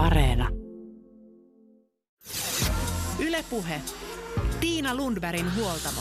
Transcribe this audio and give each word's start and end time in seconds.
Areena. 0.00 0.48
Ylepuhe. 3.18 3.80
Tiina 4.60 4.94
Lundbergin 4.94 5.46
huoltamo. 5.56 6.00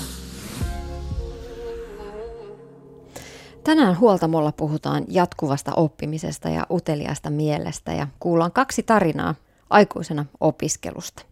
Tänään 3.64 4.00
huoltamolla 4.00 4.52
puhutaan 4.52 5.06
jatkuvasta 5.08 5.72
oppimisesta 5.76 6.50
ja 6.50 6.66
uteliaasta 6.72 7.30
mielestä 7.30 7.94
ja 7.94 8.08
kuullaan 8.20 8.52
kaksi 8.52 8.84
tarinaa 8.84 9.36
aikuisena 9.70 10.26
opiskelusta. 10.40 11.26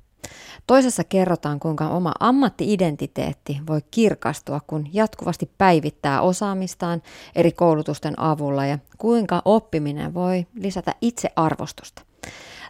Toisessa 0.68 1.04
kerrotaan, 1.04 1.59
kuinka 1.59 1.89
oma 1.89 2.11
ammattiidentiteetti 2.20 3.59
voi 3.68 3.79
kirkastua, 3.91 4.61
kun 4.68 4.88
jatkuvasti 4.93 5.52
päivittää 5.57 6.21
osaamistaan 6.21 7.02
eri 7.36 7.52
koulutusten 7.52 8.20
avulla 8.20 8.65
ja 8.65 8.79
kuinka 8.97 9.41
oppiminen 9.45 10.13
voi 10.13 10.45
lisätä 10.55 10.95
itsearvostusta. 11.02 12.07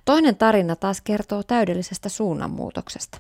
Toinen 0.08 0.36
tarina 0.36 0.76
taas 0.76 1.02
kertoo 1.02 1.44
täydellisestä 1.44 2.10
suunnanmuutoksesta. 2.10 3.18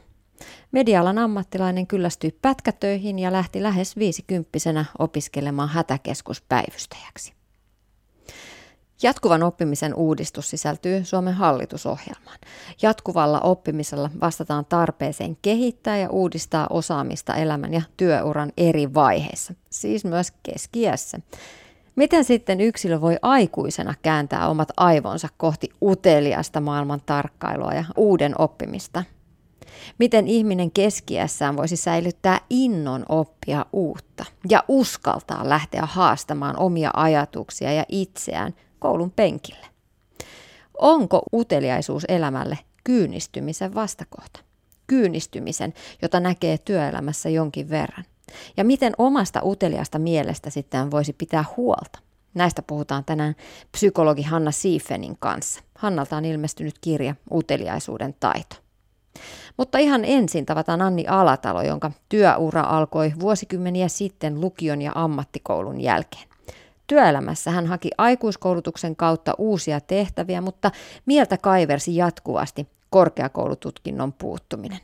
Medialan 0.71 1.17
ammattilainen 1.17 1.87
kyllästyi 1.87 2.39
pätkätöihin 2.41 3.19
ja 3.19 3.31
lähti 3.31 3.63
lähes 3.63 3.97
viisikymppisenä 3.97 4.85
opiskelemaan 4.99 5.69
hätäkeskuspäivystäjäksi. 5.69 7.33
Jatkuvan 9.03 9.43
oppimisen 9.43 9.95
uudistus 9.95 10.49
sisältyy 10.49 11.05
Suomen 11.05 11.33
hallitusohjelmaan. 11.33 12.39
Jatkuvalla 12.81 13.39
oppimisella 13.39 14.09
vastataan 14.21 14.65
tarpeeseen 14.65 15.37
kehittää 15.41 15.97
ja 15.97 16.09
uudistaa 16.09 16.67
osaamista 16.69 17.35
elämän 17.35 17.73
ja 17.73 17.81
työuran 17.97 18.51
eri 18.57 18.93
vaiheissa, 18.93 19.53
siis 19.69 20.05
myös 20.05 20.31
keskiässä. 20.43 21.19
Miten 21.97 22.23
sitten 22.23 22.61
yksilö 22.61 23.01
voi 23.01 23.17
aikuisena 23.21 23.93
kääntää 24.01 24.47
omat 24.47 24.69
aivonsa 24.77 25.27
kohti 25.37 25.69
uteliasta 25.81 26.61
maailman 26.61 27.01
tarkkailua 27.05 27.73
ja 27.73 27.85
uuden 27.95 28.41
oppimista? 28.41 29.03
Miten 29.99 30.27
ihminen 30.27 30.71
keskiässään 30.71 31.57
voisi 31.57 31.75
säilyttää 31.75 32.41
innon 32.49 33.05
oppia 33.09 33.65
uutta 33.73 34.25
ja 34.49 34.63
uskaltaa 34.67 35.49
lähteä 35.49 35.81
haastamaan 35.85 36.59
omia 36.59 36.91
ajatuksia 36.93 37.73
ja 37.73 37.85
itseään 37.89 38.53
koulun 38.79 39.11
penkille? 39.11 39.65
Onko 40.77 41.21
uteliaisuus 41.33 42.05
elämälle 42.07 42.57
kyynistymisen 42.83 43.75
vastakohta? 43.75 44.39
Kyynistymisen, 44.87 45.73
jota 46.01 46.19
näkee 46.19 46.57
työelämässä 46.57 47.29
jonkin 47.29 47.69
verran. 47.69 48.05
Ja 48.57 48.63
miten 48.63 48.93
omasta 48.97 49.41
uteliasta 49.43 49.99
mielestä 49.99 50.49
sitten 50.49 50.91
voisi 50.91 51.13
pitää 51.13 51.45
huolta? 51.57 51.99
Näistä 52.33 52.61
puhutaan 52.61 53.05
tänään 53.05 53.35
psykologi 53.71 54.21
Hanna 54.21 54.51
Siifenin 54.51 55.17
kanssa. 55.19 55.61
Hannalta 55.75 56.17
on 56.17 56.25
ilmestynyt 56.25 56.75
kirja 56.81 57.15
Uteliaisuuden 57.31 58.15
taito. 58.19 58.55
Mutta 59.57 59.77
ihan 59.77 60.05
ensin 60.05 60.45
tavataan 60.45 60.81
Anni 60.81 61.05
Alatalo, 61.07 61.61
jonka 61.61 61.91
työura 62.09 62.61
alkoi 62.61 63.13
vuosikymmeniä 63.19 63.87
sitten 63.87 64.41
lukion 64.41 64.81
ja 64.81 64.91
ammattikoulun 64.95 65.81
jälkeen. 65.81 66.27
Työelämässä 66.87 67.51
hän 67.51 67.65
haki 67.65 67.89
aikuiskoulutuksen 67.97 68.95
kautta 68.95 69.33
uusia 69.37 69.79
tehtäviä, 69.81 70.41
mutta 70.41 70.71
mieltä 71.05 71.37
kaiversi 71.37 71.95
jatkuvasti 71.95 72.67
korkeakoulututkinnon 72.89 74.13
puuttuminen. 74.13 74.79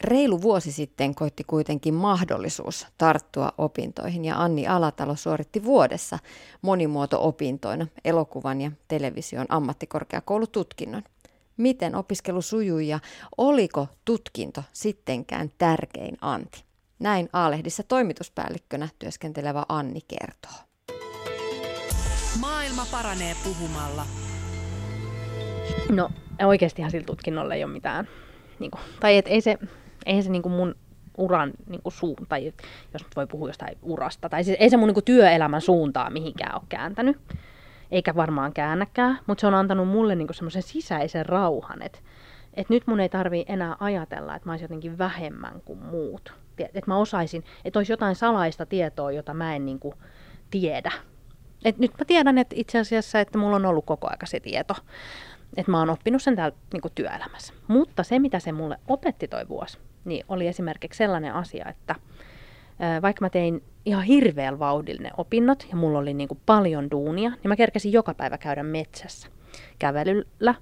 Reilu 0.00 0.42
vuosi 0.42 0.72
sitten 0.72 1.14
koitti 1.14 1.44
kuitenkin 1.44 1.94
mahdollisuus 1.94 2.86
tarttua 2.98 3.52
opintoihin 3.58 4.24
ja 4.24 4.42
Anni 4.42 4.66
Alatalo 4.66 5.16
suoritti 5.16 5.64
vuodessa 5.64 6.18
monimuoto-opintoina 6.62 7.86
elokuvan 8.04 8.60
ja 8.60 8.70
television 8.88 9.46
ammattikorkeakoulututkinnon. 9.48 11.02
Miten 11.56 11.94
opiskelu 11.94 12.42
sujui 12.42 12.88
ja 12.88 12.98
oliko 13.38 13.88
tutkinto 14.04 14.62
sittenkään 14.72 15.50
tärkein 15.58 16.16
anti? 16.20 16.64
Näin 16.98 17.28
A-lehdissä 17.32 17.82
toimituspäällikkönä 17.82 18.88
työskentelevä 18.98 19.62
Anni 19.68 20.00
kertoo. 20.08 20.64
Maailma 22.40 22.86
paranee 22.90 23.36
puhumalla. 23.44 24.06
No 25.90 26.10
oikeastihan 26.46 26.90
sillä 26.90 27.06
tutkinnolla 27.06 27.54
ei 27.54 27.64
ole 27.64 27.72
mitään, 27.72 28.08
niin 28.58 28.70
kuin, 28.70 28.80
tai 29.00 29.16
et 29.16 29.26
ei 29.28 29.40
se, 29.40 29.58
ei 30.06 30.22
se 30.22 30.30
niin 30.30 30.42
kuin 30.42 30.52
mun 30.52 30.74
uran 31.18 31.52
niin 31.66 31.82
kuin 31.82 31.92
suun, 31.92 32.26
tai 32.28 32.44
jos 32.92 33.02
nyt 33.04 33.16
voi 33.16 33.26
puhua 33.26 33.48
jostain 33.48 33.78
urasta, 33.82 34.28
tai 34.28 34.44
siis 34.44 34.56
ei 34.60 34.70
se 34.70 34.76
mun 34.76 34.86
niin 34.86 34.94
kuin 34.94 35.04
työelämän 35.04 35.60
suuntaa 35.60 36.10
mihinkään 36.10 36.54
ole 36.54 36.62
kääntänyt, 36.68 37.18
eikä 37.90 38.14
varmaan 38.14 38.52
käännäkään, 38.52 39.18
mutta 39.26 39.40
se 39.40 39.46
on 39.46 39.54
antanut 39.54 39.88
mulle 39.88 40.14
niin 40.14 40.34
semmoisen 40.34 40.62
sisäisen 40.62 41.26
rauhan, 41.26 41.82
että 41.82 41.98
et 42.54 42.68
nyt 42.68 42.86
mun 42.86 43.00
ei 43.00 43.08
tarvi 43.08 43.44
enää 43.48 43.76
ajatella, 43.80 44.36
että 44.36 44.48
mä 44.48 44.52
olisin 44.52 44.64
jotenkin 44.64 44.98
vähemmän 44.98 45.60
kuin 45.64 45.78
muut. 45.78 46.32
Että 46.58 46.82
mä 46.86 46.96
osaisin, 46.96 47.44
että 47.64 47.78
olisi 47.78 47.92
jotain 47.92 48.16
salaista 48.16 48.66
tietoa, 48.66 49.12
jota 49.12 49.34
mä 49.34 49.56
en 49.56 49.64
niin 49.64 49.78
kuin 49.78 49.94
tiedä. 50.50 50.92
Et 51.64 51.78
nyt 51.78 51.90
mä 51.98 52.04
tiedän, 52.04 52.38
että 52.38 52.54
itse 52.58 52.78
asiassa, 52.78 53.20
että 53.20 53.38
mulla 53.38 53.56
on 53.56 53.66
ollut 53.66 53.84
koko 53.84 54.08
aika 54.10 54.26
se 54.26 54.40
tieto. 54.40 54.74
Että 55.56 55.70
mä 55.70 55.78
oon 55.78 55.90
oppinut 55.90 56.22
sen 56.22 56.36
täällä 56.36 56.56
niin 56.72 56.92
työelämässä. 56.94 57.54
Mutta 57.68 58.02
se, 58.02 58.18
mitä 58.18 58.38
se 58.38 58.52
mulle 58.52 58.78
opetti 58.88 59.28
toi 59.28 59.48
vuosi, 59.48 59.78
niin 60.04 60.24
oli 60.28 60.46
esimerkiksi 60.46 60.98
sellainen 60.98 61.34
asia, 61.34 61.68
että 61.68 61.94
vaikka 63.02 63.24
mä 63.24 63.30
tein 63.30 63.62
ihan 63.84 64.02
hirveän 64.02 64.58
vauhdillinen 64.58 65.12
opinnot 65.16 65.66
ja 65.70 65.76
mulla 65.76 65.98
oli 65.98 66.14
niin 66.14 66.28
kuin 66.28 66.40
paljon 66.46 66.90
duunia, 66.90 67.30
niin 67.30 67.48
mä 67.48 67.56
kerkesin 67.56 67.92
joka 67.92 68.14
päivä 68.14 68.38
käydä 68.38 68.62
metsässä 68.62 69.28
kävelyllä, 69.78 70.54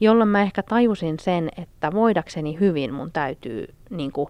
jolloin 0.00 0.28
mä 0.28 0.42
ehkä 0.42 0.62
tajusin 0.62 1.18
sen, 1.20 1.48
että 1.56 1.92
voidakseni 1.92 2.60
hyvin 2.60 2.94
mun 2.94 3.12
täytyy 3.12 3.74
niin 3.90 4.12
kuin, 4.12 4.28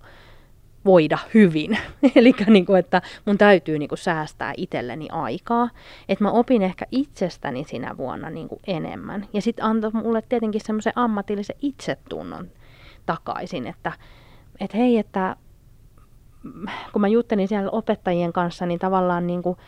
voida 0.85 1.19
hyvin. 1.35 1.79
Eli 2.17 2.35
niin 2.47 2.67
kuin, 2.67 2.79
että 2.79 3.03
mun 3.25 3.39
täytyy 3.39 3.79
niin 3.79 3.89
kuin, 3.89 3.99
säästää 3.99 4.53
itselleni 4.57 5.09
aikaa. 5.11 5.71
Että 6.09 6.25
mä 6.25 6.31
opin 6.31 6.63
ehkä 6.63 6.87
itsestäni 6.91 7.65
sinä 7.65 7.97
vuonna 7.97 8.31
niin 8.31 8.49
kuin, 8.49 8.61
enemmän. 8.67 9.27
Ja 9.33 9.43
sitten 9.43 9.65
antoi 9.65 9.91
mulle 9.95 10.23
tietenkin 10.29 10.61
semmoisen 10.65 10.93
ammatillisen 10.97 11.57
itsetunnon 11.63 12.49
takaisin, 13.07 13.67
että 13.67 13.93
et 14.61 14.75
hei, 14.75 14.99
että 14.99 15.37
kun 16.93 17.01
mä 17.01 17.09
juttelin 17.09 17.49
siellä 17.49 17.71
opettajien 17.71 18.33
kanssa, 18.33 18.67
niin 18.67 18.79
tavallaan 18.79 19.27
niin 19.27 19.43
kuin, 19.43 19.59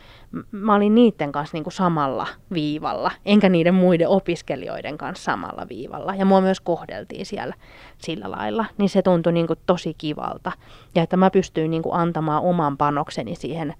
mä 0.50 0.74
olin 0.74 0.94
niiden 0.94 1.32
kanssa 1.32 1.56
niin 1.56 1.64
kuin 1.64 1.72
samalla 1.72 2.26
viivalla, 2.52 3.10
enkä 3.26 3.48
niiden 3.48 3.74
muiden 3.74 4.08
opiskelijoiden 4.08 4.98
kanssa 4.98 5.24
samalla 5.24 5.66
viivalla. 5.68 6.14
Ja 6.14 6.24
mua 6.24 6.40
myös 6.40 6.60
kohdeltiin 6.60 7.26
siellä 7.26 7.54
sillä 7.98 8.30
lailla, 8.30 8.64
niin 8.78 8.88
se 8.88 9.02
tuntui 9.02 9.32
niin 9.32 9.46
kuin 9.46 9.58
tosi 9.66 9.94
kivalta. 9.98 10.52
Ja 10.94 11.02
että 11.02 11.16
mä 11.16 11.30
pystyin 11.30 11.70
niin 11.70 11.82
kuin 11.82 11.94
antamaan 11.94 12.42
oman 12.42 12.76
panokseni 12.76 13.34
siihen, 13.34 13.74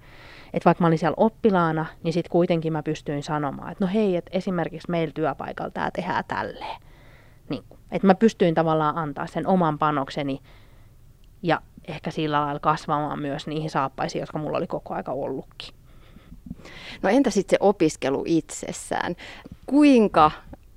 että 0.53 0.65
vaikka 0.65 0.83
mä 0.83 0.87
olin 0.87 0.99
siellä 0.99 1.15
oppilaana, 1.17 1.85
niin 2.03 2.13
sitten 2.13 2.31
kuitenkin 2.31 2.73
mä 2.73 2.83
pystyin 2.83 3.23
sanomaan, 3.23 3.71
että 3.71 3.85
no 3.85 3.91
hei, 3.93 4.15
että 4.15 4.31
esimerkiksi 4.33 4.91
meillä 4.91 5.11
työpaikalla 5.13 5.71
tämä 5.71 5.91
tehdään 5.91 6.23
tälleen. 6.27 6.81
Niin, 7.49 7.63
että 7.91 8.07
mä 8.07 8.15
pystyin 8.15 8.55
tavallaan 8.55 8.97
antaa 8.97 9.27
sen 9.27 9.47
oman 9.47 9.79
panokseni 9.79 10.41
ja 11.43 11.61
ehkä 11.87 12.11
sillä 12.11 12.41
lailla 12.41 12.59
kasvamaan 12.59 13.21
myös 13.21 13.47
niihin 13.47 13.69
saappaisiin, 13.69 14.19
jotka 14.19 14.37
mulla 14.37 14.57
oli 14.57 14.67
koko 14.67 14.93
aika 14.93 15.11
ollutkin. 15.11 15.73
No 17.01 17.09
entä 17.09 17.29
sitten 17.29 17.57
se 17.57 17.57
opiskelu 17.59 18.23
itsessään? 18.27 19.15
Kuinka 19.65 20.31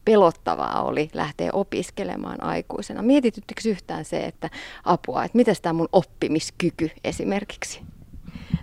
pelottavaa 0.04 0.82
oli 0.82 1.10
lähteä 1.12 1.50
opiskelemaan 1.52 2.42
aikuisena? 2.44 3.02
Mietityttekö 3.02 3.60
yhtään 3.68 4.04
se, 4.04 4.24
että 4.24 4.50
apua, 4.84 5.24
että 5.24 5.36
miten 5.36 5.54
tämä 5.62 5.72
mun 5.72 5.88
oppimiskyky 5.92 6.90
esimerkiksi? 7.04 7.80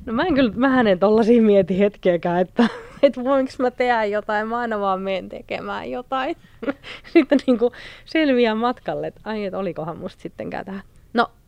No 0.06 0.14
mä 0.14 0.24
en 0.24 0.36
kyllä, 0.36 0.54
mä 0.56 0.82
en 0.82 1.00
tollasia 1.00 1.42
mieti 1.42 1.80
hetkeäkään, 1.80 2.42
että, 2.42 2.68
että 3.04 3.24
voinko 3.24 3.52
mä 3.60 3.72
tehdä 3.72 4.06
jotain, 4.06 4.48
mä 4.48 4.58
aina 4.58 4.80
vaan 4.80 5.02
menen 5.02 5.30
tekemään 5.30 5.92
jotain. 5.92 6.38
Sitten 7.14 7.40
niin 7.48 7.58
kuin 7.58 7.74
selviää 8.06 8.56
matkalle, 8.56 9.08
että 9.08 9.22
ai, 9.24 9.46
että 9.46 9.58
olikohan 9.58 9.98
musta 9.98 10.22
sittenkään 10.22 10.66
tähän 10.66 10.84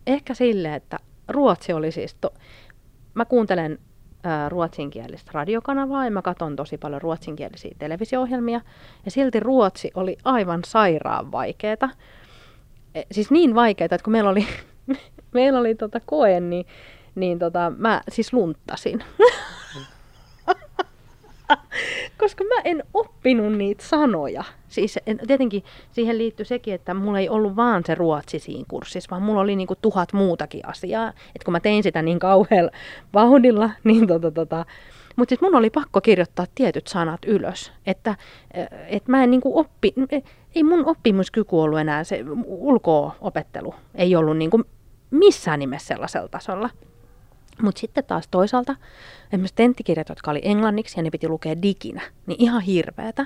ehkä 0.08 0.34
sille, 0.34 0.76
että 0.76 1.00
ruotsi 1.28 1.74
oli 1.74 1.92
siis... 1.92 2.14
To... 2.22 2.34
Mä 3.14 3.26
kuuntelen 3.26 3.80
ää, 4.24 4.50
ruotsinkielistä 4.50 5.32
radiokanavaa 5.34 6.06
ja 6.06 6.12
mä 6.12 6.22
katson 6.22 6.56
tosi 6.56 6.78
paljon 6.78 7.02
ruotsinkielisiä 7.02 7.76
televisio-ohjelmia. 7.80 8.62
Ja 9.06 9.12
silti 9.12 9.40
ruotsi 9.40 9.92
oli 9.94 10.18
aivan 10.26 10.62
sairaan 10.66 11.32
vaikeeta. 11.32 11.90
E, 12.96 13.02
siis 13.12 13.32
niin 13.32 13.56
vaikeeta, 13.56 13.96
että 13.96 14.04
kun 14.04 14.12
meillä 14.12 14.30
oli, 14.30 14.48
meillä 15.34 15.60
oli 15.60 15.76
tota 15.76 16.00
koe, 16.06 16.40
niin, 16.40 16.66
niin 17.16 17.40
tota, 17.40 17.72
mä 17.78 18.02
siis 18.10 18.34
lunttasin. 18.34 19.04
koska 22.20 22.44
mä 22.44 22.62
en 22.64 22.84
oppinut 22.94 23.54
niitä 23.54 23.84
sanoja. 23.84 24.44
Siis 24.68 25.00
tietenkin 25.28 25.64
siihen 25.92 26.18
liittyy 26.18 26.46
sekin, 26.46 26.74
että 26.74 26.94
mulla 26.94 27.20
ei 27.20 27.30
ollut 27.30 27.56
vaan 27.56 27.84
se 27.86 27.96
ruotsi 27.96 28.40
siinä 28.40 28.66
kurssissa, 28.68 29.08
vaan 29.12 29.22
mulla 29.22 29.42
oli 29.42 29.56
niinku 29.56 29.76
tuhat 29.82 30.14
muutakin 30.14 30.70
asiaa. 30.70 31.14
Et 31.36 31.44
kun 31.44 31.52
mä 31.52 31.60
tein 31.60 31.84
sitä 31.84 32.02
niin 32.02 32.20
kauhealla 32.20 32.72
vauhdilla, 33.14 33.70
niin 33.84 34.08
tota, 34.08 34.32
tota, 34.32 34.66
Mutta 35.16 35.30
sitten 35.32 35.50
mun 35.50 35.56
oli 35.56 35.70
pakko 35.70 36.02
kirjoittaa 36.02 36.46
tietyt 36.56 36.88
sanat 36.88 37.26
ylös, 37.26 37.72
että 37.86 38.16
et 38.88 39.08
mä 39.08 39.24
en 39.24 39.32
niinku 39.32 39.60
oppi, 39.60 39.94
ei 40.56 40.64
mun 40.64 40.86
oppimuskyky 40.86 41.56
ollut 41.56 41.80
enää 41.80 42.04
se 42.04 42.20
ulko-opettelu, 42.46 43.76
ei 43.96 44.16
ollut 44.16 44.38
niinku 44.38 44.62
missään 45.12 45.60
nimessä 45.60 45.88
sellaisella 45.88 46.28
tasolla. 46.28 46.70
Mutta 47.62 47.80
sitten 47.80 48.04
taas 48.04 48.28
toisaalta 48.28 48.76
esimerkiksi 49.26 49.56
tenttikirjat, 49.56 50.10
jotka 50.10 50.32
oli 50.32 50.42
englanniksi 50.44 51.00
ja 51.00 51.04
ne 51.04 51.10
piti 51.10 51.28
lukea 51.28 51.62
diginä, 51.62 52.02
niin 52.28 52.42
ihan 52.42 52.62
hirveätä. 52.62 53.26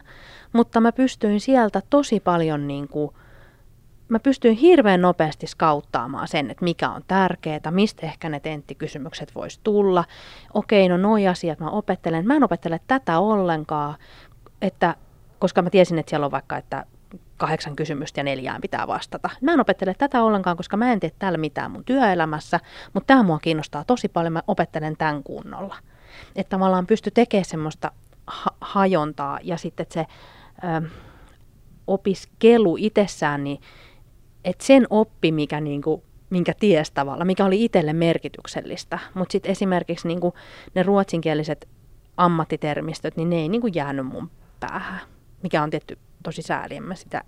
Mutta 0.54 0.82
mä 0.82 0.92
pystyin 0.92 1.40
sieltä 1.40 1.82
tosi 1.90 2.20
paljon 2.20 2.68
niin 2.68 2.88
kuin, 2.88 3.12
mä 4.10 4.20
pystyin 4.20 4.56
hirveän 4.56 5.02
nopeasti 5.02 5.48
skauttaamaan 5.48 6.28
sen, 6.28 6.52
että 6.52 6.64
mikä 6.64 6.90
on 6.90 7.02
tärkeää, 7.08 7.72
mistä 7.72 8.06
ehkä 8.06 8.30
ne 8.30 8.40
tenttikysymykset 8.40 9.36
voisi 9.36 9.60
tulla. 9.64 10.04
Okei, 10.54 10.90
no 10.90 10.98
noi 10.98 11.28
asiat 11.28 11.60
mä 11.60 11.70
opettelen. 11.70 12.28
Mä 12.28 12.36
en 12.36 12.44
opettele 12.44 12.80
tätä 12.88 13.20
ollenkaan, 13.20 13.96
että, 14.62 14.96
koska 15.40 15.62
mä 15.62 15.70
tiesin, 15.70 16.00
että 16.00 16.10
siellä 16.10 16.26
on 16.26 16.32
vaikka, 16.32 16.58
että 16.58 16.86
kahdeksan 17.38 17.76
kysymystä 17.76 18.20
ja 18.20 18.24
neljään 18.24 18.62
pitää 18.62 18.88
vastata. 18.88 19.30
Mä 19.42 19.54
en 19.54 19.60
opettele 19.60 19.94
tätä 19.98 20.24
ollenkaan, 20.24 20.58
koska 20.58 20.78
mä 20.78 20.94
en 20.94 21.00
tee 21.00 21.12
täällä 21.20 21.38
mitään 21.38 21.72
mun 21.72 21.86
työelämässä, 21.86 22.60
mutta 22.94 23.08
tämä 23.08 23.24
mua 23.24 23.40
kiinnostaa 23.40 23.84
tosi 23.84 24.10
paljon, 24.10 24.34
mä 24.34 24.44
opettelen 24.48 24.98
tämän 24.98 25.24
kunnolla. 25.24 25.76
Että 26.36 26.50
tavallaan 26.50 26.88
pysty 26.88 27.12
tekemään 27.12 27.46
semmoista 27.46 27.92
ha- 28.28 28.56
hajontaa 28.62 29.40
ja 29.44 29.58
sitten 29.58 29.84
että 29.84 29.94
se 29.94 30.06
ö, 30.64 30.90
opiskelu 31.88 32.78
itsessään, 32.80 33.44
niin 33.44 33.62
että 34.44 34.66
sen 34.66 34.88
oppi, 34.90 35.32
mikä 35.32 35.62
niinku, 35.62 36.04
minkä 36.30 36.54
ties 36.60 36.92
tavalla, 36.92 37.26
mikä 37.26 37.46
oli 37.46 37.64
itselle 37.66 37.94
merkityksellistä, 37.94 39.00
mutta 39.14 39.32
sitten 39.32 39.52
esimerkiksi 39.52 40.08
niinku 40.08 40.34
ne 40.76 40.84
ruotsinkieliset 40.84 41.68
ammattitermistöt, 42.18 43.18
niin 43.18 43.30
ne 43.30 43.36
ei 43.36 43.50
niinku 43.50 43.68
jäänyt 43.68 44.06
mun 44.06 44.32
päähän, 44.60 45.00
mikä 45.44 45.64
on 45.64 45.70
tietty 45.70 45.98
tosi 46.24 46.42
sääli, 46.42 46.76
en 46.76 46.84
mä 46.84 46.96
sitä 46.96 47.24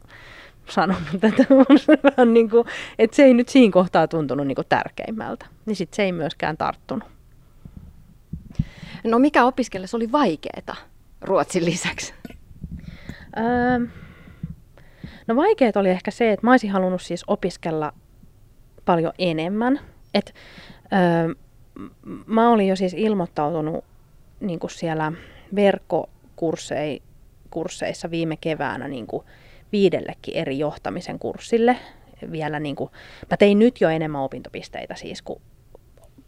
sanonut, 0.69 1.03
että, 1.24 1.45
vähän 2.03 2.33
niin 2.33 2.50
kuin, 2.50 2.68
että 3.00 3.15
se 3.15 3.24
ei 3.24 3.33
nyt 3.33 3.50
siinä 3.50 3.71
kohtaa 3.71 4.07
tuntunut 4.07 4.47
niin 4.47 4.56
kuin 4.56 4.68
tärkeimmältä. 4.69 5.45
Niin 5.65 5.75
sitten 5.75 5.95
se 5.95 6.03
ei 6.03 6.12
myöskään 6.12 6.57
tarttunut. 6.57 7.09
No 9.03 9.19
mikä 9.19 9.45
opiskellessa 9.45 9.97
oli 9.97 10.12
vaikeaa 10.12 10.75
ruotsin 11.21 11.65
lisäksi? 11.65 12.13
Öö, 13.38 13.88
no 15.27 15.35
vaikeet 15.35 15.77
oli 15.77 15.89
ehkä 15.89 16.12
se, 16.12 16.31
että 16.31 16.47
mä 16.47 16.51
olisin 16.51 16.71
halunnut 16.71 17.01
siis 17.01 17.24
opiskella 17.27 17.94
paljon 18.85 19.13
enemmän. 19.18 19.80
Et, 20.13 20.35
öö, 20.94 21.35
mä 22.25 22.50
olin 22.50 22.68
jo 22.68 22.75
siis 22.75 22.94
ilmoittautunut 22.94 23.85
niin 24.39 24.59
kuin 24.59 24.71
siellä 24.71 25.12
verkkokursseilla 25.56 27.08
kursseissa 27.51 28.11
viime 28.11 28.37
keväänä 28.37 28.87
niin 28.87 29.07
kuin 29.07 29.25
viidellekin 29.71 30.35
eri 30.35 30.59
johtamisen 30.59 31.19
kurssille. 31.19 31.77
Vielä 32.31 32.59
niin 32.59 32.75
kuin, 32.75 32.89
mä 33.31 33.37
tein 33.37 33.59
nyt 33.59 33.81
jo 33.81 33.89
enemmän 33.89 34.21
opintopisteitä 34.21 34.95
siis, 34.95 35.21
kuin 35.21 35.41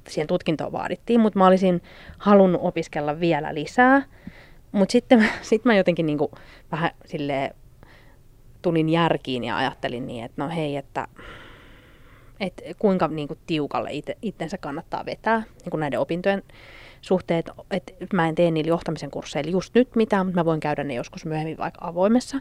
siihen 0.09 0.27
tutkintoon 0.27 0.71
vaadittiin, 0.71 1.19
mutta 1.19 1.39
mä 1.39 1.47
olisin 1.47 1.81
halunnut 2.17 2.61
opiskella 2.63 3.19
vielä 3.19 3.53
lisää. 3.53 4.01
Mutta 4.71 4.91
sitten 4.91 5.29
sit 5.41 5.65
mä 5.65 5.75
jotenkin 5.75 6.05
niin 6.05 6.17
kuin 6.17 6.31
vähän 6.71 6.91
silleen 7.05 7.55
tulin 8.61 8.89
järkiin 8.89 9.43
ja 9.43 9.57
ajattelin 9.57 10.07
niin, 10.07 10.25
että 10.25 10.43
no 10.43 10.49
hei, 10.49 10.75
että 10.75 11.07
et 12.39 12.61
kuinka 12.79 13.07
niin 13.07 13.27
kuin 13.27 13.39
tiukalle 13.47 13.89
ite, 13.91 14.17
itsensä 14.21 14.57
kannattaa 14.57 15.05
vetää 15.05 15.43
niin 15.63 15.71
kuin 15.71 15.79
näiden 15.79 15.99
opintojen 15.99 16.43
suhteet, 17.01 17.49
että 17.71 17.93
mä 18.13 18.27
en 18.27 18.35
tee 18.35 18.51
niillä 18.51 18.69
johtamisen 18.69 19.11
kursseilla 19.11 19.51
just 19.51 19.75
nyt 19.75 19.95
mitään, 19.95 20.25
mutta 20.25 20.39
mä 20.41 20.45
voin 20.45 20.59
käydä 20.59 20.83
ne 20.83 20.93
joskus 20.93 21.25
myöhemmin 21.25 21.57
vaikka 21.57 21.87
avoimessa. 21.87 22.37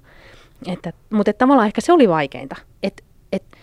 Että, 0.67 0.93
mutta 1.11 1.31
että 1.31 1.39
tavallaan 1.39 1.67
ehkä 1.67 1.81
se 1.81 1.93
oli 1.93 2.09
vaikeinta. 2.09 2.57
Että, 2.83 3.03
että, 3.33 3.57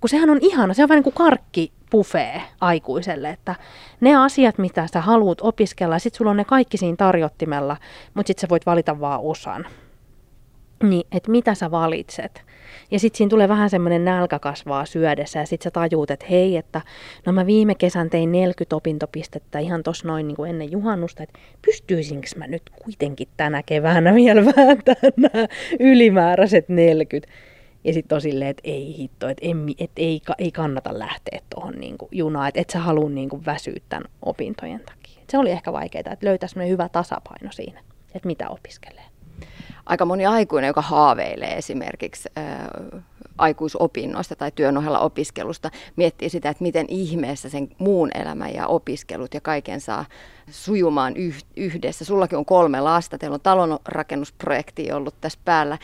kun 0.00 0.10
sehän 0.10 0.30
on 0.30 0.38
ihana, 0.40 0.74
se 0.74 0.82
on 0.82 0.88
vähän 0.88 0.98
niin 0.98 1.12
kuin 1.12 1.14
karkki 1.14 1.72
buffet 1.90 2.42
aikuiselle, 2.60 3.30
että 3.30 3.54
ne 4.00 4.16
asiat, 4.16 4.58
mitä 4.58 4.86
sä 4.92 5.00
haluat 5.00 5.38
opiskella, 5.40 5.98
sit 5.98 6.14
sulla 6.14 6.30
on 6.30 6.36
ne 6.36 6.44
kaikki 6.44 6.76
siinä 6.76 6.96
tarjottimella, 6.96 7.76
mutta 8.14 8.26
sitten 8.26 8.40
sä 8.40 8.48
voit 8.50 8.66
valita 8.66 9.00
vaan 9.00 9.20
osan. 9.22 9.66
Niin, 10.82 11.06
että 11.12 11.30
mitä 11.30 11.54
sä 11.54 11.70
valitset. 11.70 12.42
Ja 12.90 12.98
sitten 12.98 13.18
siinä 13.18 13.30
tulee 13.30 13.48
vähän 13.48 13.70
semmoinen 13.70 14.04
nälkä 14.04 14.38
kasvaa 14.38 14.84
syödessä 14.84 15.38
ja 15.38 15.46
sitten 15.46 15.64
sä 15.64 15.70
tajuut, 15.70 16.10
että 16.10 16.26
hei, 16.30 16.56
että 16.56 16.80
no 17.26 17.32
mä 17.32 17.46
viime 17.46 17.74
kesän 17.74 18.10
tein 18.10 18.32
40 18.32 18.76
opintopistettä 18.76 19.58
ihan 19.58 19.82
tuossa 19.82 20.08
noin 20.08 20.28
niin 20.28 20.36
kuin 20.36 20.50
ennen 20.50 20.72
juhannusta, 20.72 21.22
että 21.22 21.38
pystyisinkö 21.66 22.28
mä 22.36 22.46
nyt 22.46 22.62
kuitenkin 22.84 23.28
tänä 23.36 23.62
keväänä 23.62 24.14
vielä 24.14 24.44
vääntämään 24.56 25.12
nämä 25.16 25.46
ylimääräiset 25.80 26.68
40. 26.68 27.32
Ja 27.84 27.92
sitten 27.92 28.16
on 28.16 28.22
silleen, 28.22 28.50
että 28.50 28.62
ei 28.64 28.94
hitto, 28.98 29.28
että, 29.28 29.46
en, 29.46 29.66
että 29.78 30.02
ei, 30.02 30.20
ei 30.38 30.52
kannata 30.52 30.98
lähteä 30.98 31.40
tuohon 31.54 31.74
niin 31.74 31.96
junaan, 32.12 32.48
että 32.48 32.60
et 32.60 32.70
sä 32.70 32.78
halua 32.78 33.10
niin 33.10 33.28
kuin 33.28 33.46
väsyä 33.46 33.76
tämän 33.88 34.04
opintojen 34.22 34.80
takia. 34.80 35.22
Et 35.22 35.30
se 35.30 35.38
oli 35.38 35.50
ehkä 35.50 35.72
vaikeaa, 35.72 36.12
että 36.12 36.26
löytäisi 36.26 36.68
hyvä 36.68 36.88
tasapaino 36.88 37.52
siinä, 37.52 37.80
että 38.14 38.26
mitä 38.26 38.48
opiskelee 38.48 39.09
aika 39.90 40.04
moni 40.04 40.26
aikuinen, 40.26 40.68
joka 40.68 40.82
haaveilee 40.82 41.56
esimerkiksi 41.56 42.28
aikuisopinnoista 43.38 44.36
tai 44.36 44.52
työn 44.54 44.78
ohella 44.78 44.98
opiskelusta, 44.98 45.70
miettii 45.96 46.28
sitä, 46.28 46.50
että 46.50 46.62
miten 46.62 46.86
ihmeessä 46.88 47.48
sen 47.48 47.68
muun 47.78 48.10
elämän 48.14 48.54
ja 48.54 48.66
opiskelut 48.66 49.34
ja 49.34 49.40
kaiken 49.40 49.80
saa 49.80 50.04
sujumaan 50.50 51.14
yhdessä. 51.56 52.04
Sullakin 52.04 52.38
on 52.38 52.44
kolme 52.44 52.80
lasta, 52.80 53.18
teillä 53.18 53.34
on 53.34 53.40
talonrakennusprojekti 53.40 54.92
ollut 54.92 55.14
tässä 55.20 55.38
päällä. 55.44 55.78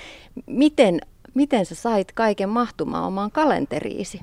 Miten, 0.46 1.00
miten 1.34 1.66
sä 1.66 1.74
sait 1.74 2.12
kaiken 2.12 2.48
mahtumaan 2.48 3.04
omaan 3.04 3.30
kalenteriisi? 3.30 4.20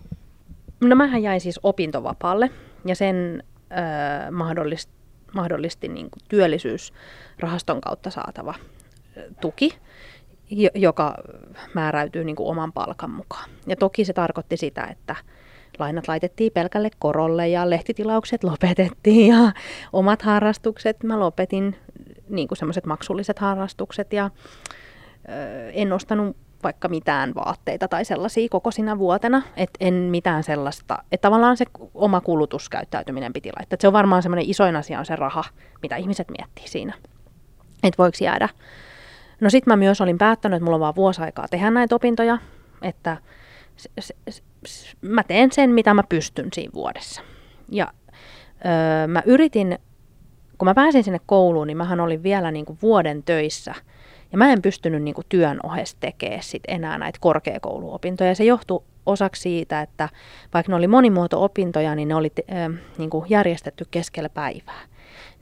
No 0.81 0.95
mähän 0.95 1.23
jäin 1.23 1.41
siis 1.41 1.59
opintovapaalle 1.63 2.49
ja 2.85 2.95
sen 2.95 3.43
äh, 3.71 4.31
mahdollisti, 4.31 4.93
mahdollisti 5.33 5.87
niin 5.87 6.09
kuin 6.09 6.23
työllisyysrahaston 6.29 7.81
kautta 7.81 8.09
saatava 8.09 8.53
tuki, 9.41 9.77
joka 10.75 11.15
määräytyy 11.73 12.23
niin 12.23 12.35
kuin 12.35 12.49
oman 12.49 12.73
palkan 12.73 13.11
mukaan. 13.11 13.49
Ja 13.67 13.75
toki 13.75 14.05
se 14.05 14.13
tarkoitti 14.13 14.57
sitä, 14.57 14.83
että 14.83 15.15
lainat 15.79 16.07
laitettiin 16.07 16.51
pelkälle 16.51 16.89
korolle 16.99 17.47
ja 17.47 17.69
lehtitilaukset 17.69 18.43
lopetettiin 18.43 19.27
ja 19.27 19.51
omat 19.93 20.21
harrastukset 20.21 21.03
mä 21.03 21.19
lopetin, 21.19 21.75
niin 22.29 22.47
kuin 22.47 22.57
semmoiset 22.57 22.85
maksulliset 22.85 23.39
harrastukset 23.39 24.13
ja 24.13 24.29
ö, 25.29 25.69
en 25.69 25.93
ostanut 25.93 26.37
vaikka 26.63 26.87
mitään 26.87 27.35
vaatteita 27.35 27.87
tai 27.87 28.05
sellaisia 28.05 28.47
koko 28.49 28.71
sinä 28.71 28.99
vuotena, 28.99 29.41
että 29.57 29.77
en 29.79 29.93
mitään 29.93 30.43
sellaista, 30.43 30.97
että 31.11 31.27
tavallaan 31.27 31.57
se 31.57 31.65
oma 31.93 32.21
kulutuskäyttäytyminen 32.21 33.33
piti 33.33 33.49
laittaa. 33.49 33.75
Että 33.75 33.81
se 33.81 33.87
on 33.87 33.93
varmaan 33.93 34.23
semmoinen 34.23 34.49
isoin 34.49 34.75
asia 34.75 34.99
on 34.99 35.05
se 35.05 35.15
raha, 35.15 35.43
mitä 35.81 35.95
ihmiset 35.95 36.27
miettii 36.37 36.67
siinä, 36.67 36.93
että 37.83 37.97
voiko 37.97 38.17
jäädä 38.21 38.49
No 39.43 39.49
sitten 39.49 39.71
mä 39.71 39.75
myös 39.75 40.01
olin 40.01 40.17
päättänyt, 40.17 40.57
että 40.57 40.63
mulla 40.63 40.75
on 40.75 40.81
vaan 40.81 40.95
vuosi 40.95 41.21
aikaa 41.21 41.47
tehdä 41.47 41.71
näitä 41.71 41.95
opintoja, 41.95 42.37
että 42.81 43.17
s- 43.77 43.89
s- 44.29 44.43
s- 44.67 44.97
mä 45.01 45.23
teen 45.23 45.51
sen, 45.51 45.69
mitä 45.69 45.93
mä 45.93 46.03
pystyn 46.09 46.47
siinä 46.53 46.71
vuodessa. 46.73 47.21
Ja 47.69 47.87
öö, 48.65 49.07
mä 49.07 49.23
yritin, 49.25 49.79
kun 50.57 50.65
mä 50.67 50.73
pääsin 50.73 51.03
sinne 51.03 51.19
kouluun, 51.25 51.67
niin 51.67 51.77
mähän 51.77 51.99
olin 51.99 52.23
vielä 52.23 52.51
niin 52.51 52.65
kuin 52.65 52.79
vuoden 52.81 53.23
töissä. 53.23 53.73
Ja 54.31 54.37
mä 54.37 54.51
en 54.51 54.61
pystynyt 54.61 55.03
niin 55.03 55.15
kuin 55.15 55.25
työn 55.29 55.59
ohessa 55.63 55.97
tekemään 55.99 56.43
sit 56.43 56.63
enää 56.67 56.97
näitä 56.97 57.19
korkeakouluopintoja. 57.21 58.35
Se 58.35 58.43
johtui 58.43 58.83
osaksi 59.05 59.41
siitä, 59.41 59.81
että 59.81 60.09
vaikka 60.53 60.71
ne 60.71 60.75
oli 60.75 60.87
monimuoto-opintoja, 60.87 61.95
niin 61.95 62.07
ne 62.07 62.15
oli 62.15 62.31
äh, 62.51 62.79
niin 62.97 63.09
kuin 63.09 63.25
järjestetty 63.29 63.85
keskellä 63.91 64.29
päivää 64.29 64.81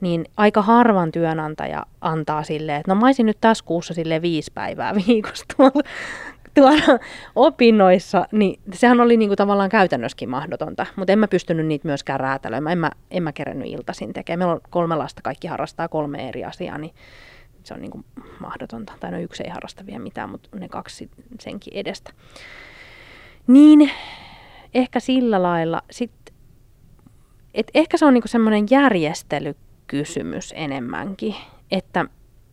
niin 0.02 0.24
aika 0.36 0.62
harvan 0.62 1.12
työnantaja 1.12 1.86
antaa 2.00 2.42
silleen, 2.42 2.80
että 2.80 2.94
no 2.94 3.00
mä 3.00 3.06
olisin 3.06 3.26
nyt 3.26 3.38
tässä 3.40 3.64
kuussa 3.64 3.94
sille 3.94 4.22
viisi 4.22 4.52
päivää 4.54 4.94
viikossa 5.06 5.44
tuolla, 5.56 5.82
tuolla 6.54 6.98
opinnoissa, 7.36 8.26
niin 8.32 8.60
sehän 8.72 9.00
oli 9.00 9.16
niinku 9.16 9.36
tavallaan 9.36 9.70
käytännössäkin 9.70 10.30
mahdotonta, 10.30 10.86
mutta 10.96 11.12
en 11.12 11.18
mä 11.18 11.28
pystynyt 11.28 11.66
niitä 11.66 11.88
myöskään 11.88 12.20
räätälöimään, 12.20 12.72
en 12.72 12.78
mä, 12.78 12.90
en 13.10 13.22
mä 13.22 13.32
kerennyt 13.32 13.68
iltaisin 13.68 14.12
tekemään. 14.12 14.38
Meillä 14.38 14.54
on 14.54 14.60
kolme 14.70 14.96
lasta, 14.96 15.22
kaikki 15.22 15.48
harrastaa 15.48 15.88
kolme 15.88 16.28
eri 16.28 16.44
asiaa, 16.44 16.78
niin 16.78 16.94
se 17.64 17.74
on 17.74 17.80
niinku 17.80 18.04
mahdotonta. 18.40 18.92
Tai 19.00 19.10
no 19.10 19.18
yksi 19.18 19.42
ei 19.42 19.50
harrasta 19.50 19.86
vielä 19.86 19.98
mitään, 19.98 20.30
mutta 20.30 20.48
ne 20.58 20.68
kaksi 20.68 21.10
senkin 21.40 21.74
edestä. 21.76 22.10
Niin 23.46 23.90
ehkä 24.74 25.00
sillä 25.00 25.42
lailla, 25.42 25.82
sit, 25.90 26.12
et 27.54 27.70
ehkä 27.74 27.96
se 27.96 28.04
on 28.04 28.14
niinku 28.14 28.28
semmoinen 28.28 28.66
järjestely 28.70 29.54
kysymys 29.92 30.54
enemmänkin, 30.56 31.34
että, 31.70 32.04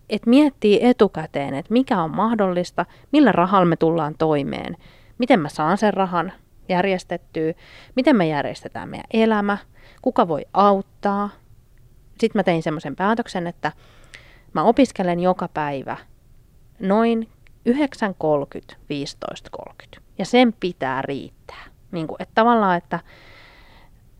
että 0.09 0.29
miettii 0.29 0.79
etukäteen, 0.81 1.53
että 1.53 1.73
mikä 1.73 2.01
on 2.01 2.15
mahdollista, 2.15 2.85
millä 3.11 3.31
rahalla 3.31 3.65
me 3.65 3.75
tullaan 3.75 4.15
toimeen, 4.17 4.77
miten 5.17 5.39
mä 5.39 5.49
saan 5.49 5.77
sen 5.77 5.93
rahan 5.93 6.31
järjestettyä, 6.69 7.53
miten 7.95 8.15
me 8.15 8.27
järjestetään 8.27 8.89
meidän 8.89 9.07
elämä, 9.13 9.57
kuka 10.01 10.27
voi 10.27 10.45
auttaa. 10.53 11.29
sitten 12.19 12.39
mä 12.39 12.43
tein 12.43 12.63
semmoisen 12.63 12.95
päätöksen, 12.95 13.47
että 13.47 13.71
mä 14.53 14.63
opiskelen 14.63 15.19
joka 15.19 15.47
päivä 15.53 15.97
noin 16.79 17.29
9.30, 17.69 18.75
15.30. 19.95 20.01
Ja 20.17 20.25
sen 20.25 20.53
pitää 20.59 21.01
riittää. 21.01 21.65
Niin 21.91 22.07
kuin, 22.07 22.21
että 22.21 22.35
tavallaan, 22.35 22.77
että... 22.77 22.99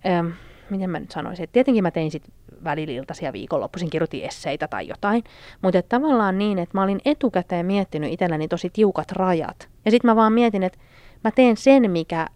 Ähm, 0.05 0.27
miten 0.69 0.89
mä 0.89 0.99
nyt 0.99 1.11
sanoisin, 1.11 1.43
että 1.43 1.53
tietenkin 1.53 1.83
mä 1.83 1.91
tein 1.91 2.11
sitten 2.11 2.38
välililtaisia 2.63 3.33
viikonloppuisin, 3.33 3.89
kirjoitin 3.89 4.23
esseitä 4.23 4.67
tai 4.67 4.87
jotain, 4.87 5.23
mutta 5.61 5.81
tavallaan 5.81 6.37
niin, 6.37 6.59
että 6.59 6.77
mä 6.77 6.83
olin 6.83 6.99
etukäteen 7.05 7.65
miettinyt 7.65 8.13
itselläni 8.13 8.47
tosi 8.47 8.69
tiukat 8.69 9.11
rajat. 9.11 9.69
Ja 9.85 9.91
sitten 9.91 10.11
mä 10.11 10.15
vaan 10.15 10.33
mietin, 10.33 10.63
että 10.63 10.79
mä 11.23 11.31
teen 11.31 11.57
sen, 11.57 11.91
mikä 11.91 12.27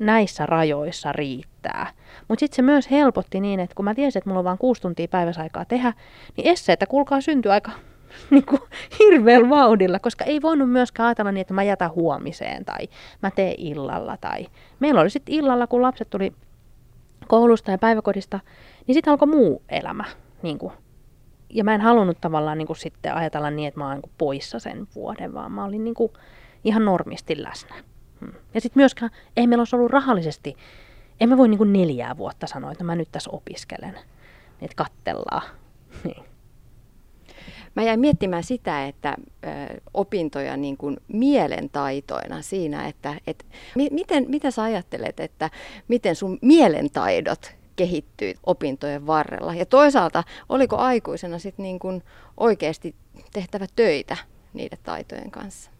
näissä 0.00 0.46
rajoissa 0.46 1.12
riittää. 1.12 1.86
Mutta 2.28 2.40
sitten 2.40 2.56
se 2.56 2.62
myös 2.62 2.90
helpotti 2.90 3.40
niin, 3.40 3.60
että 3.60 3.74
kun 3.74 3.84
mä 3.84 3.94
tiesin, 3.94 4.18
että 4.18 4.30
mulla 4.30 4.38
on 4.38 4.44
vain 4.44 4.58
kuusi 4.58 4.82
tuntia 4.82 5.08
päivässä 5.08 5.42
aikaa 5.42 5.64
tehdä, 5.64 5.92
niin 6.36 6.48
esseitä 6.48 6.86
kuulkaa 6.86 7.20
syntyy 7.20 7.52
aika 7.52 7.70
niin 8.30 8.46
kuin, 8.46 8.60
hirveällä 8.98 9.48
vauhdilla, 9.48 9.98
koska 9.98 10.24
ei 10.24 10.42
voinut 10.42 10.70
myöskään 10.70 11.06
ajatella 11.06 11.32
niin, 11.32 11.40
että 11.40 11.54
mä 11.54 11.62
jätän 11.62 11.90
huomiseen 11.90 12.64
tai 12.64 12.88
mä 13.22 13.30
teen 13.30 13.54
illalla. 13.58 14.16
Tai... 14.16 14.46
Meillä 14.80 15.00
oli 15.00 15.10
sitten 15.10 15.34
illalla, 15.34 15.66
kun 15.66 15.82
lapset 15.82 16.10
tuli 16.10 16.32
koulusta 17.28 17.70
ja 17.70 17.78
päiväkodista, 17.78 18.40
niin 18.86 18.94
sitten 18.94 19.10
alkoi 19.10 19.28
muu 19.28 19.62
elämä. 19.68 20.04
Niin 20.42 20.58
kuin. 20.58 20.72
Ja 21.50 21.64
mä 21.64 21.74
en 21.74 21.80
halunnut 21.80 22.20
tavallaan 22.20 22.58
niin 22.58 22.66
kuin 22.66 22.76
sitten 22.76 23.14
ajatella 23.14 23.50
niin, 23.50 23.68
että 23.68 23.80
mä 23.80 23.88
oon 23.88 23.94
niin 23.94 24.12
poissa 24.18 24.58
sen 24.58 24.88
vuoden, 24.94 25.34
vaan 25.34 25.52
mä 25.52 25.64
olin 25.64 25.84
niin 25.84 25.94
kuin 25.94 26.12
ihan 26.64 26.84
normisti 26.84 27.42
läsnä. 27.42 27.74
Hmm. 28.20 28.32
Ja 28.54 28.60
sitten 28.60 28.80
myöskään, 28.80 29.10
ei 29.36 29.46
meillä 29.46 29.60
olisi 29.60 29.76
ollut 29.76 29.90
rahallisesti, 29.90 30.56
emme 31.20 31.36
voi 31.36 31.48
niin 31.48 31.58
kuin 31.58 31.72
neljää 31.72 32.16
vuotta 32.16 32.46
sanoa, 32.46 32.72
että 32.72 32.84
mä 32.84 32.96
nyt 32.96 33.08
tässä 33.12 33.30
opiskelen. 33.30 33.94
Että 34.62 34.76
kattellaan. 34.76 35.42
Niin. 36.04 36.24
Mä 37.78 37.84
jäin 37.84 38.00
miettimään 38.00 38.42
sitä, 38.42 38.86
että 38.86 39.16
opintoja 39.94 40.56
niin 40.56 40.76
kuin 40.76 40.96
mielentaitoina 41.08 42.42
siinä, 42.42 42.86
että 42.86 43.14
et, 43.26 43.46
mi, 43.74 43.88
miten, 43.90 44.26
mitä 44.28 44.50
sä 44.50 44.62
ajattelet, 44.62 45.20
että 45.20 45.50
miten 45.88 46.16
sun 46.16 46.38
mielentaidot 46.42 47.54
kehittyy 47.76 48.34
opintojen 48.46 49.06
varrella? 49.06 49.54
Ja 49.54 49.66
toisaalta, 49.66 50.24
oliko 50.48 50.76
aikuisena 50.76 51.38
sitten 51.38 51.62
niin 51.62 51.78
kuin 51.78 52.02
oikeasti 52.36 52.94
tehtävä 53.32 53.66
töitä 53.76 54.16
niiden 54.54 54.78
taitojen 54.82 55.30
kanssa? 55.30 55.70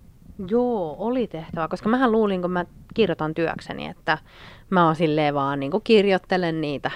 Joo, 0.48 0.96
oli 0.98 1.26
tehtävä, 1.26 1.68
koska 1.68 1.88
mähän 1.88 2.12
luulin, 2.12 2.42
kun 2.42 2.50
mä 2.50 2.64
kirjoitan 2.94 3.34
työkseni, 3.34 3.86
että 3.86 4.18
mä 4.70 4.86
oon 4.86 4.96
silleen 4.96 5.34
vaan 5.34 5.60
niin 5.60 5.70
kuin 5.70 5.82
kirjoittelen 5.84 6.60
niitä, 6.60 6.90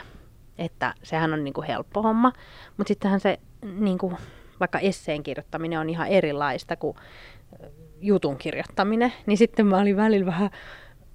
että 0.58 0.94
sehän 1.02 1.32
on 1.32 1.44
niin 1.44 1.54
kuin 1.54 1.66
helppo 1.66 2.02
homma, 2.02 2.32
mutta 2.76 2.88
sittenhän 2.88 3.20
se 3.20 3.38
niin 3.62 3.98
kuin 3.98 4.16
vaikka 4.62 4.78
esseen 4.78 5.22
kirjoittaminen 5.22 5.80
on 5.80 5.90
ihan 5.90 6.08
erilaista 6.08 6.76
kuin 6.76 6.96
jutun 8.00 8.36
kirjoittaminen, 8.36 9.12
niin 9.26 9.38
sitten 9.38 9.66
mä 9.66 9.78
olin 9.78 9.96
välillä 9.96 10.26
vähän 10.26 10.50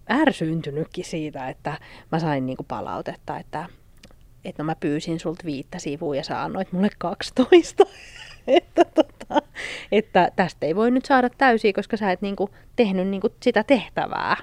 ärsyyntynytkin 0.09 1.05
siitä, 1.05 1.49
että 1.49 1.77
mä 2.11 2.19
sain 2.19 2.45
niinku 2.45 2.63
palautetta, 2.63 3.37
että, 3.37 3.65
että 4.45 4.63
no 4.63 4.65
mä 4.65 4.75
pyysin 4.79 5.19
sulta 5.19 5.45
viittä 5.45 5.79
sivua 5.79 6.15
ja 6.15 6.23
sä 6.23 6.43
annoit 6.43 6.71
mulle 6.71 6.89
12. 6.97 7.83
että, 8.47 8.85
tota, 8.85 9.41
että 9.91 10.31
tästä 10.35 10.65
ei 10.65 10.75
voi 10.75 10.91
nyt 10.91 11.05
saada 11.05 11.29
täysiä, 11.29 11.73
koska 11.73 11.97
sä 11.97 12.11
et 12.11 12.21
niinku 12.21 12.49
tehnyt 12.75 13.07
niinku 13.07 13.29
sitä 13.43 13.63
tehtävää. 13.63 14.37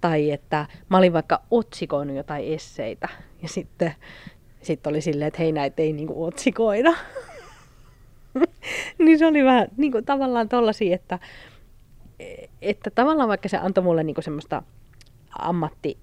Tai 0.00 0.30
että 0.30 0.66
mä 0.88 0.98
olin 0.98 1.12
vaikka 1.12 1.42
otsikoinut 1.50 2.16
jotain 2.16 2.54
esseitä 2.54 3.08
ja 3.42 3.48
sitten 3.48 3.94
sit 4.62 4.86
oli 4.86 5.00
silleen, 5.00 5.28
että 5.28 5.42
hei 5.42 5.52
näitä 5.52 5.82
ei 5.82 5.92
niinku 5.92 6.24
otsikoida. 6.24 6.94
niin 8.98 9.18
se 9.18 9.26
oli 9.26 9.44
vähän 9.44 9.68
niin 9.76 9.92
kuin, 9.92 10.04
tavallaan 10.04 10.48
tollasia, 10.48 10.94
että, 10.94 11.18
että 12.62 12.90
tavallaan 12.90 13.28
vaikka 13.28 13.48
se 13.48 13.56
antoi 13.56 13.84
mulle 13.84 14.04
niin 14.04 14.14
kuin 14.14 14.24
semmoista 14.24 14.62
ammatti 15.38 15.98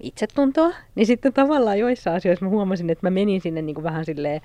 itsetuntoa, 0.00 0.72
niin 0.94 1.06
sitten 1.06 1.32
tavallaan 1.32 1.78
joissa 1.78 2.14
asioissa 2.14 2.44
mä 2.44 2.50
huomasin, 2.50 2.90
että 2.90 3.06
mä 3.06 3.10
menin 3.10 3.40
sinne 3.40 3.62
niin 3.62 3.74
kuin 3.74 3.84
vähän 3.84 4.04
silleen 4.04 4.40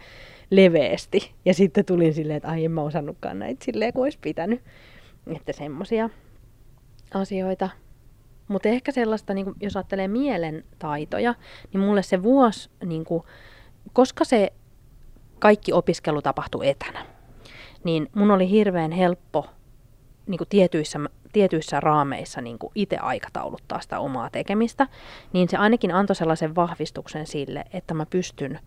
leveästi. 0.49 1.31
Ja 1.45 1.53
sitten 1.53 1.85
tulin 1.85 2.13
silleen, 2.13 2.37
että 2.37 2.49
ai 2.49 2.65
en 2.65 2.71
mä 2.71 2.81
osannutkaan 2.81 3.39
näitä 3.39 3.65
silleen 3.65 3.93
kuin 3.93 4.03
olisi 4.03 4.17
pitänyt. 4.21 4.61
Että 5.35 5.53
semmosia 5.53 6.09
asioita. 7.13 7.69
Mutta 8.47 8.69
ehkä 8.69 8.91
sellaista, 8.91 9.33
niin 9.33 9.45
kuin, 9.45 9.55
jos 9.61 9.77
ajattelee 9.77 10.07
mielen 10.07 10.63
taitoja, 10.79 11.35
niin 11.73 11.81
mulle 11.81 12.03
se 12.03 12.23
vuosi, 12.23 12.69
niin 12.85 13.05
kuin, 13.05 13.23
koska 13.93 14.23
se 14.23 14.53
kaikki 15.43 15.73
opiskelu 15.73 16.21
tapahtui 16.21 16.67
etänä, 16.67 17.05
niin 17.83 18.09
mun 18.15 18.31
oli 18.31 18.49
hirveän 18.49 18.91
helppo 18.91 19.45
niin 20.27 20.37
kuin 20.37 20.47
tietyissä, 20.49 20.99
tietyissä 21.33 21.79
raameissa 21.79 22.41
niin 22.41 22.59
kuin 22.59 22.71
itse 22.75 22.97
aikatauluttaa 22.97 23.81
sitä 23.81 23.99
omaa 23.99 24.29
tekemistä, 24.29 24.87
niin 25.33 25.49
se 25.49 25.57
ainakin 25.57 25.93
antoi 25.93 26.15
sellaisen 26.15 26.55
vahvistuksen 26.55 27.27
sille, 27.27 27.63
että 27.73 27.93
mä 27.93 28.05
pystyn 28.05 28.59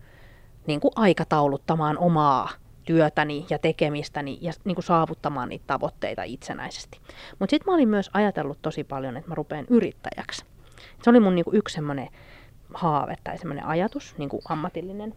niin 0.67 0.79
kuin 0.79 0.91
aikatauluttamaan 0.95 1.97
omaa 1.97 2.49
työtäni 2.83 3.45
ja 3.49 3.59
tekemistäni 3.59 4.37
ja 4.41 4.53
niin 4.63 4.75
kuin 4.75 4.85
saavuttamaan 4.85 5.49
niitä 5.49 5.65
tavoitteita 5.67 6.23
itsenäisesti. 6.23 6.99
Mutta 7.39 7.49
sitten 7.49 7.71
mä 7.71 7.75
olin 7.75 7.89
myös 7.89 8.09
ajatellut 8.13 8.61
tosi 8.61 8.83
paljon, 8.83 9.17
että 9.17 9.29
mä 9.29 9.35
rupean 9.35 9.65
yrittäjäksi. 9.69 10.45
Se 11.03 11.09
oli 11.09 11.19
mun 11.19 11.35
niin 11.35 11.45
kuin 11.45 11.57
yksi 11.57 11.75
semmoinen 11.75 12.09
haave 12.73 13.15
tai 13.23 13.37
semmoinen 13.37 13.65
ajatus, 13.65 14.15
niin 14.17 14.29
kuin 14.29 14.41
ammatillinen 14.49 15.15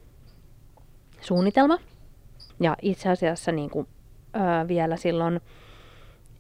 suunnitelma. 1.21 1.79
Ja 2.61 2.77
itse 2.83 3.09
asiassa 3.09 3.53
niin 3.53 3.71
kuin, 3.71 3.87
ö, 4.37 4.69
vielä 4.69 4.97
silloin, 4.97 5.41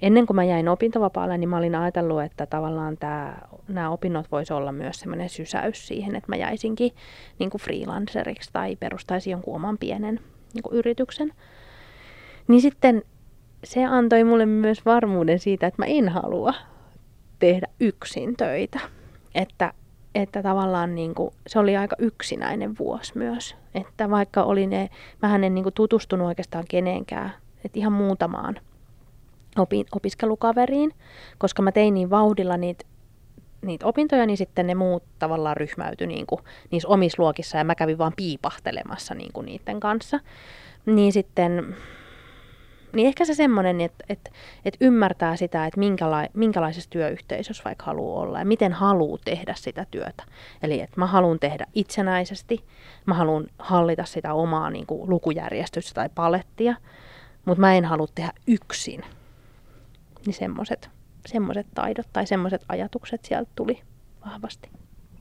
ennen 0.03 0.27
kuin 0.27 0.35
mä 0.35 0.45
jäin 0.45 0.69
opintovapaalle, 0.69 1.39
niin 1.39 1.49
mä 1.49 1.59
olin 1.59 1.75
ajatellut, 1.75 2.23
että 2.23 2.47
tavallaan 2.47 2.97
nämä 3.69 3.91
opinnot 3.91 4.33
voisi 4.33 4.53
olla 4.53 4.73
myös 4.73 5.01
semmoinen 5.01 5.29
sysäys 5.29 5.87
siihen, 5.89 6.17
että 6.17 6.29
mä 6.29 6.37
jäisinkin 6.37 6.93
niin 7.39 7.51
kuin 7.51 7.61
freelanceriksi 7.61 8.51
tai 8.53 8.77
perustaisin 8.77 9.31
jonkun 9.31 9.55
oman 9.55 9.79
pienen 9.79 10.21
niin 10.55 10.63
kuin 10.63 10.77
yrityksen. 10.77 11.33
Niin 12.49 12.61
sitten 12.61 13.03
se 13.65 13.85
antoi 13.85 14.25
mulle 14.25 14.47
myös 14.47 14.85
varmuuden 14.85 15.39
siitä, 15.39 15.67
että 15.67 15.83
mä 15.83 15.87
en 15.87 16.09
halua 16.09 16.55
tehdä 17.39 17.67
yksin 17.81 18.37
töitä. 18.37 18.81
Että 19.35 19.73
että 20.15 20.43
tavallaan 20.43 20.95
niin 20.95 21.15
kuin, 21.15 21.35
se 21.47 21.59
oli 21.59 21.77
aika 21.77 21.97
yksinäinen 21.99 22.79
vuosi 22.79 23.13
myös. 23.19 23.57
Että 23.75 24.11
vaikka 24.11 24.43
oli 24.43 24.67
ne, 24.67 24.91
mä 25.23 25.35
en 25.35 25.55
niin 25.55 25.63
kuin 25.63 25.75
tutustunut 25.75 26.27
oikeastaan 26.27 26.65
kenenkään, 26.69 27.33
että 27.65 27.79
ihan 27.79 27.93
muutamaan 27.93 28.57
opin, 29.59 29.87
opiskelukaveriin, 29.97 30.95
koska 31.39 31.63
mä 31.63 31.73
tein 31.73 31.95
niin 31.95 32.11
vauhdilla 32.11 32.57
niitä 32.57 32.85
niitä 33.63 33.87
opintoja, 33.87 34.27
niin 34.27 34.37
sitten 34.37 34.67
ne 34.67 34.75
muut 34.75 35.03
tavallaan 35.19 35.57
ryhmäytyi 35.57 36.07
niin 36.07 36.27
kuin, 36.27 36.41
niissä 36.71 36.89
omissa 36.89 37.23
luokissa 37.23 37.59
ja 37.59 37.65
mä 37.65 37.75
kävin 37.75 37.99
vaan 37.99 38.13
piipahtelemassa 38.17 39.15
niin 39.15 39.33
kuin 39.33 39.47
niiden 39.47 39.81
kanssa. 39.81 40.21
Niin 40.87 41.13
sitten 41.13 41.77
niin 42.93 43.09
ehkä 43.09 43.25
se 43.25 43.35
semmoinen, 43.35 43.81
että, 43.81 44.05
että, 44.09 44.31
että 44.65 44.79
ymmärtää 44.81 45.37
sitä, 45.37 45.67
että 45.67 45.81
minkäla, 45.81 46.27
minkälaisessa 46.35 46.91
työyhteisössä 46.91 47.65
vaikka 47.65 47.85
haluaa 47.85 48.23
olla 48.23 48.39
ja 48.39 48.45
miten 48.45 48.73
haluaa 48.73 49.19
tehdä 49.25 49.55
sitä 49.57 49.87
työtä. 49.91 50.25
Eli 50.63 50.81
että 50.81 51.01
mä 51.01 51.07
haluan 51.07 51.39
tehdä 51.39 51.67
itsenäisesti, 51.75 52.65
mä 53.07 53.15
haluan 53.15 53.47
hallita 53.59 54.05
sitä 54.05 54.35
omaa 54.35 54.71
niin 54.71 54.87
kuin, 54.87 55.11
lukujärjestystä 55.11 55.95
tai 55.95 56.09
palettia, 56.15 56.75
mutta 57.45 57.61
mä 57.61 57.75
en 57.75 57.85
halua 57.85 58.09
tehdä 58.15 58.33
yksin. 58.47 59.03
Niin 60.27 60.35
semmoiset 60.35 60.91
semmoiset 61.27 61.67
taidot 61.75 62.07
tai 62.13 62.27
semmoiset 62.27 62.65
ajatukset 62.69 63.25
sieltä 63.25 63.51
tuli 63.55 63.83
vahvasti. 64.27 64.71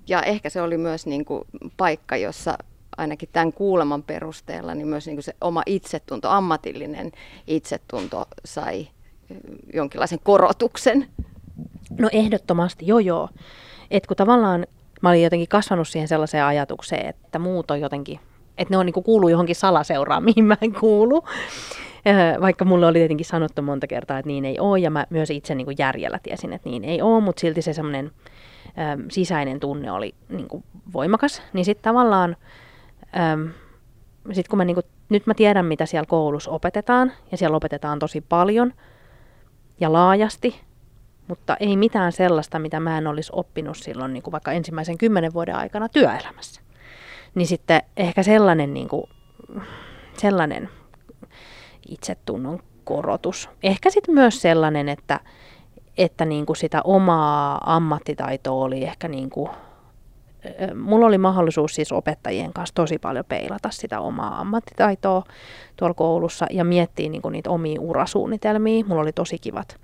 Ja 0.08 0.22
ehkä 0.22 0.50
se 0.50 0.62
oli 0.62 0.78
myös 0.78 1.06
niin 1.06 1.26
kuin 1.26 1.44
paikka, 1.78 2.18
jossa 2.18 2.58
ainakin 2.98 3.30
tämän 3.34 3.54
kuuleman 3.54 4.04
perusteella, 4.04 4.76
niin 4.76 4.88
myös 4.88 5.06
niin 5.06 5.16
kuin 5.16 5.24
se 5.24 5.36
oma 5.42 5.64
itsetunto, 5.66 6.30
ammatillinen 6.30 7.12
itsetunto 7.48 8.26
sai 8.46 8.88
jonkinlaisen 9.74 10.20
korotuksen. 10.24 11.08
No 12.00 12.10
ehdottomasti, 12.12 12.88
joo 12.88 13.00
joo. 13.00 13.30
Et 13.92 14.08
kun 14.08 14.18
tavallaan 14.18 14.68
mä 15.02 15.10
olin 15.10 15.24
jotenkin 15.24 15.48
kasvanut 15.48 15.88
siihen 15.88 16.08
sellaiseen 16.08 16.44
ajatukseen, 16.44 17.10
että 17.10 17.40
muut 17.40 17.72
on 17.72 17.82
jotenkin, 17.82 18.20
että 18.58 18.74
ne 18.74 18.78
on 18.78 18.86
niin 18.86 19.04
kuuluu 19.04 19.30
johonkin 19.30 19.56
salaseuraan, 19.56 20.24
mihin 20.36 20.46
mä 20.46 20.58
en 20.62 20.74
kuulu. 20.74 21.24
Vaikka 22.42 22.66
mulle 22.66 22.88
oli 22.88 22.98
tietenkin 22.98 23.26
sanottu 23.26 23.62
monta 23.62 23.88
kertaa, 23.88 24.20
että 24.20 24.28
niin 24.28 24.46
ei 24.46 24.60
ole, 24.60 24.80
ja 24.80 24.90
mä 24.90 25.06
myös 25.10 25.30
itse 25.30 25.56
niin 25.56 25.66
kuin 25.66 25.76
järjellä 25.80 26.20
tiesin, 26.24 26.54
että 26.54 26.70
niin 26.70 26.84
ei 26.84 27.02
ole, 27.02 27.22
mutta 27.22 27.40
silti 27.40 27.62
se 27.62 27.74
semmoinen 27.74 28.12
sisäinen 29.12 29.60
tunne 29.60 29.92
oli 29.92 30.16
niin 30.30 30.48
kuin 30.48 30.64
voimakas. 30.94 31.42
Niin 31.54 31.66
sitten 31.66 31.84
tavallaan 31.84 32.36
Öm, 33.34 33.50
sit 34.32 34.48
kun 34.48 34.58
mä 34.58 34.66
niinku, 34.66 34.82
nyt 35.10 35.28
mä 35.28 35.34
tiedän, 35.34 35.66
mitä 35.66 35.86
siellä 35.86 36.08
koulussa 36.08 36.52
opetetaan, 36.52 37.12
ja 37.32 37.38
siellä 37.38 37.58
opetetaan 37.58 38.00
tosi 38.00 38.22
paljon 38.22 38.74
ja 39.80 39.94
laajasti, 39.94 40.62
mutta 41.28 41.58
ei 41.60 41.78
mitään 41.78 42.12
sellaista, 42.12 42.60
mitä 42.60 42.80
mä 42.80 42.98
en 42.98 43.08
olisi 43.08 43.32
oppinut 43.36 43.78
silloin 43.78 44.14
niin 44.14 44.24
kuin 44.24 44.32
vaikka 44.32 44.52
ensimmäisen 44.52 44.98
kymmenen 44.98 45.34
vuoden 45.34 45.56
aikana 45.56 45.90
työelämässä. 45.90 46.62
Niin 47.36 47.48
sitten 47.48 47.82
ehkä 47.98 48.24
sellainen 48.24 48.74
niin 48.74 48.88
kuin 48.88 49.04
sellainen 50.18 50.70
itsetunnon 51.90 52.60
korotus. 52.84 53.50
Ehkä 53.64 53.90
sitten 53.90 54.16
myös 54.16 54.42
sellainen, 54.42 54.90
että, 54.90 55.20
että 55.98 56.26
niin 56.26 56.46
kuin 56.46 56.58
sitä 56.58 56.82
omaa 56.84 57.76
ammattitaitoa 57.76 58.64
oli 58.64 58.84
ehkä 58.84 59.08
niin 59.08 59.30
kuin, 59.30 59.50
mulla 60.76 61.06
oli 61.06 61.18
mahdollisuus 61.18 61.76
siis 61.76 61.92
opettajien 61.92 62.54
kanssa 62.54 62.76
tosi 62.76 63.00
paljon 63.00 63.26
peilata 63.26 63.70
sitä 63.72 64.00
omaa 64.00 64.40
ammattitaitoa 64.40 65.24
tuolla 65.76 65.94
koulussa 65.94 66.46
ja 66.50 66.64
miettiä 66.64 67.10
niin 67.10 67.22
kuin 67.22 67.32
niitä 67.32 67.50
omia 67.50 67.82
urasuunnitelmia. 67.82 68.86
Mulla 68.86 69.02
oli 69.02 69.12
tosi 69.12 69.38
kivat, 69.40 69.78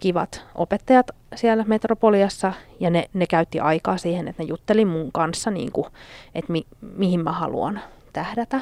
kivat 0.00 0.44
opettajat 0.54 1.10
siellä 1.34 1.64
Metropoliassa 1.68 2.52
ja 2.80 2.90
ne, 2.90 3.04
ne 3.14 3.26
käytti 3.26 3.60
aikaa 3.60 3.96
siihen, 3.96 4.28
että 4.28 4.42
ne 4.42 4.48
jutteli 4.48 4.84
mun 4.84 5.12
kanssa, 5.12 5.50
niin 5.50 5.72
kuin, 5.72 5.86
että 6.34 6.52
mi, 6.52 6.66
mihin 6.80 7.24
mä 7.24 7.32
haluan 7.32 7.80
tähdätä. 8.12 8.60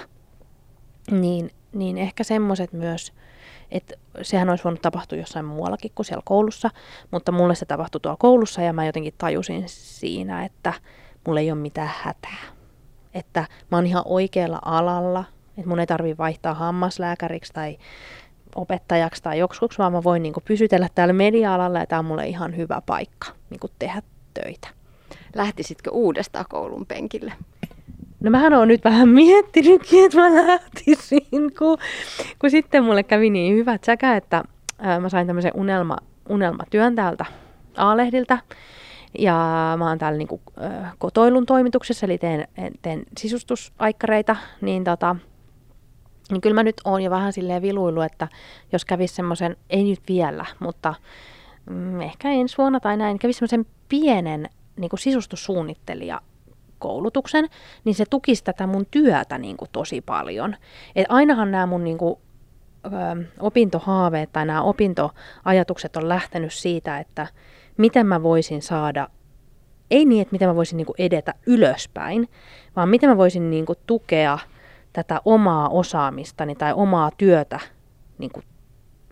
Niin, 1.10 1.50
niin 1.72 1.98
ehkä 1.98 2.24
semmoiset 2.24 2.72
myös, 2.72 3.12
että 3.70 3.94
sehän 4.22 4.50
olisi 4.50 4.64
voinut 4.64 4.82
tapahtua 4.82 5.18
jossain 5.18 5.44
muuallakin 5.44 5.90
kuin 5.94 6.06
siellä 6.06 6.22
koulussa, 6.24 6.70
mutta 7.10 7.32
mulle 7.32 7.54
se 7.54 7.66
tapahtui 7.66 8.00
tuolla 8.00 8.16
koulussa 8.20 8.62
ja 8.62 8.72
mä 8.72 8.86
jotenkin 8.86 9.14
tajusin 9.18 9.64
siinä, 9.66 10.44
että 10.44 10.72
mulla 11.26 11.40
ei 11.40 11.52
ole 11.52 11.60
mitään 11.60 11.90
hätää. 12.02 12.38
Että 13.14 13.44
mä 13.70 13.76
oon 13.76 13.86
ihan 13.86 14.02
oikealla 14.06 14.58
alalla, 14.64 15.24
että 15.58 15.68
mun 15.68 15.80
ei 15.80 15.86
tarvi 15.86 16.18
vaihtaa 16.18 16.54
hammaslääkäriksi 16.54 17.52
tai 17.52 17.78
opettajaksi 18.54 19.22
tai 19.22 19.38
joksikuksi, 19.38 19.78
vaan 19.78 19.92
mä 19.92 20.04
voin 20.04 20.22
niin 20.22 20.34
pysytellä 20.44 20.88
täällä 20.94 21.12
media-alalla 21.12 21.78
ja 21.78 21.86
tämä 21.86 21.98
on 21.98 22.04
mulle 22.04 22.26
ihan 22.26 22.56
hyvä 22.56 22.82
paikka 22.86 23.28
niin 23.50 23.72
tehdä 23.78 24.02
töitä. 24.34 24.68
Lähtisitkö 25.34 25.90
uudestaan 25.90 26.44
koulun 26.48 26.86
penkille? 26.86 27.32
No 28.20 28.30
mähän 28.30 28.54
oon 28.54 28.68
nyt 28.68 28.84
vähän 28.84 29.08
miettinytkin, 29.08 30.04
että 30.04 30.18
mä 30.18 30.46
lähtisin, 30.46 31.54
kun, 31.58 31.78
kun 32.38 32.50
sitten 32.50 32.84
mulle 32.84 33.02
kävi 33.02 33.30
niin 33.30 33.56
hyvät 33.56 33.84
säkä, 33.84 34.16
että 34.16 34.44
ää, 34.78 35.00
mä 35.00 35.08
sain 35.08 35.26
tämmöisen 35.26 35.52
unelma, 35.54 35.96
unelmatyön 36.28 36.94
täältä 36.94 37.24
A-lehdiltä. 37.76 38.38
Ja 39.18 39.74
mä 39.78 39.88
oon 39.88 39.98
täällä 39.98 40.18
niinku, 40.18 40.40
ä, 40.64 40.90
kotoilun 40.98 41.46
toimituksessa, 41.46 42.06
eli 42.06 42.18
teen, 42.18 42.48
teen 42.82 43.02
sisustusaikkareita, 43.18 44.36
niin 44.60 44.84
tota, 44.84 45.16
niin 46.30 46.40
kyllä 46.40 46.54
mä 46.54 46.62
nyt 46.62 46.80
oon 46.84 47.02
jo 47.02 47.10
vähän 47.10 47.32
silleen 47.32 47.62
viluillut, 47.62 48.04
että 48.04 48.28
jos 48.72 48.84
kävisi 48.84 49.14
semmoisen, 49.14 49.56
ei 49.70 49.84
nyt 49.84 50.00
vielä, 50.08 50.44
mutta 50.58 50.94
mm, 51.70 52.00
ehkä 52.00 52.30
ensi 52.30 52.58
vuonna 52.58 52.80
tai 52.80 52.96
näin, 52.96 53.18
kävisi 53.18 53.38
semmoisen 53.38 53.66
pienen 53.88 54.48
niin 54.76 54.88
kuin 54.88 55.00
sisustussuunnittelija 55.00 56.20
koulutuksen, 56.78 57.48
niin 57.84 57.94
se 57.94 58.04
tukisi 58.10 58.44
tätä 58.44 58.66
mun 58.66 58.86
työtä 58.90 59.38
niin 59.38 59.56
kuin 59.56 59.68
tosi 59.72 60.00
paljon. 60.00 60.56
Et 60.96 61.06
ainahan 61.08 61.50
nämä 61.50 61.66
mun 61.66 61.84
niin 61.84 61.98
kuin, 61.98 62.18
ö, 62.86 63.24
opintohaaveet 63.40 64.32
tai 64.32 64.46
nämä 64.46 64.62
opintoajatukset 64.62 65.96
on 65.96 66.08
lähtenyt 66.08 66.52
siitä, 66.52 66.98
että 66.98 67.26
miten 67.76 68.06
mä 68.06 68.22
voisin 68.22 68.62
saada, 68.62 69.08
ei 69.90 70.04
niin, 70.04 70.22
että 70.22 70.32
miten 70.32 70.48
mä 70.48 70.54
voisin 70.54 70.76
niin 70.76 70.86
kuin 70.86 70.96
edetä 70.98 71.34
ylöspäin, 71.46 72.28
vaan 72.76 72.88
miten 72.88 73.10
mä 73.10 73.16
voisin 73.16 73.50
niin 73.50 73.66
kuin 73.66 73.78
tukea 73.86 74.38
tätä 74.92 75.20
omaa 75.24 75.68
osaamistani 75.68 76.54
tai 76.54 76.72
omaa 76.72 77.10
työtä 77.18 77.60
niin 78.18 78.30
kuin 78.30 78.44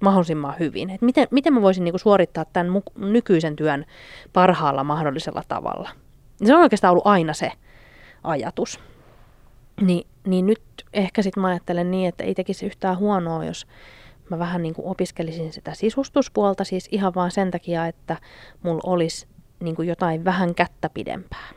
mahdollisimman 0.00 0.54
hyvin. 0.58 0.90
Et 0.90 1.02
miten, 1.02 1.28
miten 1.30 1.52
mä 1.52 1.62
voisin 1.62 1.84
niin 1.84 1.92
kuin 1.92 2.00
suorittaa 2.00 2.44
tämän 2.44 2.72
mu- 2.72 3.06
nykyisen 3.06 3.56
työn 3.56 3.84
parhaalla 4.32 4.84
mahdollisella 4.84 5.42
tavalla. 5.48 5.90
Se 6.44 6.54
on 6.54 6.60
oikeastaan 6.60 6.90
ollut 6.90 7.06
aina 7.06 7.32
se 7.32 7.52
ajatus. 8.24 8.80
Ni, 9.80 10.06
niin 10.26 10.46
nyt 10.46 10.62
ehkä 10.92 11.22
sitten 11.22 11.40
mä 11.40 11.48
ajattelen 11.48 11.90
niin, 11.90 12.08
että 12.08 12.24
ei 12.24 12.34
tekisi 12.34 12.66
yhtään 12.66 12.98
huonoa, 12.98 13.44
jos 13.44 13.66
mä 14.30 14.38
vähän 14.38 14.62
niin 14.62 14.74
kuin 14.74 14.86
opiskelisin 14.86 15.52
sitä 15.52 15.74
sisustuspuolta, 15.74 16.64
siis 16.64 16.88
ihan 16.92 17.14
vaan 17.14 17.30
sen 17.30 17.50
takia, 17.50 17.86
että 17.86 18.16
mulla 18.62 18.82
olisi 18.86 19.26
niin 19.60 19.76
kuin 19.76 19.88
jotain 19.88 20.24
vähän 20.24 20.54
kättä 20.54 20.90
pidempää. 20.94 21.48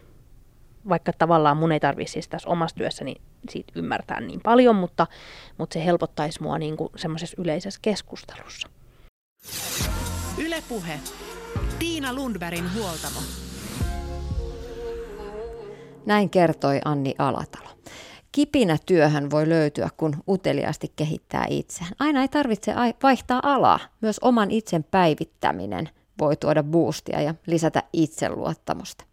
Vaikka 0.90 1.12
tavallaan 1.14 1.58
mun 1.58 1.72
ei 1.72 1.80
tarvitse 1.80 2.12
siis 2.12 2.28
tässä 2.28 2.50
omassa 2.50 2.76
työssäni 2.76 3.16
siitä 3.50 3.74
ymmärtää 3.76 4.20
niin 4.22 4.42
paljon, 4.44 4.76
mutta, 4.76 5.08
mutta 5.58 5.74
se 5.74 5.86
helpottaisi 5.86 6.44
mua 6.44 6.58
niin 6.58 6.78
kuin 6.78 6.90
semmoisessa 6.96 7.42
yleisessä 7.42 7.80
keskustelussa. 7.82 8.70
Ylepuhe. 10.38 11.00
Tiina 11.80 12.14
Lundbergin 12.14 12.74
huoltamo. 12.74 13.20
Näin 16.06 16.30
kertoi 16.30 16.82
Anni 16.86 17.16
Alatalo. 17.18 17.70
Kipinä 18.38 18.78
työhön 18.86 19.32
voi 19.32 19.50
löytyä, 19.50 19.90
kun 19.98 20.16
uteliaasti 20.28 20.92
kehittää 20.96 21.46
itseään. 21.50 21.92
Aina 22.00 22.22
ei 22.22 22.28
tarvitse 22.28 22.74
vaihtaa 23.04 23.40
alaa. 23.44 23.80
Myös 24.02 24.20
oman 24.20 24.52
itsen 24.52 24.84
päivittäminen 24.84 25.90
voi 26.20 26.36
tuoda 26.36 26.64
boostia 26.64 27.22
ja 27.22 27.36
lisätä 27.46 27.84
itseluottamusta. 27.94 29.04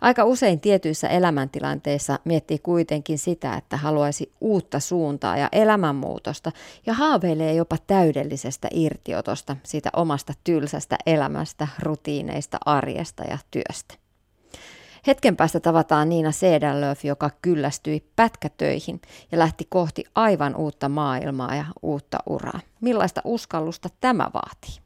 Aika 0.00 0.24
usein 0.24 0.60
tietyissä 0.60 1.08
elämäntilanteissa 1.08 2.18
miettii 2.24 2.58
kuitenkin 2.58 3.18
sitä, 3.18 3.54
että 3.54 3.76
haluaisi 3.76 4.32
uutta 4.40 4.80
suuntaa 4.80 5.36
ja 5.36 5.48
elämänmuutosta 5.52 6.52
ja 6.86 6.94
haaveilee 6.94 7.54
jopa 7.54 7.76
täydellisestä 7.86 8.68
irtiotosta 8.74 9.56
siitä 9.62 9.90
omasta 9.96 10.32
tylsästä 10.44 10.96
elämästä, 11.06 11.68
rutiineista, 11.82 12.58
arjesta 12.66 13.24
ja 13.24 13.38
työstä. 13.50 14.01
Hetken 15.06 15.36
päästä 15.36 15.60
tavataan 15.60 16.08
Niina 16.08 16.32
Seedalöf, 16.32 17.04
joka 17.04 17.30
kyllästyi 17.42 18.10
pätkätöihin 18.16 19.00
ja 19.32 19.38
lähti 19.38 19.66
kohti 19.68 20.04
aivan 20.14 20.56
uutta 20.56 20.88
maailmaa 20.88 21.54
ja 21.54 21.64
uutta 21.82 22.18
uraa. 22.26 22.60
Millaista 22.80 23.20
uskallusta 23.24 23.88
tämä 24.00 24.30
vaatii? 24.34 24.82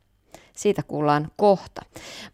Siitä 0.56 0.82
kuullaan 0.82 1.30
kohta. 1.36 1.82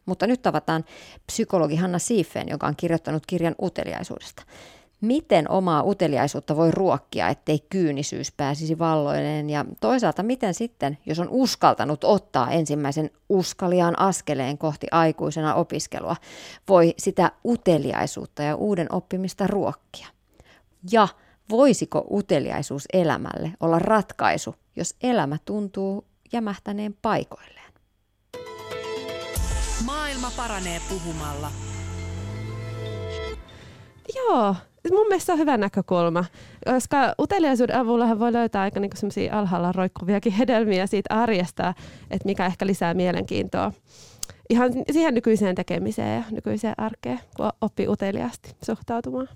Mutta 0.07 0.27
nyt 0.27 0.43
tavataan 0.43 0.85
psykologi 1.27 1.77
Hanna 1.77 1.99
Siifen, 1.99 2.49
joka 2.49 2.67
on 2.67 2.77
kirjoittanut 2.77 3.27
kirjan 3.27 3.55
uteliaisuudesta. 3.63 4.43
Miten 5.03 5.51
omaa 5.51 5.83
uteliaisuutta 5.83 6.57
voi 6.57 6.71
ruokkia, 6.71 7.29
ettei 7.29 7.59
kyynisyys 7.71 8.33
pääsisi 8.33 8.79
valloilleen 8.79 9.51
ja 9.51 9.65
toisaalta 9.81 10.23
miten 10.23 10.55
sitten, 10.55 10.99
jos 11.07 11.19
on 11.19 11.29
uskaltanut 11.31 12.05
ottaa 12.05 12.51
ensimmäisen 12.51 13.11
uskaliaan 13.29 13.99
askeleen 13.99 14.59
kohti 14.59 14.87
aikuisena 14.91 15.55
opiskelua, 15.55 16.17
voi 16.69 16.95
sitä 16.99 17.33
uteliaisuutta 17.45 18.43
ja 18.43 18.57
uuden 18.57 18.95
oppimista 18.95 19.47
ruokkia. 19.47 20.07
Ja 20.93 21.09
voisiko 21.51 22.07
uteliaisuus 22.11 22.85
elämälle 22.93 23.53
olla 23.61 23.79
ratkaisu, 23.79 24.55
jos 24.77 24.97
elämä 25.03 25.37
tuntuu 25.45 26.05
jämähtäneen 26.33 26.97
paikoilleen? 27.03 27.73
Maailma 29.87 30.31
paranee 30.37 30.81
puhumalla. 30.89 31.51
Joo, 34.17 34.57
mun 34.91 35.07
mielestä 35.09 35.27
se 35.27 35.33
on 35.33 35.39
hyvä 35.39 35.57
näkökulma, 35.57 36.25
koska 36.65 37.15
uteliaisuuden 37.21 37.77
avulla 37.77 38.19
voi 38.19 38.33
löytää 38.33 38.63
aika 38.63 38.81
niinku 38.81 38.97
alhaalla 39.31 39.73
roikkuviakin 39.73 40.33
hedelmiä 40.33 40.87
siitä 40.87 41.15
arjesta, 41.15 41.75
että 42.11 42.27
mikä 42.27 42.47
ehkä 42.47 42.67
lisää 42.67 42.95
mielenkiintoa 42.95 43.73
ihan 44.51 44.73
siihen 44.93 45.15
nykyiseen 45.15 45.55
tekemiseen 45.55 46.17
ja 46.17 46.25
nykyiseen 46.31 46.75
arkeen, 46.77 47.21
kun 47.37 47.51
oppii 47.61 47.89
uteliaasti 47.89 48.57
suhtautumaan. 48.65 49.29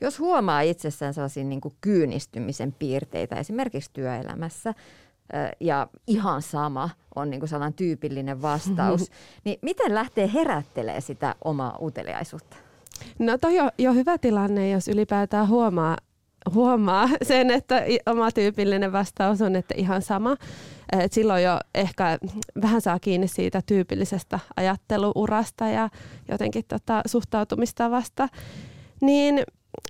Jos 0.00 0.18
huomaa 0.18 0.60
itsessään 0.60 1.14
sellaisia 1.14 1.44
niin 1.44 1.60
kuin 1.60 1.74
kyynistymisen 1.80 2.74
piirteitä 2.78 3.36
esimerkiksi 3.36 3.90
työelämässä, 3.92 4.74
ja 5.60 5.88
ihan 6.06 6.42
sama 6.42 6.90
on 7.14 7.30
niin 7.30 7.40
kuin 7.40 7.48
sellainen 7.48 7.76
tyypillinen 7.76 8.42
vastaus, 8.42 9.10
niin 9.44 9.58
miten 9.62 9.94
lähtee 9.94 10.30
herättelemään 10.34 11.02
sitä 11.02 11.34
omaa 11.44 11.78
uteliaisuutta? 11.82 12.56
No 13.18 13.38
toi 13.38 13.60
on 13.60 13.70
jo 13.78 13.92
hyvä 13.92 14.18
tilanne, 14.18 14.70
jos 14.70 14.88
ylipäätään 14.88 15.48
huomaa, 15.48 15.96
huomaa 16.54 17.08
sen, 17.22 17.50
että 17.50 17.82
oma 18.06 18.32
tyypillinen 18.32 18.92
vastaus 18.92 19.42
on, 19.42 19.56
että 19.56 19.74
ihan 19.76 20.02
sama. 20.02 20.36
Et 21.02 21.12
silloin 21.12 21.44
jo 21.44 21.58
ehkä 21.74 22.18
vähän 22.62 22.80
saa 22.80 22.98
kiinni 22.98 23.28
siitä 23.28 23.62
tyypillisestä 23.66 24.38
ajatteluurasta 24.56 25.66
ja 25.66 25.88
jotenkin 26.28 26.64
tota 26.68 27.02
suhtautumistavasta. 27.06 28.28
Niin 29.00 29.42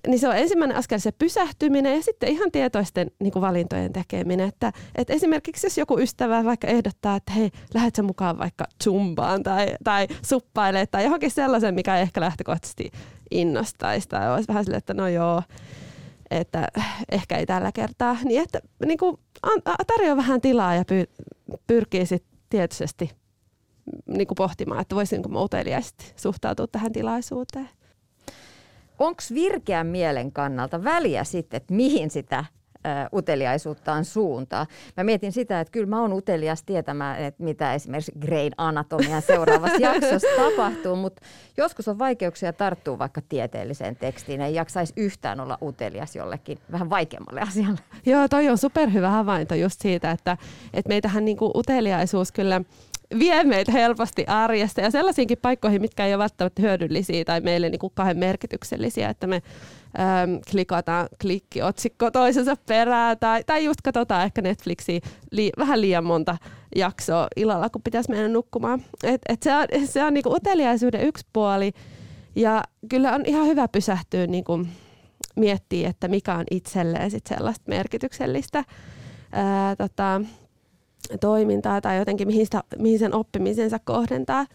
niin 0.07 0.19
se 0.19 0.29
on 0.29 0.37
ensimmäinen 0.37 0.77
askel 0.77 0.99
se 0.99 1.13
pysähtyminen 1.13 1.97
ja 1.97 2.03
sitten 2.03 2.29
ihan 2.29 2.51
tietoisten 2.53 3.11
niin 3.21 3.33
kuin 3.33 3.41
valintojen 3.41 3.93
tekeminen. 3.93 4.49
Että, 4.49 4.73
että 4.95 5.13
esimerkiksi 5.13 5.67
jos 5.67 5.79
joku 5.79 5.99
ystävä 5.99 6.45
vaikka 6.45 6.67
ehdottaa, 6.67 7.17
että 7.17 7.33
hei, 7.33 7.51
lähdet 7.75 7.95
sä 7.95 8.03
mukaan 8.03 8.39
vaikka 8.39 8.65
zumbaan 8.85 9.43
tai, 9.43 9.75
tai 9.85 10.07
suppailee 10.23 10.87
tai 10.87 11.05
johonkin 11.05 11.31
sellaisen, 11.31 11.75
mikä 11.75 11.97
ehkä 11.97 12.21
lähtökohtaisesti 12.21 12.91
innostaisi 13.31 14.09
tai 14.09 14.33
olisi 14.33 14.49
vähän 14.49 14.65
silleen, 14.65 14.79
että 14.79 14.95
no 14.95 15.09
joo, 15.09 15.43
että 16.31 16.69
ehkä 17.09 17.37
ei 17.37 17.47
tällä 17.47 17.73
kertaa. 17.73 18.17
Niin 18.25 18.43
että 18.43 18.61
niin 18.87 18.99
kuin, 18.99 19.19
tarjoaa 19.87 20.17
vähän 20.17 20.41
tilaa 20.41 20.75
ja 20.75 20.85
py, 20.85 21.05
pyrkii 21.67 22.07
sitten 22.07 22.39
tietysti 22.51 23.11
niin 24.07 24.27
kuin 24.27 24.37
pohtimaan, 24.37 24.81
että 24.81 24.97
voisinko 24.97 25.45
uteliaisesti 25.45 26.13
suhtautua 26.17 26.67
tähän 26.67 26.93
tilaisuuteen. 26.93 27.69
Onko 28.99 29.23
virkeän 29.35 29.87
mielen 29.87 30.33
kannalta 30.33 30.85
väliä 30.85 31.25
sitten, 31.25 31.57
että 31.57 31.75
mihin 31.75 32.11
sitä 32.11 32.45
uteliaisuuttaan 33.15 34.05
suuntaa. 34.05 34.67
Mä 34.97 35.05
mietin 35.05 35.33
sitä, 35.33 35.61
että 35.61 35.73
kyllä 35.73 35.87
mä 35.87 36.01
oon 36.01 36.13
utelias 36.13 36.63
tietämään, 36.63 37.25
että 37.25 37.43
mitä 37.45 37.75
esimerkiksi 37.75 38.13
Grain 38.21 38.53
Anatomian 38.59 39.23
seuraavassa 39.23 39.83
jaksossa 39.93 40.29
tapahtuu, 40.37 40.97
mutta 40.97 41.23
joskus 41.57 41.89
on 41.89 41.99
vaikeuksia 41.99 42.53
tarttua 42.53 42.99
vaikka 42.99 43.21
tieteelliseen 43.29 43.97
tekstiin. 43.97 44.41
Ei 44.41 44.55
jaksaisi 44.55 44.93
yhtään 44.97 45.41
olla 45.41 45.59
utelias 45.63 46.17
jollekin 46.17 46.59
vähän 46.73 46.91
vaikeammalle 46.91 47.41
asialle. 47.41 47.79
Joo, 48.07 48.29
toi 48.29 48.49
on 48.49 48.59
superhyvä 48.59 49.11
havainto 49.11 49.55
just 49.55 49.81
siitä, 49.81 50.11
että, 50.11 50.37
että 50.75 50.89
meitähän 50.89 51.25
niinku 51.25 51.53
uteliaisuus 51.55 52.33
kyllä 52.33 52.61
vie 53.19 53.45
meitä 53.45 53.73
helposti 53.73 54.25
arjesta 54.27 54.81
ja 54.81 54.91
sellaisiinkin 54.91 55.39
paikkoihin, 55.43 55.81
mitkä 55.81 56.07
ei 56.07 56.15
ole 56.15 56.23
välttämättä 56.23 56.63
hyödyllisiä 56.63 57.25
tai 57.25 57.41
meille 57.41 57.69
niin 57.69 57.79
kuin 57.79 57.93
kahden 57.95 58.19
merkityksellisiä, 58.19 59.09
että 59.09 59.27
me 59.27 59.35
äm, 59.35 60.41
klikataan 60.51 61.09
klikkiotsikko 61.23 62.11
toisensa 62.11 62.57
perään 62.67 63.19
tai, 63.19 63.45
tai 63.45 63.65
just 63.65 63.81
katsotaan 63.85 64.25
ehkä 64.25 64.43
Netflixiä 64.43 65.01
li, 65.31 65.51
vähän 65.59 65.81
liian 65.81 66.05
monta 66.05 66.37
jaksoa 66.77 67.29
illalla, 67.37 67.71
kun 67.71 67.83
pitäisi 67.83 68.11
mennä 68.11 68.29
nukkumaan. 68.29 68.83
Et, 69.03 69.21
et 69.29 69.43
se 69.43 69.55
on, 69.57 69.67
se 69.85 70.05
on 70.05 70.15
niin 70.15 70.25
kuin 70.25 70.37
uteliaisuuden 70.37 71.07
yksi 71.07 71.27
puoli 71.33 71.73
ja 72.37 72.63
kyllä 72.89 73.15
on 73.15 73.23
ihan 73.27 73.47
hyvä 73.47 73.69
pysähtyä 73.69 74.27
niin 74.27 74.45
kuin 74.45 74.69
miettiä, 75.37 75.89
että 75.89 76.09
mikä 76.09 76.35
on 76.35 76.45
itselleen 76.51 77.11
sit 77.11 77.27
sellaista 77.27 77.65
merkityksellistä. 77.69 78.65
Ää, 79.33 79.77
tota, 79.77 80.21
toimintaa 81.21 81.81
tai 81.81 81.99
jotenkin 81.99 82.29
mihin, 82.29 82.47
sitä, 82.47 82.63
mihin 82.79 82.99
sen 82.99 83.15
oppimisensa 83.15 83.79
kohdentaa. 83.79 84.47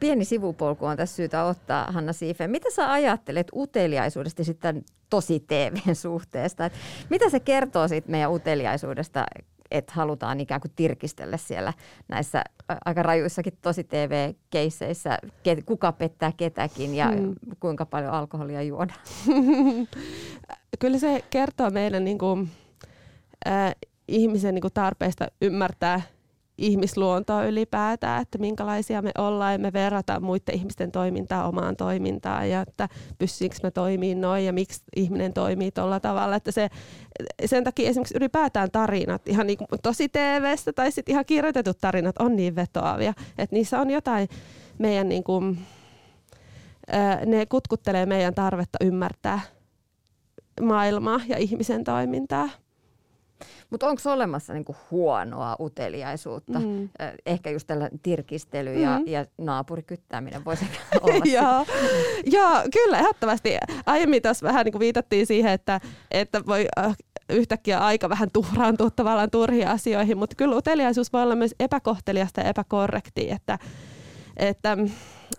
Pieni 0.00 0.24
sivupolku 0.24 0.86
on 0.86 0.96
tässä 0.96 1.16
syytä 1.16 1.44
ottaa, 1.44 1.92
Hanna 1.92 2.12
Siife. 2.12 2.48
Mitä 2.48 2.70
sä 2.70 2.92
ajattelet 2.92 3.46
uteliaisuudesta 3.54 4.44
sitten 4.44 4.84
tosi 5.10 5.40
TVn 5.40 5.94
suhteesta? 5.94 6.66
Et 6.66 6.72
mitä 7.10 7.30
se 7.30 7.40
kertoo 7.40 7.88
siitä 7.88 8.10
meidän 8.10 8.32
uteliaisuudesta, 8.32 9.24
että 9.70 9.92
halutaan 9.96 10.40
ikään 10.40 10.60
kuin 10.60 10.72
tirkistellä 10.76 11.36
siellä 11.36 11.72
näissä 12.08 12.44
aika 12.84 13.02
rajuissakin 13.02 13.58
tosi 13.62 13.84
TV-keisseissä, 13.84 15.18
kuka 15.66 15.92
pettää 15.92 16.32
ketäkin 16.36 16.94
ja 16.94 17.06
hmm. 17.06 17.34
kuinka 17.60 17.86
paljon 17.86 18.12
alkoholia 18.12 18.62
juodaan? 18.62 19.00
Kyllä 20.80 20.98
se 20.98 21.24
kertoo 21.30 21.70
meidän 21.70 22.04
niin 22.04 22.18
kuin, 22.18 22.50
äh, 23.46 23.74
ihmisen 24.08 24.54
niin 24.54 24.62
kuin 24.62 24.74
tarpeesta 24.74 25.26
ymmärtää 25.40 26.00
ihmisluontoa 26.58 27.44
ylipäätään, 27.44 28.22
että 28.22 28.38
minkälaisia 28.38 29.02
me 29.02 29.10
ollaan 29.18 29.52
ja 29.52 29.58
me 29.58 29.72
verrataan 29.72 30.22
muiden 30.22 30.54
ihmisten 30.54 30.92
toimintaa 30.92 31.48
omaan 31.48 31.76
toimintaan 31.76 32.50
ja 32.50 32.60
että 32.60 32.88
pystyykö 33.18 33.56
me 33.62 33.70
toimii 33.70 34.14
noin 34.14 34.44
ja 34.44 34.52
miksi 34.52 34.82
ihminen 34.96 35.32
toimii 35.32 35.70
tuolla 35.70 36.00
tavalla. 36.00 36.36
Että 36.36 36.52
se, 36.52 36.68
sen 37.44 37.64
takia 37.64 37.88
esimerkiksi 37.88 38.16
ylipäätään 38.16 38.70
tarinat, 38.70 39.28
ihan 39.28 39.46
niin 39.46 39.58
tosi 39.82 40.08
TV-stä 40.08 40.72
tai 40.72 40.92
sitten 40.92 41.12
ihan 41.12 41.24
kirjoitetut 41.24 41.78
tarinat 41.80 42.18
on 42.18 42.36
niin 42.36 42.56
vetoavia, 42.56 43.14
että 43.38 43.56
niissä 43.56 43.80
on 43.80 43.90
jotain 43.90 44.28
meidän 44.78 45.08
niin 45.08 45.24
kuin, 45.24 45.58
ne 47.26 47.46
kutkuttelee 47.46 48.06
meidän 48.06 48.34
tarvetta 48.34 48.78
ymmärtää 48.84 49.40
maailmaa 50.60 51.20
ja 51.28 51.38
ihmisen 51.38 51.84
toimintaa. 51.84 52.48
Mutta 53.70 53.86
onko 53.86 54.02
olemassa 54.06 54.52
niinku 54.52 54.76
huonoa 54.90 55.56
uteliaisuutta? 55.60 56.58
Mm. 56.58 56.88
Ehkä 57.26 57.50
just 57.50 57.66
tällä 57.66 57.90
tirkistely 58.02 58.74
ja, 58.74 58.98
mm. 58.98 59.06
ja 59.06 59.26
naapurikyttääminen 59.38 60.44
voisi 60.44 60.64
olla. 61.02 61.24
Joo. 61.24 61.66
Joo, 62.24 62.62
kyllä 62.72 62.98
ehdottomasti. 62.98 63.56
Aiemmin 63.86 64.22
tässä 64.22 64.46
vähän 64.46 64.64
niinku 64.64 64.78
viitattiin 64.78 65.26
siihen, 65.26 65.52
että, 65.52 65.80
että 66.10 66.46
voi 66.46 66.66
äh, 66.78 66.96
yhtäkkiä 67.30 67.78
aika 67.78 68.08
vähän 68.08 68.30
tuhraantua 68.32 68.90
tavallaan 68.90 69.30
turhiin 69.30 69.68
asioihin, 69.68 70.18
mutta 70.18 70.36
kyllä 70.36 70.56
uteliaisuus 70.56 71.12
voi 71.12 71.22
olla 71.22 71.36
myös 71.36 71.54
epäkohteliasta 71.60 72.40
ja 72.40 72.48
epäkorrektia, 72.48 73.34
että, 73.34 73.58
että 74.36 74.76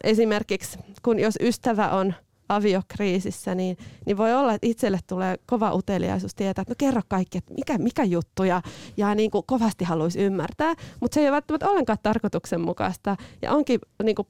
esimerkiksi 0.04 0.80
kun 1.04 1.20
jos 1.20 1.36
ystävä 1.42 1.90
on 1.90 2.14
aviokriisissä, 2.50 3.56
niin, 3.56 3.78
niin 4.06 4.18
voi 4.18 4.34
olla, 4.34 4.54
että 4.54 4.68
itselle 4.68 5.00
tulee 5.08 5.36
kova 5.46 5.74
uteliaisuus 5.74 6.36
tietää, 6.36 6.62
että 6.62 6.72
no 6.72 6.76
kerro 6.78 7.02
kaikki, 7.08 7.38
että 7.38 7.54
mikä, 7.54 7.78
mikä 7.78 8.04
juttu 8.04 8.44
ja, 8.44 8.62
ja 8.98 9.16
niin 9.16 9.32
kuin 9.32 9.44
kovasti 9.48 9.86
haluaisi 9.86 10.20
ymmärtää, 10.20 10.74
mutta 11.00 11.16
se 11.16 11.20
ei 11.20 11.26
ole 11.26 11.32
välttämättä 11.32 11.70
ollenkaan 11.70 11.98
tarkoituksenmukaista 12.04 13.16
ja 13.42 13.52
onkin 13.52 13.80
niin 14.04 14.16
kuin, 14.16 14.28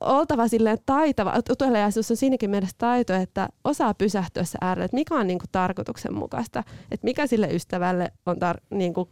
oltava 0.00 0.48
silleen 0.48 0.78
taitava, 0.86 1.34
uteliaisuus 1.50 2.10
on 2.10 2.16
siinäkin 2.16 2.50
mielessä 2.50 2.76
taito, 2.78 3.14
että 3.14 3.48
osaa 3.64 3.94
pysähtyä 3.94 4.42
äärelle, 4.60 4.84
että 4.84 4.94
mikä 4.94 5.14
on 5.14 5.26
niin 5.26 5.38
kuin 5.38 5.48
tarkoituksenmukaista, 5.52 6.64
että 6.90 7.04
mikä 7.04 7.26
sille 7.26 7.48
ystävälle 7.52 8.12
on 8.26 8.36
tar- 8.36 8.62
niin 8.70 8.94
kuin 8.94 9.08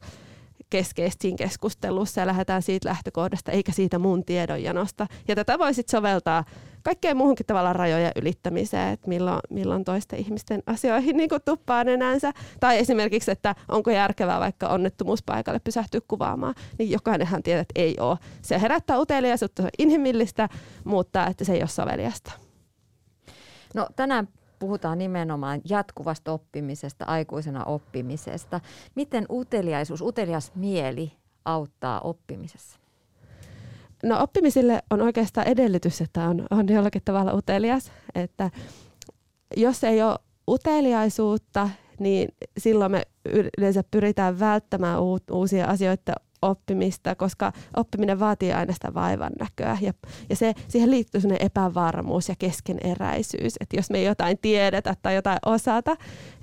keskeistä 0.71 1.23
siinä 1.23 1.37
keskustelussa 1.37 2.21
ja 2.21 2.27
lähdetään 2.27 2.63
siitä 2.63 2.89
lähtökohdasta 2.89 3.53
eikä 3.53 3.73
siitä 3.73 3.99
mun 3.99 4.25
tiedonjanosta. 4.25 5.07
Ja 5.29 5.35
tätä 5.35 5.59
voi 5.59 5.75
sitten 5.75 5.99
soveltaa 5.99 6.45
kaikkeen 6.83 7.17
muuhunkin 7.17 7.47
tavallaan 7.47 7.77
rajojen 7.77 8.13
ylittämiseen, 8.17 8.93
että 8.93 9.09
milloin, 9.09 9.41
milloin 9.51 9.85
toisten 9.85 10.19
ihmisten 10.19 10.63
asioihin 10.67 11.17
niin 11.17 11.31
tuppaa 11.45 11.85
nenänsä. 11.85 12.33
Tai 12.61 12.79
esimerkiksi, 12.79 13.31
että 13.31 13.55
onko 13.69 13.91
järkevää 13.91 14.41
vaikka 14.41 14.69
onnettomuuspaikalle 14.69 15.59
pysähtyä 15.59 16.01
kuvaamaan, 16.09 16.55
niin 16.79 16.91
jokainenhan 16.91 17.43
tietää, 17.43 17.61
että 17.61 17.81
ei 17.81 17.97
ole. 18.01 18.19
Se 18.43 18.61
herättää 18.61 18.99
uteliaisuutta, 18.99 19.63
se 19.63 19.67
on 19.67 19.71
inhimillistä, 19.79 20.49
mutta 20.85 21.27
että 21.27 21.45
se 21.45 21.53
ei 21.53 21.61
ole 21.61 21.69
soveliasta. 21.69 22.33
No 23.75 23.87
tänään 23.97 24.29
puhutaan 24.59 24.99
nimenomaan 24.99 25.61
jatkuvasta 25.69 26.33
oppimisesta, 26.33 27.05
aikuisena 27.05 27.65
oppimisesta. 27.65 28.61
Miten 28.95 29.27
uteliaisuus, 29.31 30.01
utelias 30.01 30.53
mieli 30.55 31.13
auttaa 31.45 32.01
oppimisessa? 32.01 32.79
No 34.03 34.23
oppimisille 34.23 34.83
on 34.91 35.03
oikeastaan 35.03 35.49
edellytys, 35.49 36.01
että 36.01 36.29
on, 36.29 36.47
on 36.51 36.69
jollakin 36.69 37.03
tavalla 37.05 37.35
utelias. 37.35 37.93
Että 38.15 38.51
jos 39.57 39.85
ei 39.85 40.03
ole 40.03 40.19
uteliaisuutta, 40.49 41.71
niin 41.99 42.29
silloin 42.59 42.93
me 42.93 43.03
yleensä 43.59 43.85
pyritään 43.91 44.41
välttämään 44.41 44.99
uusia 45.33 45.67
asioita 45.67 46.13
oppimista, 46.51 47.15
koska 47.15 47.53
oppiminen 47.77 48.21
vaatii 48.21 48.53
aina 48.53 48.73
sitä 48.73 48.95
vaivan 48.95 49.33
näköä. 49.39 49.79
Ja, 49.81 49.93
ja 50.29 50.37
se, 50.37 50.53
siihen 50.69 50.91
liittyy 50.91 51.21
sellainen 51.21 51.47
epävarmuus 51.47 52.29
ja 52.29 52.35
keskeneräisyys, 52.39 53.55
että 53.61 53.77
jos 53.77 53.91
me 53.91 53.99
ei 53.99 54.05
jotain 54.05 54.39
tiedetä 54.43 54.95
tai 55.03 55.15
jotain 55.15 55.39
osata, 55.47 55.97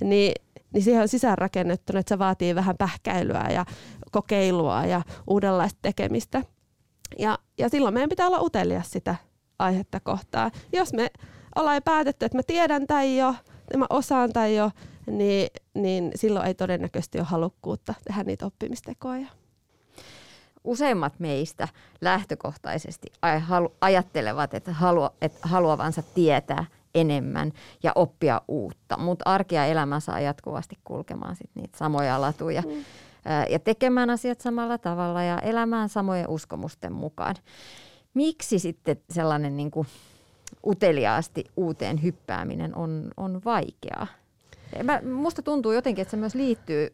niin, 0.03 0.33
niin 0.73 0.83
siihen 0.83 1.01
on 1.01 1.07
sisäänrakennettuna, 1.07 1.99
että 1.99 2.15
se 2.15 2.19
vaatii 2.19 2.55
vähän 2.55 2.77
pähkäilyä 2.77 3.47
ja 3.53 3.65
kokeilua 4.11 4.85
ja 4.85 5.01
uudenlaista 5.27 5.79
tekemistä. 5.81 6.43
Ja, 7.19 7.39
ja 7.57 7.69
silloin 7.69 7.93
meidän 7.93 8.09
pitää 8.09 8.27
olla 8.27 8.41
utelias 8.41 8.91
sitä 8.91 9.15
aihetta 9.59 9.99
kohtaa. 9.99 10.51
Jos 10.73 10.93
me 10.93 11.11
ollaan 11.55 11.81
päätetty, 11.85 12.25
että 12.25 12.37
mä 12.37 12.43
tiedän 12.47 12.87
tai 12.87 13.17
jo, 13.17 13.35
mä 13.77 13.85
osaan 13.89 14.33
tai 14.33 14.55
jo, 14.55 14.71
niin, 15.07 15.47
niin 15.73 16.11
silloin 16.15 16.47
ei 16.47 16.53
todennäköisesti 16.53 17.17
ole 17.17 17.27
halukkuutta 17.27 17.93
tehdä 18.03 18.23
niitä 18.23 18.45
oppimistekoja. 18.45 19.40
Useimmat 20.63 21.13
meistä 21.19 21.67
lähtökohtaisesti 22.01 23.07
ajattelevat, 23.81 24.53
että, 24.53 24.73
halua, 24.73 25.13
että 25.21 25.39
haluavansa 25.41 26.01
tietää 26.01 26.65
enemmän 26.95 27.51
ja 27.83 27.91
oppia 27.95 28.41
uutta, 28.47 28.97
mutta 28.97 29.29
arki 29.29 29.55
ja 29.55 29.65
elämä 29.65 29.99
saa 29.99 30.19
jatkuvasti 30.19 30.77
kulkemaan 30.83 31.35
sit 31.35 31.49
niitä 31.55 31.77
samoja 31.77 32.21
latuja. 32.21 32.61
Mm 32.61 32.85
ja 33.49 33.59
tekemään 33.59 34.09
asiat 34.09 34.41
samalla 34.41 34.77
tavalla 34.77 35.23
ja 35.23 35.39
elämään 35.39 35.89
samojen 35.89 36.29
uskomusten 36.29 36.93
mukaan. 36.93 37.35
Miksi 38.13 38.59
sitten 38.59 38.97
sellainen 39.09 39.57
niin 39.57 39.71
kuin 39.71 39.87
uteliaasti 40.65 41.45
uuteen 41.57 42.03
hyppääminen 42.03 42.75
on, 42.75 43.11
on 43.17 43.41
vaikeaa? 43.45 44.07
Mä, 44.83 45.01
musta 45.01 45.41
tuntuu 45.41 45.71
jotenkin, 45.71 46.01
että 46.01 46.11
se 46.11 46.17
myös 46.17 46.35
liittyy 46.35 46.87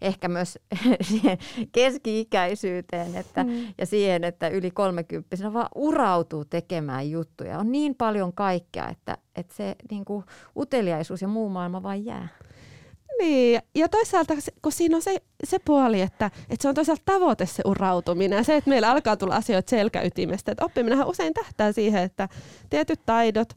ehkä 0.00 0.28
myös 0.28 0.58
siihen 1.10 1.38
keski-ikäisyyteen 1.72 3.16
että, 3.16 3.44
mm. 3.44 3.66
ja 3.78 3.86
siihen, 3.86 4.24
että 4.24 4.48
yli 4.48 4.70
30 4.70 5.52
vaan 5.52 5.68
urautuu 5.74 6.44
tekemään 6.44 7.10
juttuja. 7.10 7.58
On 7.58 7.72
niin 7.72 7.94
paljon 7.94 8.32
kaikkea, 8.32 8.88
että, 8.88 9.18
että 9.36 9.54
se 9.54 9.76
niin 9.90 10.04
kuin, 10.04 10.24
uteliaisuus 10.56 11.22
ja 11.22 11.28
muu 11.28 11.48
maailma 11.48 11.82
vain 11.82 12.04
jää. 12.04 12.28
Niin, 13.18 13.62
ja 13.74 13.88
toisaalta 13.88 14.34
kun 14.62 14.72
siinä 14.72 14.96
on 14.96 15.02
se, 15.02 15.22
se 15.44 15.58
puoli, 15.58 16.00
että, 16.00 16.26
että 16.26 16.62
se 16.62 16.68
on 16.68 16.74
toisaalta 16.74 17.02
tavoite 17.04 17.46
se 17.46 17.62
urautuminen 17.66 18.36
ja 18.36 18.42
se, 18.42 18.56
että 18.56 18.70
meillä 18.70 18.90
alkaa 18.90 19.16
tulla 19.16 19.36
asioita 19.36 19.70
selkäytimestä. 19.70 20.52
Että 20.52 20.64
oppiminenhan 20.64 21.08
usein 21.08 21.34
tähtää 21.34 21.72
siihen, 21.72 22.02
että 22.02 22.28
tietyt 22.70 23.00
taidot 23.06 23.48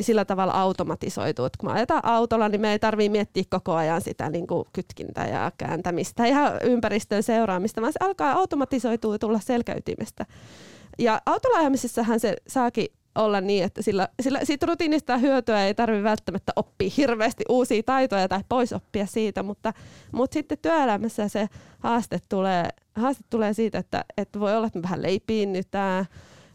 sillä 0.00 0.24
tavalla 0.24 0.52
automatisoituu. 0.52 1.44
Että 1.44 1.58
kun 1.60 1.70
ajetaan 1.70 2.04
autolla, 2.04 2.48
niin 2.48 2.60
me 2.60 2.72
ei 2.72 2.78
tarvitse 2.78 3.08
miettiä 3.08 3.44
koko 3.50 3.74
ajan 3.74 4.00
sitä 4.00 4.30
niin 4.30 4.46
kuin 4.46 4.64
kytkintää 4.72 5.28
ja 5.28 5.52
kääntämistä 5.58 6.26
ja 6.26 6.60
ympäristön 6.62 7.22
seuraamista, 7.22 7.80
vaan 7.80 7.92
se 7.92 7.98
alkaa 8.00 8.32
automatisoitua 8.32 9.14
ja 9.14 9.18
tulla 9.18 9.40
selkäytimestä. 9.40 10.26
Ja 10.98 11.20
autolla 11.26 11.58
ajamisessahan 11.58 12.20
se 12.20 12.36
saakin 12.48 12.86
olla 13.16 13.40
niin, 13.40 13.64
että 13.64 13.82
sillä, 13.82 14.08
sillä 14.22 14.40
siitä 14.42 14.66
rutiinista 14.66 15.18
hyötyä 15.18 15.66
ei 15.66 15.74
tarvitse 15.74 16.04
välttämättä 16.04 16.52
oppia 16.56 16.90
hirveästi 16.96 17.44
uusia 17.48 17.82
taitoja 17.82 18.28
tai 18.28 18.40
pois 18.48 18.72
oppia 18.72 19.06
siitä, 19.06 19.42
mutta, 19.42 19.72
mutta 20.12 20.34
sitten 20.34 20.58
työelämässä 20.62 21.28
se 21.28 21.48
haaste 21.78 22.18
tulee, 22.28 22.68
haaste 22.94 23.24
tulee 23.30 23.52
siitä, 23.52 23.78
että, 23.78 24.04
että 24.16 24.40
voi 24.40 24.56
olla, 24.56 24.66
että 24.66 24.78
me 24.78 24.82
vähän 24.82 25.02
leipiinnytään 25.02 26.06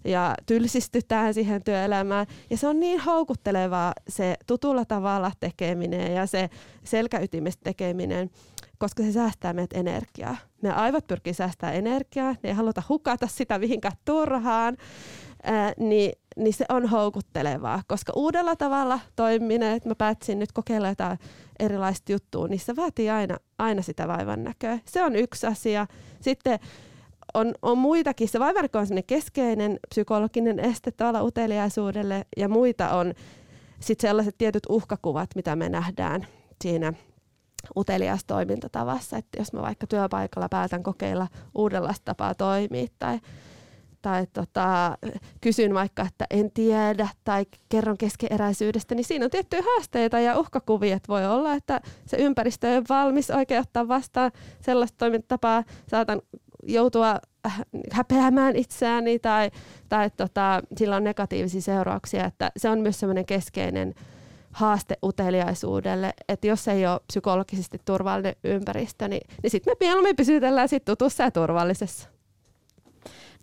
ja 0.04 0.36
tylsistytään 0.46 1.34
siihen 1.34 1.64
työelämään. 1.64 2.28
Ja 2.50 2.58
se 2.58 2.68
on 2.68 2.80
niin 2.80 3.00
houkuttelevaa 3.00 3.94
se 4.08 4.36
tutulla 4.48 4.86
tavalla 4.86 5.32
tekeminen 5.40 6.16
ja 6.16 6.26
se 6.26 6.50
selkäytimestä 6.84 7.62
tekeminen, 7.64 8.30
koska 8.78 9.04
se 9.04 9.12
säästää 9.12 9.54
meidät 9.54 9.74
energiaa. 9.74 10.38
Meidän 10.62 10.80
aivot 10.80 11.08
pyrkii 11.08 11.34
säästämään 11.34 11.78
energiaa, 11.78 12.36
ne 12.44 12.50
ei 12.50 12.54
haluta 12.54 12.84
hukata 12.90 13.28
sitä 13.28 13.60
mihinkään 13.60 13.98
turhaan, 14.06 14.78
ää, 15.44 15.74
niin, 15.78 16.12
niin 16.38 16.54
se 16.54 16.66
on 16.70 16.90
houkuttelevaa, 16.90 17.82
koska 17.88 18.14
uudella 18.16 18.56
tavalla 18.56 19.00
toiminen, 19.16 19.76
että 19.76 19.90
mä 19.90 19.96
päätsin 19.96 20.40
nyt 20.40 20.52
kokeilla 20.52 20.90
jotain 20.90 21.20
erilaista 21.60 22.12
juttua, 22.12 22.48
niin 22.48 22.60
se 22.60 22.76
vaatii 22.76 23.10
aina, 23.10 23.38
aina 23.58 23.82
sitä 23.82 24.08
vaivan 24.08 24.44
näköä. 24.44 24.80
Se 24.86 25.04
on 25.04 25.16
yksi 25.16 25.48
asia. 25.48 25.88
Sitten 26.22 26.60
on, 27.34 27.54
on 27.62 27.78
muitakin. 27.78 28.28
Se 28.28 28.40
vaivarikko 28.40 28.80
on 28.80 28.88
keskeinen 29.08 29.80
psykologinen 29.90 30.60
este 30.60 30.92
tuolla 30.92 31.24
uteliaisuudelle 31.24 32.26
ja 32.38 32.50
muita 32.50 32.90
on 32.90 33.14
sitten 33.80 34.10
sellaiset 34.10 34.38
tietyt 34.38 34.64
uhkakuvat, 34.70 35.30
mitä 35.36 35.56
me 35.56 35.70
nähdään 35.70 36.28
siinä 36.62 36.94
utelias 37.78 38.24
toimintatavassa, 38.26 39.18
että 39.18 39.40
jos 39.40 39.54
mä 39.54 39.62
vaikka 39.62 39.88
työpaikalla 39.88 40.50
päätän 40.50 40.84
kokeilla 40.84 41.28
uudenlaista 41.56 42.06
tapaa 42.06 42.36
toimia 42.36 42.88
tai, 43.00 43.20
tai 44.02 44.28
tota, 44.34 44.98
kysyn 45.42 45.74
vaikka, 45.74 46.02
että 46.02 46.26
en 46.30 46.52
tiedä 46.52 47.10
tai 47.24 47.46
kerron 47.70 47.98
keskeeräisyydestä, 47.98 48.96
niin 48.96 49.06
siinä 49.06 49.26
on 49.26 49.32
tiettyjä 49.32 49.62
haasteita 49.62 50.20
ja 50.20 50.40
uhkakuvia, 50.40 50.96
että 50.96 51.08
voi 51.08 51.26
olla, 51.26 51.54
että 51.54 51.82
se 52.06 52.18
ympäristö 52.18 52.70
ei 52.70 52.78
ole 52.78 52.86
valmis 52.90 53.32
oikein 53.32 53.62
ottaa 53.62 53.88
vastaan 53.88 54.32
sellaista 54.62 54.98
toimintatapaa, 54.98 55.64
saatan 55.88 56.22
joutua 56.64 57.20
äh, 57.46 57.62
häpeämään 57.92 58.56
itseäni 58.56 59.20
tai, 59.20 59.52
tai 59.90 60.10
tota, 60.18 60.62
sillä 60.78 60.96
on 60.96 61.04
negatiivisia 61.04 61.62
seurauksia, 61.62 62.26
että 62.26 62.52
se 62.58 62.70
on 62.70 62.80
myös 62.80 63.00
semmoinen 63.00 63.26
keskeinen 63.26 63.94
haaste 64.52 64.98
uteliaisuudelle, 65.04 66.14
että 66.30 66.48
jos 66.48 66.68
ei 66.68 66.88
ole 66.88 67.00
psykologisesti 67.08 67.82
turvallinen 67.86 68.36
ympäristö, 68.44 69.08
niin, 69.08 69.28
niin 69.44 69.52
sitten 69.52 69.72
me 69.72 69.86
mieluummin 69.86 70.16
pysytellään 70.16 70.70
sit 70.70 70.86
tutussa 70.86 71.24
ja 71.24 71.32
turvallisessa. 71.32 72.10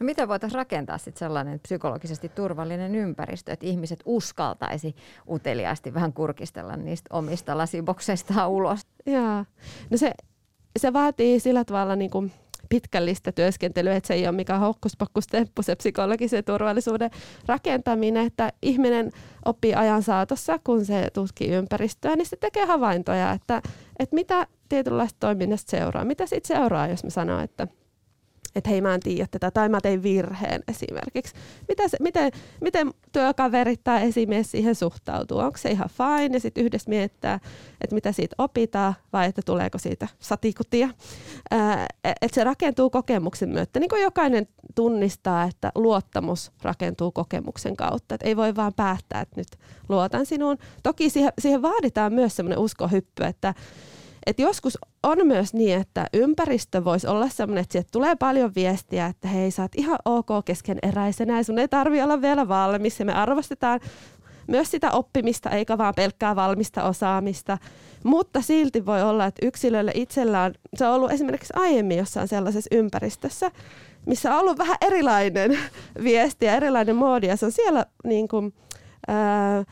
No 0.01 0.05
miten 0.05 0.29
voitaisiin 0.29 0.59
rakentaa 0.59 0.99
sit 0.99 1.17
sellainen 1.17 1.61
psykologisesti 1.61 2.29
turvallinen 2.29 2.95
ympäristö, 2.95 3.53
että 3.53 3.67
ihmiset 3.67 4.01
uskaltaisi 4.05 4.97
uteliaasti 5.29 5.95
vähän 5.95 6.13
kurkistella 6.13 6.77
niistä 6.77 7.09
omista 7.13 7.59
lasibokseistaan 7.59 8.51
ulos? 8.51 8.81
Joo. 9.07 9.45
No 9.91 9.97
se, 9.97 10.13
se 10.79 10.93
vaatii 10.93 11.41
sillä 11.41 11.65
tavalla 11.65 11.97
niin 11.97 12.11
kuin 12.11 12.33
pitkällistä 12.69 13.33
työskentelyä, 13.33 13.97
että 13.97 14.07
se 14.07 14.15
ei 14.15 14.27
ole 14.27 14.37
mikään 14.37 14.61
hokkuspokkustemppu 14.61 15.63
se 15.63 15.75
psykologisen 15.77 16.45
turvallisuuden 16.45 17.11
rakentaminen, 17.47 18.27
että 18.27 18.53
ihminen 18.63 19.13
oppii 19.45 19.75
ajan 19.75 20.03
saatossa, 20.03 20.59
kun 20.65 20.85
se 20.85 21.09
tutkii 21.13 21.49
ympäristöä, 21.49 22.17
niin 22.17 22.27
se 22.27 22.37
tekee 22.37 22.65
havaintoja, 22.65 23.33
että, 23.33 23.63
että 23.99 24.15
mitä 24.15 24.47
tietynlaista 24.69 25.17
toiminnasta 25.21 25.71
seuraa. 25.71 26.05
Mitä 26.05 26.27
siitä 26.27 26.49
seuraa, 26.49 26.89
jos 26.89 27.05
mä 27.05 27.11
sanon, 27.11 27.43
että 27.43 27.69
että 28.55 28.71
hei 28.71 28.81
mä 28.81 28.95
en 28.95 29.01
tiedä 29.01 29.29
tätä 29.31 29.51
tai 29.51 29.69
mä 29.69 29.81
tein 29.81 30.03
virheen 30.03 30.63
esimerkiksi. 30.69 31.35
Mitä 31.69 31.89
se, 31.89 31.97
miten, 32.01 32.33
miten 32.61 32.91
työkaverit 33.13 33.81
tai 33.85 34.09
esimies 34.09 34.51
siihen 34.51 34.75
suhtautuu? 34.75 35.39
Onko 35.39 35.59
se 35.59 35.71
ihan 35.71 35.89
fine 35.89 36.37
ja 36.37 36.41
sitten 36.41 36.65
yhdessä 36.65 36.91
miettää, 36.91 37.41
että 37.81 37.95
mitä 37.95 38.13
siitä 38.13 38.35
opitaan 38.39 38.95
vai 39.13 39.27
että 39.27 39.43
tuleeko 39.45 39.79
siitä 39.79 40.09
satikutia. 40.19 40.89
Että 42.05 42.35
se 42.35 42.45
rakentuu 42.45 42.91
kokemuksen 42.91 43.49
myötä. 43.49 43.81
Niin 43.81 43.91
kuin 43.91 44.03
jokainen 44.03 44.49
tunnistaa, 44.75 45.45
että 45.45 45.73
luottamus 45.75 46.53
rakentuu 46.63 47.13
kokemuksen 47.13 47.77
kautta. 47.77 48.15
Että 48.15 48.27
ei 48.27 48.37
voi 48.37 48.57
vaan 48.57 48.75
päättää, 48.75 49.21
että 49.21 49.41
nyt 49.41 49.49
luotan 49.89 50.27
sinuun. 50.27 50.59
Toki 50.83 51.11
siihen, 51.11 51.33
siihen 51.39 51.63
vaaditaan 51.63 52.13
myös 52.13 52.37
semmoinen 52.37 52.59
uskohyppy, 52.59 53.25
että 53.25 53.55
et 54.29 54.39
joskus 54.39 54.79
on 55.03 55.27
myös 55.27 55.55
niin, 55.55 55.81
että 55.81 56.07
ympäristö 56.13 56.85
voisi 56.85 57.07
olla 57.07 57.29
sellainen, 57.29 57.63
että 57.63 57.73
sieltä 57.73 57.89
tulee 57.93 58.17
paljon 58.17 58.53
viestiä, 58.55 59.07
että 59.07 59.29
hei, 59.29 59.51
sä 59.51 59.63
oot 59.63 59.73
ihan 59.77 59.99
ok 60.05 60.29
keskeneräisenä 60.45 61.37
ja 61.37 61.45
sun 61.45 61.59
ei 61.59 61.69
tarvi 61.69 62.03
olla 62.03 62.23
vielä 62.23 62.49
valmis 62.49 62.99
ja 62.99 63.05
me 63.05 63.13
arvostetaan 63.13 63.81
myös 64.47 64.71
sitä 64.71 64.91
oppimista 64.91 65.51
eikä 65.51 65.79
vaan 65.79 65.95
pelkkää 65.95 66.37
valmista 66.37 66.83
osaamista. 66.83 67.59
Mutta 68.05 68.41
silti 68.41 68.87
voi 68.87 69.03
olla, 69.03 69.25
että 69.25 69.47
yksilölle 69.47 69.93
itsellään, 69.95 70.55
se 70.75 70.87
on 70.87 70.95
ollut 70.95 71.13
esimerkiksi 71.13 71.53
aiemmin 71.57 71.99
jossain 71.99 72.29
sellaisessa 72.29 72.77
ympäristössä, 72.77 73.51
missä 74.07 74.35
on 74.35 74.41
ollut 74.41 74.59
vähän 74.59 74.77
erilainen 74.81 75.59
viesti 76.05 76.47
ja 76.47 76.55
erilainen 76.55 76.97
moodi 76.97 77.27
ja 77.27 77.37
se 77.37 77.47
on 77.47 77.53
siellä 77.53 77.87
niin 78.05 78.29
kuin, 78.29 78.55
ää, 79.09 79.65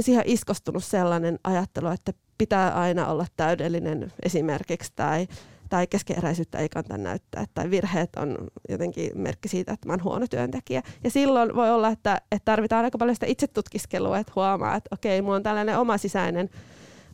siihen 0.00 0.24
iskostunut 0.26 0.84
sellainen 0.84 1.38
ajattelu, 1.44 1.88
että 1.88 2.12
pitää 2.38 2.80
aina 2.80 3.06
olla 3.06 3.26
täydellinen 3.36 4.12
esimerkiksi 4.22 4.92
tai, 4.96 5.28
tai 5.68 5.86
keskeeräisyyttä 5.86 6.58
ei 6.58 6.68
kannata 6.68 6.98
näyttää 6.98 7.44
tai 7.54 7.70
virheet 7.70 8.16
on 8.16 8.36
jotenkin 8.68 9.10
merkki 9.14 9.48
siitä, 9.48 9.72
että 9.72 9.86
mä 9.86 9.92
oon 9.92 10.04
huono 10.04 10.26
työntekijä. 10.26 10.82
Ja 11.04 11.10
silloin 11.10 11.54
voi 11.54 11.70
olla, 11.70 11.88
että, 11.88 12.20
että 12.32 12.44
tarvitaan 12.44 12.84
aika 12.84 12.98
paljon 12.98 13.16
sitä 13.16 13.26
itsetutkiskelua, 13.26 14.18
että 14.18 14.32
huomaa, 14.36 14.76
että 14.76 14.88
okei, 14.92 15.22
mulla 15.22 15.36
on 15.36 15.42
tällainen 15.42 15.78
oma 15.78 15.98
sisäinen 15.98 16.50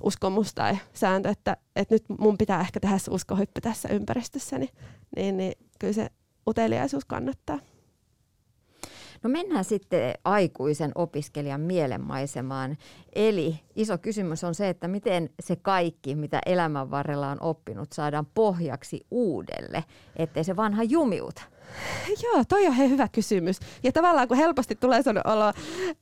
uskomus 0.03 0.55
tai 0.55 0.79
sääntö, 0.93 1.29
että, 1.29 1.57
että 1.77 1.95
nyt 1.95 2.05
mun 2.19 2.39
pitää 2.39 2.61
ehkä 2.61 2.81
tehdä 2.81 2.99
se 2.99 3.11
uskohyppy 3.11 3.61
tässä 3.61 3.89
ympäristössä, 3.89 4.59
niin, 4.59 4.71
niin, 5.17 5.37
niin 5.37 5.53
kyllä 5.79 5.93
se 5.93 6.09
uteliaisuus 6.49 7.05
kannattaa. 7.05 7.59
No 9.23 9.31
mennään 9.31 9.65
sitten 9.65 10.15
aikuisen 10.25 10.93
opiskelijan 10.95 11.61
mielenmaisemaan. 11.61 12.77
Eli 13.13 13.61
iso 13.77 13.99
kysymys 13.99 14.45
on 14.45 14.55
se, 14.55 14.69
että 14.69 14.89
miten 14.89 15.31
se 15.41 15.57
kaikki, 15.57 16.15
mitä 16.15 16.41
elämän 16.47 16.91
varrella 16.91 17.29
on 17.29 17.41
oppinut, 17.41 17.93
saadaan 17.93 18.27
pohjaksi 18.35 19.07
uudelle, 19.11 19.85
ettei 20.17 20.45
se 20.45 20.57
vanha 20.57 20.83
jumiuta. 20.83 21.43
Joo, 22.23 22.45
toi 22.49 22.67
on 22.67 22.79
hyvä 22.79 23.09
kysymys. 23.09 23.61
Ja 23.83 23.93
tavallaan 23.93 24.29
kun 24.29 24.37
helposti 24.37 24.75
tulee 24.75 25.03
sellainen 25.03 25.33
olo, 25.33 25.53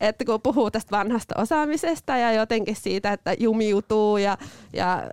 että 0.01 0.25
kun 0.25 0.43
puhuu 0.43 0.71
tästä 0.71 0.97
vanhasta 0.97 1.35
osaamisesta 1.39 2.17
ja 2.17 2.33
jotenkin 2.33 2.77
siitä, 2.77 3.13
että 3.13 3.35
jumiutuu 3.39 4.17
ja, 4.17 4.39
ja 4.73 5.11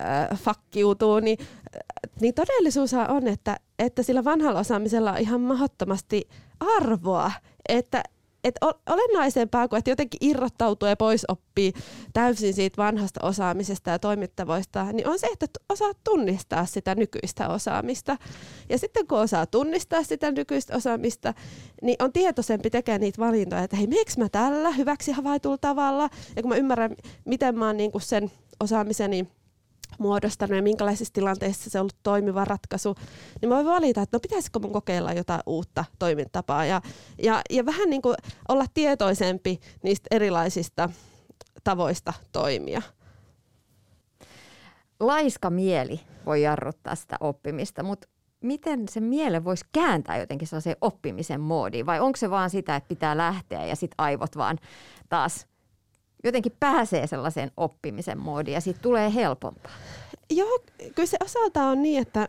äh, 0.00 0.38
fakkiutuu, 0.38 1.20
niin, 1.20 1.38
niin 2.20 2.34
todellisuus 2.34 2.94
on, 2.94 3.28
että, 3.28 3.56
että 3.78 4.02
sillä 4.02 4.24
vanhalla 4.24 4.60
osaamisella 4.60 5.12
on 5.12 5.18
ihan 5.18 5.40
mahdottomasti 5.40 6.28
arvoa, 6.60 7.32
että 7.68 8.02
et 8.46 8.54
olennaisempaa 8.86 9.68
kuin, 9.68 9.78
että 9.78 9.90
jotenkin 9.90 10.18
irrottautuu 10.20 10.88
ja 10.88 10.96
pois 10.96 11.24
oppii 11.28 11.72
täysin 12.12 12.54
siitä 12.54 12.82
vanhasta 12.82 13.20
osaamisesta 13.26 13.90
ja 13.90 13.98
toimittavoista, 13.98 14.92
niin 14.92 15.08
on 15.08 15.18
se, 15.18 15.26
että 15.26 15.46
osaa 15.68 15.92
tunnistaa 16.04 16.66
sitä 16.66 16.94
nykyistä 16.94 17.48
osaamista. 17.48 18.16
Ja 18.68 18.78
sitten 18.78 19.06
kun 19.06 19.18
osaa 19.18 19.46
tunnistaa 19.46 20.02
sitä 20.02 20.30
nykyistä 20.30 20.76
osaamista, 20.76 21.34
niin 21.82 21.96
on 22.02 22.12
tietoisempi 22.12 22.70
tekemään 22.70 23.00
niitä 23.00 23.22
valintoja, 23.22 23.62
että 23.62 23.76
hei, 23.76 23.86
miksi 23.86 24.18
mä 24.18 24.28
tällä 24.28 24.70
hyväksi 24.70 25.12
havaitulla 25.12 25.58
tavalla, 25.58 26.08
ja 26.36 26.42
kun 26.42 26.48
mä 26.48 26.56
ymmärrän, 26.56 26.96
miten 27.24 27.58
mä 27.58 27.66
oon 27.66 27.76
niin 27.76 27.90
sen 27.98 28.30
osaamiseni 28.60 29.28
muodostanut 29.98 30.56
ja 30.56 30.62
minkälaisissa 30.62 31.14
tilanteissa 31.14 31.70
se 31.70 31.78
on 31.78 31.80
ollut 31.80 31.96
toimiva 32.02 32.44
ratkaisu, 32.44 32.94
niin 33.40 33.48
mä 33.48 33.54
voin 33.54 33.66
valita, 33.66 34.02
että 34.02 34.16
no 34.16 34.20
pitäisikö 34.20 34.58
mun 34.58 34.72
kokeilla 34.72 35.12
jotain 35.12 35.40
uutta 35.46 35.84
toimintatapaa 35.98 36.64
ja, 36.64 36.80
ja, 37.22 37.42
ja 37.50 37.66
vähän 37.66 37.90
niin 37.90 38.02
kuin 38.02 38.16
olla 38.48 38.64
tietoisempi 38.74 39.60
niistä 39.82 40.06
erilaisista 40.10 40.90
tavoista 41.64 42.12
toimia. 42.32 42.82
Laiska 45.00 45.50
mieli 45.50 46.00
voi 46.26 46.42
jarruttaa 46.42 46.94
sitä 46.94 47.16
oppimista, 47.20 47.82
mutta 47.82 48.08
miten 48.40 48.88
se 48.88 49.00
miele 49.00 49.44
voisi 49.44 49.64
kääntää 49.72 50.18
jotenkin 50.18 50.48
sellaiseen 50.48 50.76
oppimisen 50.80 51.40
moodiin 51.40 51.86
vai 51.86 52.00
onko 52.00 52.16
se 52.16 52.30
vaan 52.30 52.50
sitä, 52.50 52.76
että 52.76 52.88
pitää 52.88 53.16
lähteä 53.16 53.66
ja 53.66 53.76
sitten 53.76 53.94
aivot 53.98 54.36
vaan 54.36 54.58
taas– 55.08 55.46
jotenkin 56.28 56.56
pääsee 56.60 57.06
sellaiseen 57.06 57.50
oppimisen 57.56 58.18
moodiin 58.18 58.54
ja 58.54 58.60
siitä 58.60 58.80
tulee 58.82 59.14
helpompaa. 59.14 59.72
Joo, 60.30 60.58
kyllä 60.94 61.06
se 61.06 61.16
osalta 61.24 61.62
on 61.62 61.82
niin, 61.82 62.02
että, 62.02 62.28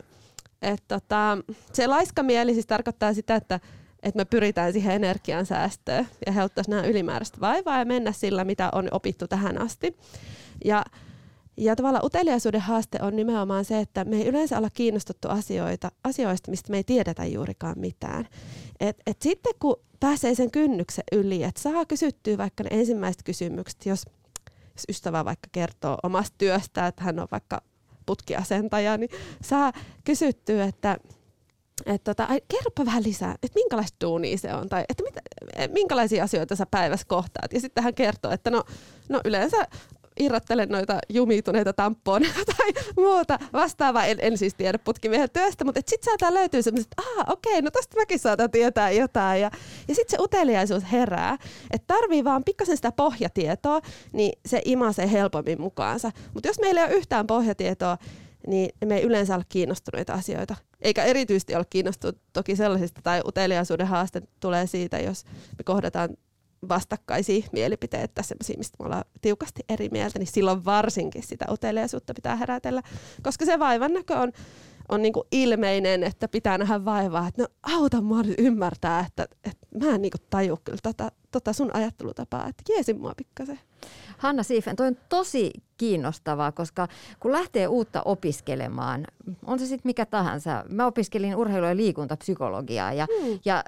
että 0.62 0.98
tota, 1.00 1.38
se 1.72 1.86
laiskamieli 1.86 2.54
siis 2.54 2.66
tarkoittaa 2.66 3.14
sitä, 3.14 3.34
että, 3.34 3.60
että 4.02 4.18
me 4.18 4.24
pyritään 4.24 4.72
siihen 4.72 4.94
energiansäästöön 4.94 6.08
ja 6.26 6.32
helpottaisiin 6.32 6.70
nämä 6.76 6.86
ylimääräistä 6.86 7.40
vaivaa 7.40 7.78
ja 7.78 7.84
mennä 7.84 8.12
sillä, 8.12 8.44
mitä 8.44 8.68
on 8.72 8.88
opittu 8.92 9.28
tähän 9.28 9.58
asti. 9.60 9.96
Ja, 10.64 10.84
Ja 11.60 11.76
tavallaan 11.76 12.04
uteliaisuuden 12.04 12.60
haaste 12.60 12.98
on 13.02 13.16
nimenomaan 13.16 13.64
se, 13.64 13.80
että 13.80 14.04
me 14.04 14.16
ei 14.16 14.26
yleensä 14.26 14.58
olla 14.58 14.70
kiinnostuttu 14.70 15.28
asioita, 15.28 15.90
asioista, 16.04 16.50
mistä 16.50 16.70
me 16.70 16.76
ei 16.76 16.84
tiedetä 16.84 17.24
juurikaan 17.26 17.78
mitään. 17.78 18.28
Et, 18.80 18.96
et 19.06 19.22
sitten 19.22 19.52
kun 19.60 19.76
pääsee 20.00 20.34
sen 20.34 20.50
kynnyksen 20.50 21.04
yli, 21.12 21.42
että 21.42 21.60
saa 21.60 21.84
kysyttyä 21.84 22.38
vaikka 22.38 22.62
ne 22.62 22.70
ensimmäiset 22.72 23.22
kysymykset, 23.22 23.86
jos, 23.86 24.02
jos 24.50 24.84
ystävä 24.88 25.24
vaikka 25.24 25.48
kertoo 25.52 25.98
omasta 26.02 26.34
työstä, 26.38 26.86
että 26.86 27.04
hän 27.04 27.18
on 27.18 27.28
vaikka 27.30 27.62
putkiasentaja, 28.06 28.96
niin 28.96 29.10
saa 29.42 29.72
kysyttyä, 30.04 30.64
että 30.64 30.96
että 31.86 32.14
tota, 32.14 32.28
kerropa 32.48 32.84
vähän 32.84 33.02
lisää, 33.02 33.34
että 33.42 33.54
minkälaista 33.60 33.96
duunia 34.00 34.38
se 34.38 34.54
on, 34.54 34.68
tai 34.68 34.84
että 34.88 35.02
mitä, 35.02 35.20
minkälaisia 35.72 36.24
asioita 36.24 36.56
sä 36.56 36.66
päivässä 36.70 37.06
kohtaat. 37.08 37.52
Ja 37.52 37.60
sitten 37.60 37.84
hän 37.84 37.94
kertoo, 37.94 38.30
että 38.30 38.50
no, 38.50 38.64
no 39.08 39.20
yleensä 39.24 39.66
irrottelen 40.18 40.68
noita 40.68 40.98
jumituneita 41.08 41.72
tamponeja 41.72 42.32
tai 42.56 42.72
muuta 42.96 43.38
vastaavaa. 43.52 44.04
En, 44.04 44.18
en 44.20 44.38
siis 44.38 44.54
tiedä 44.54 44.78
putkimiehen 44.78 45.30
työstä, 45.32 45.64
mutta 45.64 45.80
sitten 45.86 46.04
saattaa 46.04 46.34
löytyä 46.34 46.62
semmoiset, 46.62 46.92
että 46.92 47.02
ah, 47.18 47.32
okei, 47.32 47.62
no 47.62 47.70
tosta 47.70 47.96
mäkin 47.96 48.18
saatan 48.18 48.50
tietää 48.50 48.90
jotain. 48.90 49.40
Ja, 49.40 49.50
ja 49.88 49.94
sitten 49.94 50.18
se 50.18 50.22
uteliaisuus 50.22 50.92
herää, 50.92 51.38
että 51.70 51.94
tarvii 51.94 52.24
vaan 52.24 52.44
pikkasen 52.44 52.76
sitä 52.76 52.92
pohjatietoa, 52.92 53.80
niin 54.12 54.32
se 54.46 54.62
imasee 54.64 55.12
helpommin 55.12 55.60
mukaansa. 55.60 56.10
Mutta 56.34 56.48
jos 56.48 56.60
meillä 56.60 56.80
ei 56.80 56.86
ole 56.86 56.96
yhtään 56.98 57.26
pohjatietoa, 57.26 57.98
niin 58.46 58.70
me 58.84 58.96
ei 58.96 59.02
yleensä 59.02 59.34
ole 59.34 59.44
kiinnostuneita 59.48 60.12
asioita. 60.12 60.56
Eikä 60.80 61.04
erityisesti 61.04 61.54
ole 61.54 61.64
kiinnostunut 61.70 62.18
toki 62.32 62.56
sellaisista, 62.56 63.02
tai 63.02 63.22
uteliaisuuden 63.26 63.86
haaste 63.86 64.22
tulee 64.40 64.66
siitä, 64.66 64.98
jos 64.98 65.24
me 65.24 65.64
kohdataan 65.64 66.08
vastakkaisia 66.68 67.46
mielipiteitä 67.52 68.22
sellaisia, 68.22 68.58
mistä 68.58 68.76
me 68.78 68.84
ollaan 68.84 69.04
tiukasti 69.20 69.62
eri 69.68 69.88
mieltä, 69.92 70.18
niin 70.18 70.26
silloin 70.26 70.64
varsinkin 70.64 71.22
sitä 71.22 71.44
uteliaisuutta 71.50 72.14
pitää 72.14 72.36
herätellä, 72.36 72.82
koska 73.22 73.44
se 73.44 73.58
vaivan 73.58 73.92
näkö 73.92 74.16
on, 74.16 74.32
on 74.88 75.02
niin 75.02 75.12
kuin 75.12 75.26
ilmeinen, 75.32 76.04
että 76.04 76.28
pitää 76.28 76.58
nähdä 76.58 76.84
vaivaa, 76.84 77.28
että 77.28 77.42
no 77.42 77.48
auta 77.62 78.00
mua 78.00 78.22
nyt 78.22 78.38
ymmärtää, 78.38 79.04
että, 79.06 79.28
että 79.44 79.66
mä 79.84 79.94
en 79.94 80.02
niin 80.02 80.12
kuin 80.12 80.26
taju 80.30 80.58
kyllä 80.64 80.78
tota, 80.82 81.12
tota 81.30 81.52
sun 81.52 81.70
ajattelutapaa, 81.74 82.48
että 82.48 82.72
jeesi 82.72 82.94
mua 82.94 83.12
pikkasen. 83.16 83.60
Hanna 84.18 84.42
Siifen, 84.42 84.76
toi 84.76 84.86
on 84.86 84.96
tosi 85.08 85.50
kiinnostavaa, 85.76 86.52
koska 86.52 86.88
kun 87.20 87.32
lähtee 87.32 87.66
uutta 87.66 88.02
opiskelemaan, 88.04 89.06
on 89.46 89.58
se 89.58 89.66
sitten 89.66 89.88
mikä 89.88 90.06
tahansa. 90.06 90.64
Mä 90.68 90.86
opiskelin 90.86 91.36
urheilu- 91.36 91.66
ja 91.66 91.76
liikuntapsykologiaa 91.76 92.92
ja, 92.92 93.06
hmm. 93.22 93.38
ja 93.44 93.64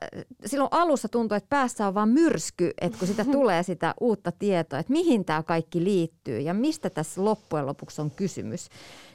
silloin 0.46 0.68
alussa 0.72 1.08
tuntui, 1.08 1.36
että 1.36 1.48
päässä 1.48 1.86
on 1.86 1.94
vaan 1.94 2.08
myrsky, 2.08 2.70
että 2.80 2.98
kun 2.98 3.08
sitä 3.08 3.24
tulee 3.32 3.62
sitä 3.62 3.94
uutta 4.00 4.32
tietoa, 4.32 4.78
että 4.78 4.92
mihin 4.92 5.24
tämä 5.24 5.42
kaikki 5.42 5.84
liittyy 5.84 6.40
ja 6.40 6.54
mistä 6.54 6.90
tässä 6.90 7.24
loppujen 7.24 7.66
lopuksi 7.66 8.00
on 8.00 8.10
kysymys. 8.10 8.68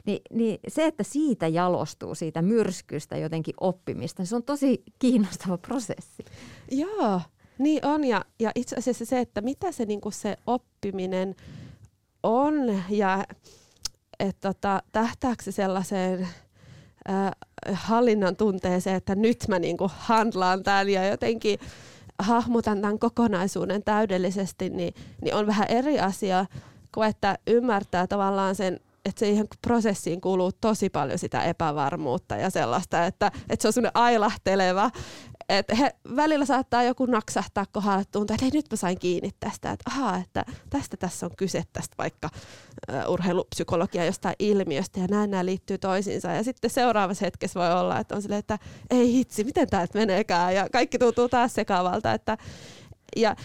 Ni, 0.06 0.20
niin 0.32 0.58
se, 0.68 0.86
että 0.86 1.02
siitä 1.02 1.48
jalostuu, 1.48 2.14
siitä 2.14 2.42
myrskystä 2.42 3.16
jotenkin 3.16 3.54
oppimista, 3.60 4.22
niin 4.22 4.26
se 4.28 4.36
on 4.36 4.42
tosi 4.42 4.82
kiinnostava 4.98 5.58
prosessi. 5.58 6.24
Joo, 6.70 7.20
niin 7.58 7.86
on, 7.86 8.04
ja, 8.04 8.24
ja 8.40 8.50
itse 8.54 8.76
asiassa 8.76 9.04
se, 9.04 9.20
että 9.20 9.40
mitä 9.40 9.72
se, 9.72 9.84
niin 9.84 10.00
se 10.10 10.36
oppiminen 10.46 11.34
on, 12.22 12.82
ja 12.88 13.24
että 14.20 14.48
tota, 14.52 14.82
tähtääkö 14.92 15.42
se 15.42 15.52
sellaiseen 15.52 16.28
äh, 17.10 17.30
hallinnan 17.72 18.36
tunteeseen, 18.36 18.96
että 18.96 19.14
nyt 19.14 19.44
mä 19.48 19.58
niin 19.58 19.76
handlaan 19.88 20.62
tämän 20.62 20.88
ja 20.88 21.08
jotenkin 21.08 21.58
hahmotan 22.18 22.80
tämän 22.80 22.98
kokonaisuuden 22.98 23.82
täydellisesti, 23.82 24.70
niin, 24.70 24.94
niin 25.22 25.34
on 25.34 25.46
vähän 25.46 25.68
eri 25.68 26.00
asia 26.00 26.46
kuin 26.94 27.08
että 27.08 27.38
ymmärtää 27.46 28.06
tavallaan 28.06 28.54
sen 28.54 28.80
että 29.06 29.18
siihen 29.18 29.46
prosessiin 29.62 30.20
kuuluu 30.20 30.52
tosi 30.52 30.90
paljon 30.90 31.18
sitä 31.18 31.42
epävarmuutta 31.42 32.36
ja 32.36 32.50
sellaista, 32.50 33.06
että, 33.06 33.26
että 33.50 33.62
se 33.62 33.68
on 33.68 33.72
semmoinen 33.72 33.96
ailahteleva, 33.96 34.90
että 35.48 35.74
he, 35.74 35.94
välillä 36.16 36.44
saattaa 36.44 36.82
joku 36.82 37.06
naksahtaa 37.06 37.64
kohdalle 37.72 38.04
tuntua, 38.12 38.34
että 38.34 38.56
nyt 38.56 38.66
mä 38.70 38.76
sain 38.76 38.98
kiinni 38.98 39.30
tästä, 39.40 39.70
että 39.70 39.90
ahaa, 39.90 40.16
että 40.16 40.44
tästä 40.70 40.96
tässä 40.96 41.26
on 41.26 41.32
kyse 41.36 41.62
tästä 41.72 41.94
vaikka 41.98 42.28
uh, 42.34 43.12
urheilupsykologia 43.12 44.04
jostain 44.04 44.34
ilmiöstä 44.38 45.00
ja 45.00 45.06
näin 45.10 45.30
nämä 45.30 45.44
liittyy 45.44 45.78
toisiinsa. 45.78 46.32
Ja 46.32 46.44
sitten 46.44 46.70
seuraavassa 46.70 47.24
hetkessä 47.24 47.60
voi 47.60 47.72
olla, 47.72 47.98
että 47.98 48.16
on 48.16 48.22
silleen, 48.22 48.38
että 48.38 48.58
ei 48.90 49.12
hitsi, 49.12 49.44
miten 49.44 49.68
tämä 49.68 49.86
meneekään 49.94 50.54
ja 50.54 50.68
kaikki 50.72 50.98
tuntuu 50.98 51.28
taas 51.28 51.54
sekavalta. 51.54 52.12
Että, 52.12 52.38
ja 53.16 53.36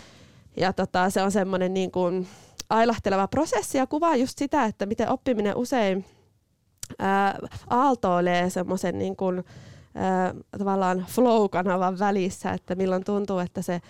ja 0.58 0.74
tota, 0.74 1.10
se 1.10 1.22
on 1.22 1.32
semmoinen 1.32 1.74
niin 1.74 1.92
kuin, 1.92 2.28
ailahteleva 2.72 3.28
prosessi 3.28 3.78
ja 3.78 3.88
kuvaa 3.88 4.16
just 4.16 4.38
sitä, 4.38 4.66
että 4.66 4.86
miten 4.86 5.10
oppiminen 5.10 5.58
usein 5.58 6.06
ää, 7.00 7.40
aaltoilee 7.70 8.50
semmoisen 8.50 8.98
niin 8.98 9.16
kuin, 9.16 9.44
ää, 9.96 10.34
tavallaan 10.58 11.06
flow-kanavan 11.10 12.00
välissä, 12.00 12.52
että 12.52 12.76
milloin 12.76 13.04
tuntuu, 13.04 13.40
että 13.40 13.62
se 13.62 13.82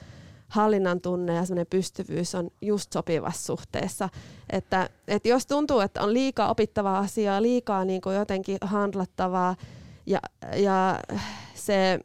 hallinnan 0.47 1.01
tunne 1.01 1.35
ja 1.35 1.45
semmoinen 1.45 1.67
pystyvyys 1.69 2.35
on 2.35 2.49
just 2.61 2.93
sopivassa 2.93 3.45
suhteessa. 3.45 4.09
Että, 4.49 4.89
että 5.07 5.29
jos 5.29 5.47
tuntuu, 5.47 5.79
että 5.79 6.01
on 6.01 6.13
liikaa 6.13 6.49
opittavaa 6.49 6.99
asiaa, 6.99 7.41
liikaa 7.41 7.85
niin 7.85 8.01
kuin 8.01 8.15
jotenkin 8.15 8.57
handlattavaa 8.61 9.55
ja, 10.05 10.19
ja 10.55 10.99
se 11.55 11.99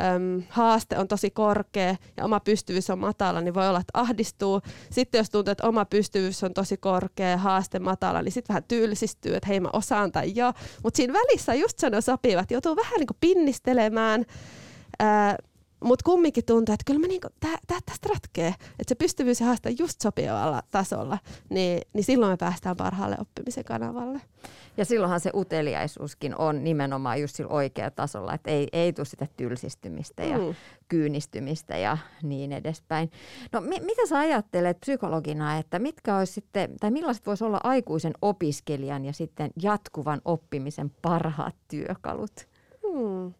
äm, 0.00 0.42
haaste 0.48 0.98
on 0.98 1.08
tosi 1.08 1.30
korkea 1.30 1.96
ja 2.16 2.24
oma 2.24 2.40
pystyvyys 2.40 2.90
on 2.90 2.98
matala, 2.98 3.40
niin 3.40 3.54
voi 3.54 3.68
olla, 3.68 3.80
että 3.80 4.00
ahdistuu. 4.00 4.60
Sitten 4.90 5.18
jos 5.18 5.30
tuntuu, 5.30 5.52
että 5.52 5.68
oma 5.68 5.84
pystyvyys 5.84 6.44
on 6.44 6.54
tosi 6.54 6.76
korkea, 6.76 7.36
haaste 7.36 7.78
matala, 7.78 8.22
niin 8.22 8.32
sitten 8.32 8.54
vähän 8.54 8.64
tylsistyy, 8.68 9.34
että 9.34 9.48
hei 9.48 9.60
mä 9.60 9.68
osaan 9.72 10.12
tai 10.12 10.32
joo. 10.34 10.52
Mutta 10.82 10.96
siinä 10.96 11.12
välissä 11.12 11.54
just 11.54 11.78
sen 11.78 12.02
sopivat, 12.02 12.50
joutuu 12.50 12.76
vähän 12.76 12.98
niin 12.98 13.06
kuin 13.06 13.16
pinnistelemään. 13.20 14.24
Ää, 14.98 15.36
mutta 15.84 16.02
kumminkin 16.04 16.44
tuntuu, 16.44 16.72
että 16.72 16.84
kyllä 16.86 17.00
mä 17.00 17.06
niinku, 17.06 17.28
tää, 17.40 17.58
tää 17.66 17.78
tästä 17.86 18.08
ratkee. 18.08 18.48
Että 18.48 18.88
se 18.88 18.94
pystyvyys 18.94 19.40
ja 19.40 19.46
haaste 19.46 19.70
just 19.70 20.00
sopivalla 20.00 20.62
tasolla, 20.70 21.18
niin, 21.50 21.80
niin 21.92 22.04
silloin 22.04 22.32
me 22.32 22.36
päästään 22.36 22.76
parhaalle 22.76 23.16
oppimisen 23.20 23.64
kanavalle. 23.64 24.20
Ja 24.76 24.84
silloinhan 24.84 25.20
se 25.20 25.30
uteliaisuuskin 25.34 26.36
on 26.38 26.64
nimenomaan 26.64 27.20
just 27.20 27.36
sillä 27.36 27.50
oikealla 27.50 27.90
tasolla, 27.90 28.34
että 28.34 28.50
ei, 28.50 28.68
ei 28.72 28.92
tule 28.92 29.06
sitä 29.06 29.26
tylsistymistä 29.36 30.24
ja 30.24 30.38
mm. 30.38 30.54
kyynistymistä 30.88 31.76
ja 31.76 31.98
niin 32.22 32.52
edespäin. 32.52 33.10
No 33.52 33.60
mi- 33.60 33.80
mitä 33.80 34.06
sä 34.06 34.18
ajattelet 34.18 34.80
psykologina, 34.80 35.58
että 35.58 35.78
mitkä 35.78 36.16
olisi 36.16 36.32
sitten, 36.32 36.70
tai 36.80 36.90
millaiset 36.90 37.26
voisi 37.26 37.44
olla 37.44 37.60
aikuisen 37.64 38.12
opiskelijan 38.22 39.04
ja 39.04 39.12
sitten 39.12 39.50
jatkuvan 39.62 40.20
oppimisen 40.24 40.90
parhaat 41.02 41.56
työkalut? 41.68 42.48
Hmm 42.82 43.32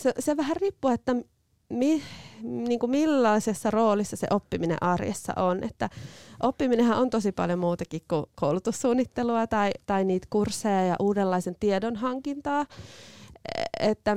se, 0.00 0.14
se 0.18 0.36
vähän 0.36 0.56
riippuu, 0.56 0.90
että 0.90 1.16
mi, 1.70 2.02
niin 2.42 2.78
kuin 2.78 2.90
millaisessa 2.90 3.70
roolissa 3.70 4.16
se 4.16 4.26
oppiminen 4.30 4.78
arjessa 4.80 5.32
on. 5.36 5.64
Että 5.64 5.90
oppiminenhan 6.42 6.98
on 6.98 7.10
tosi 7.10 7.32
paljon 7.32 7.58
muutakin 7.58 8.00
kuin 8.08 8.26
koulutussuunnittelua 8.34 9.46
tai, 9.46 9.70
tai 9.86 10.04
niitä 10.04 10.26
kursseja 10.30 10.84
ja 10.84 10.96
uudenlaisen 11.00 11.56
tiedon 11.60 11.96
hankintaa. 11.96 12.66
Että, 13.80 14.16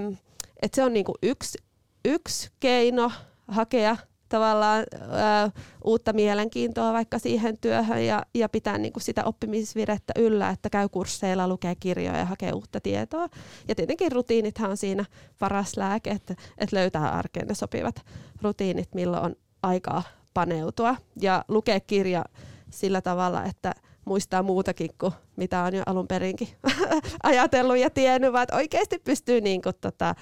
että 0.62 0.76
se 0.76 0.84
on 0.84 0.94
niin 0.94 1.06
kuin 1.06 1.16
yksi, 1.24 1.58
yksi 2.06 2.50
keino 2.60 3.12
hakea 3.48 3.98
tavallaan 4.34 4.84
ää, 5.12 5.52
uutta 5.84 6.14
mielenkiintoa 6.14 6.94
vaikka 6.94 7.20
siihen 7.20 7.58
työhön 7.58 8.06
ja, 8.06 8.26
ja 8.34 8.50
pitää 8.50 8.78
niin 8.78 8.94
kuin 8.94 9.04
sitä 9.04 9.24
oppimisvirettä 9.24 10.14
yllä, 10.18 10.50
että 10.50 10.70
käy 10.70 10.90
kursseilla, 10.90 11.48
lukee 11.48 11.76
kirjoja 11.76 12.18
ja 12.18 12.26
hakee 12.26 12.52
uutta 12.52 12.80
tietoa. 12.80 13.30
Ja 13.68 13.76
tietenkin 13.76 14.12
rutiinithan 14.12 14.72
on 14.72 14.78
siinä 14.78 15.06
paras 15.40 15.78
lääke, 15.78 16.10
että, 16.10 16.36
että 16.58 16.76
löytää 16.76 17.10
arkeen 17.10 17.48
ne 17.48 17.56
sopivat 17.56 17.96
rutiinit, 18.42 18.96
milloin 18.96 19.24
on 19.24 19.36
aikaa 19.64 20.04
paneutua 20.34 20.96
ja 21.22 21.46
lukea 21.48 21.80
kirja 21.80 22.26
sillä 22.70 23.02
tavalla, 23.02 23.44
että 23.44 23.74
muistaa 24.06 24.44
muutakin 24.44 24.90
kuin 25.00 25.14
mitä 25.36 25.64
on 25.64 25.76
jo 25.76 25.84
alun 25.86 26.08
perinkin 26.08 26.48
ajatellut 27.24 27.78
ja 27.78 27.90
tiennyt, 27.90 28.34
vaan 28.34 28.48
oikeasti 28.52 29.00
pystyy 29.00 29.42
niin 29.42 29.62
kuin, 29.62 29.76
tota, 29.82 30.16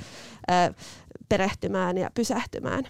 perehtymään 1.29 1.97
ja 1.97 2.09
pysähtymään. 2.13 2.83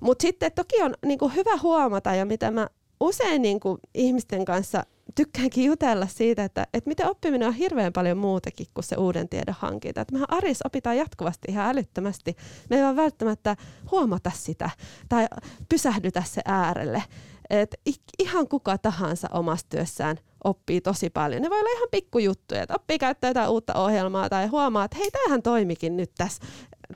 Mutta 0.00 0.22
sitten 0.22 0.52
toki 0.52 0.82
on 0.82 0.94
niin 1.06 1.18
kuin 1.18 1.34
hyvä 1.34 1.56
huomata 1.62 2.14
ja 2.14 2.26
mitä 2.26 2.50
mä 2.50 2.68
usein 3.00 3.42
niin 3.42 3.60
kuin 3.60 3.78
ihmisten 3.94 4.44
kanssa 4.44 4.82
tykkäänkin 5.14 5.64
jutella 5.64 6.06
siitä, 6.06 6.44
että, 6.44 6.66
että 6.74 6.88
miten 6.88 7.08
oppiminen 7.08 7.48
on 7.48 7.54
hirveän 7.54 7.92
paljon 7.92 8.18
muutakin 8.18 8.66
kuin 8.74 8.84
se 8.84 8.96
uuden 8.96 9.28
tiedon 9.28 9.54
hankinta. 9.58 10.00
Että 10.00 10.12
mehän 10.12 10.30
arjessa 10.30 10.66
opitaan 10.66 10.96
jatkuvasti 10.96 11.48
ihan 11.50 11.68
älyttömästi. 11.68 12.36
Me 12.70 12.76
ei 12.76 12.82
vaan 12.82 12.96
välttämättä 12.96 13.56
huomata 13.90 14.30
sitä 14.34 14.70
tai 15.08 15.26
pysähdytä 15.68 16.22
se 16.26 16.42
äärelle. 16.44 17.02
Että 17.50 17.76
ihan 18.18 18.48
kuka 18.48 18.78
tahansa 18.78 19.28
omassa 19.32 19.66
työssään 19.68 20.16
oppii 20.44 20.80
tosi 20.80 21.10
paljon. 21.10 21.42
Ne 21.42 21.50
voi 21.50 21.60
olla 21.60 21.76
ihan 21.76 21.88
pikkujuttuja, 21.90 22.62
että 22.62 22.74
oppii 22.74 22.98
käyttää 22.98 23.30
jotain 23.30 23.50
uutta 23.50 23.74
ohjelmaa 23.74 24.28
tai 24.28 24.46
huomaa, 24.46 24.84
että 24.84 24.96
hei, 24.96 25.10
tämähän 25.10 25.42
toimikin 25.42 25.96
nyt 25.96 26.10
tässä 26.18 26.42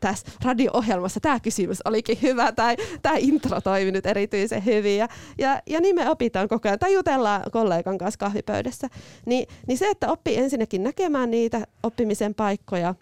tässä 0.00 0.26
radio-ohjelmassa 0.44 1.20
tämä 1.20 1.40
kysymys 1.40 1.78
olikin 1.84 2.18
hyvä 2.22 2.52
tai 2.52 2.76
tämä 3.02 3.14
intro 3.18 3.60
toimi 3.60 3.90
nyt 3.90 4.06
erityisen 4.06 4.64
hyvin 4.64 4.98
ja, 4.98 5.08
ja, 5.38 5.62
ja 5.66 5.80
niin 5.80 5.94
me 5.96 6.10
opitaan 6.10 6.48
koko 6.48 6.68
ajan 6.68 6.78
tai 6.78 6.94
jutellaan 6.94 7.42
kollegan 7.52 7.98
kanssa 7.98 8.18
kahvipöydässä. 8.18 8.88
Ni, 9.26 9.46
niin 9.66 9.78
se, 9.78 9.90
että 9.90 10.12
oppii 10.12 10.36
ensinnäkin 10.36 10.82
näkemään 10.82 11.30
niitä 11.30 11.66
oppimisen 11.82 12.34
paikkoja 12.34 12.94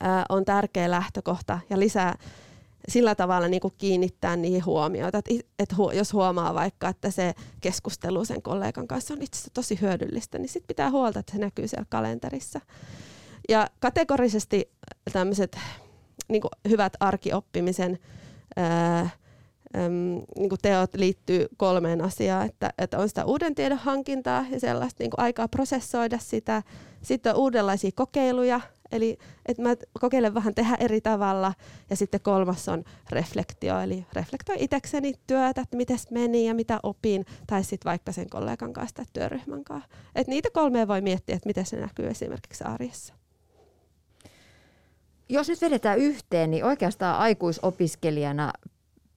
ää, 0.00 0.24
on 0.28 0.44
tärkeä 0.44 0.90
lähtökohta 0.90 1.58
ja 1.70 1.78
lisää 1.78 2.14
sillä 2.88 3.14
tavalla 3.14 3.48
niin 3.48 3.60
kuin 3.60 3.74
kiinnittää 3.78 4.36
niihin 4.36 4.64
huomioita, 4.64 5.18
että, 5.18 5.34
että 5.58 5.76
hu, 5.76 5.90
jos 5.90 6.12
huomaa 6.12 6.54
vaikka, 6.54 6.88
että 6.88 7.10
se 7.10 7.34
keskustelu 7.60 8.24
sen 8.24 8.42
kollegan 8.42 8.88
kanssa 8.88 9.14
on 9.14 9.22
itse 9.22 9.36
asiassa 9.36 9.54
tosi 9.54 9.80
hyödyllistä, 9.80 10.38
niin 10.38 10.48
sitten 10.48 10.68
pitää 10.68 10.90
huolta, 10.90 11.20
että 11.20 11.32
se 11.32 11.38
näkyy 11.38 11.68
siellä 11.68 11.86
kalenterissa. 11.88 12.60
Ja 13.48 13.66
kategorisesti 13.80 14.70
tämmöiset 15.12 15.58
niin 16.28 16.42
hyvät 16.68 16.92
arkioppimisen 17.00 17.98
ää, 18.56 19.00
äm, 19.00 20.22
niin 20.38 20.50
teot 20.62 20.94
liittyy 20.94 21.46
kolmeen 21.56 22.00
asiaan, 22.00 22.46
että, 22.46 22.72
että 22.78 22.98
on 22.98 23.08
sitä 23.08 23.24
uuden 23.24 23.54
tiedon 23.54 23.78
hankintaa 23.78 24.44
ja 24.50 24.60
sellaista 24.60 25.02
niin 25.02 25.10
aikaa 25.16 25.48
prosessoida 25.48 26.18
sitä. 26.18 26.62
Sitten 27.02 27.34
on 27.34 27.40
uudenlaisia 27.40 27.90
kokeiluja, 27.94 28.60
eli 28.92 29.18
että 29.46 29.62
mä 29.62 29.76
kokeilen 30.00 30.34
vähän 30.34 30.54
tehdä 30.54 30.76
eri 30.80 31.00
tavalla. 31.00 31.54
Ja 31.90 31.96
sitten 31.96 32.20
kolmas 32.20 32.68
on 32.68 32.84
reflektio, 33.10 33.80
eli 33.80 34.06
reflektoi 34.12 34.56
itsekseni 34.58 35.14
työtä, 35.26 35.60
että 35.60 35.76
miten 35.76 35.98
meni 36.10 36.46
ja 36.46 36.54
mitä 36.54 36.80
opin, 36.82 37.26
tai 37.46 37.64
sitten 37.64 37.90
vaikka 37.90 38.12
sen 38.12 38.30
kollegan 38.30 38.72
kanssa 38.72 38.96
tai 38.96 39.04
työryhmän 39.12 39.64
kanssa. 39.64 39.88
Et 40.14 40.26
niitä 40.26 40.48
kolmea 40.52 40.88
voi 40.88 41.00
miettiä, 41.00 41.36
että 41.36 41.48
miten 41.48 41.66
se 41.66 41.76
näkyy 41.76 42.06
esimerkiksi 42.06 42.64
arjessa. 42.64 43.14
Jos 45.28 45.48
nyt 45.48 45.60
vedetään 45.60 45.98
yhteen, 45.98 46.50
niin 46.50 46.64
oikeastaan 46.64 47.18
aikuisopiskelijana 47.18 48.52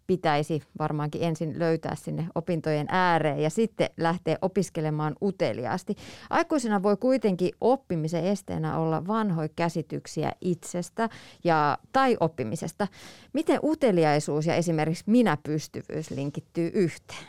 pitäisi 0.07 0.61
varmaankin 0.79 1.23
ensin 1.23 1.59
löytää 1.59 1.95
sinne 1.95 2.27
opintojen 2.35 2.87
ääreen 2.89 3.39
ja 3.39 3.49
sitten 3.49 3.89
lähteä 3.97 4.37
opiskelemaan 4.41 5.15
uteliaasti. 5.21 5.95
Aikuisena 6.29 6.83
voi 6.83 6.97
kuitenkin 6.97 7.51
oppimisen 7.61 8.25
esteenä 8.25 8.77
olla 8.77 9.07
vanhoja 9.07 9.49
käsityksiä 9.55 10.31
itsestä 10.41 11.09
ja, 11.43 11.77
tai 11.91 12.17
oppimisesta. 12.19 12.87
Miten 13.33 13.59
uteliaisuus 13.63 14.45
ja 14.45 14.55
esimerkiksi 14.55 15.03
minäpystyvyys 15.07 16.11
linkittyy 16.11 16.71
yhteen? 16.73 17.27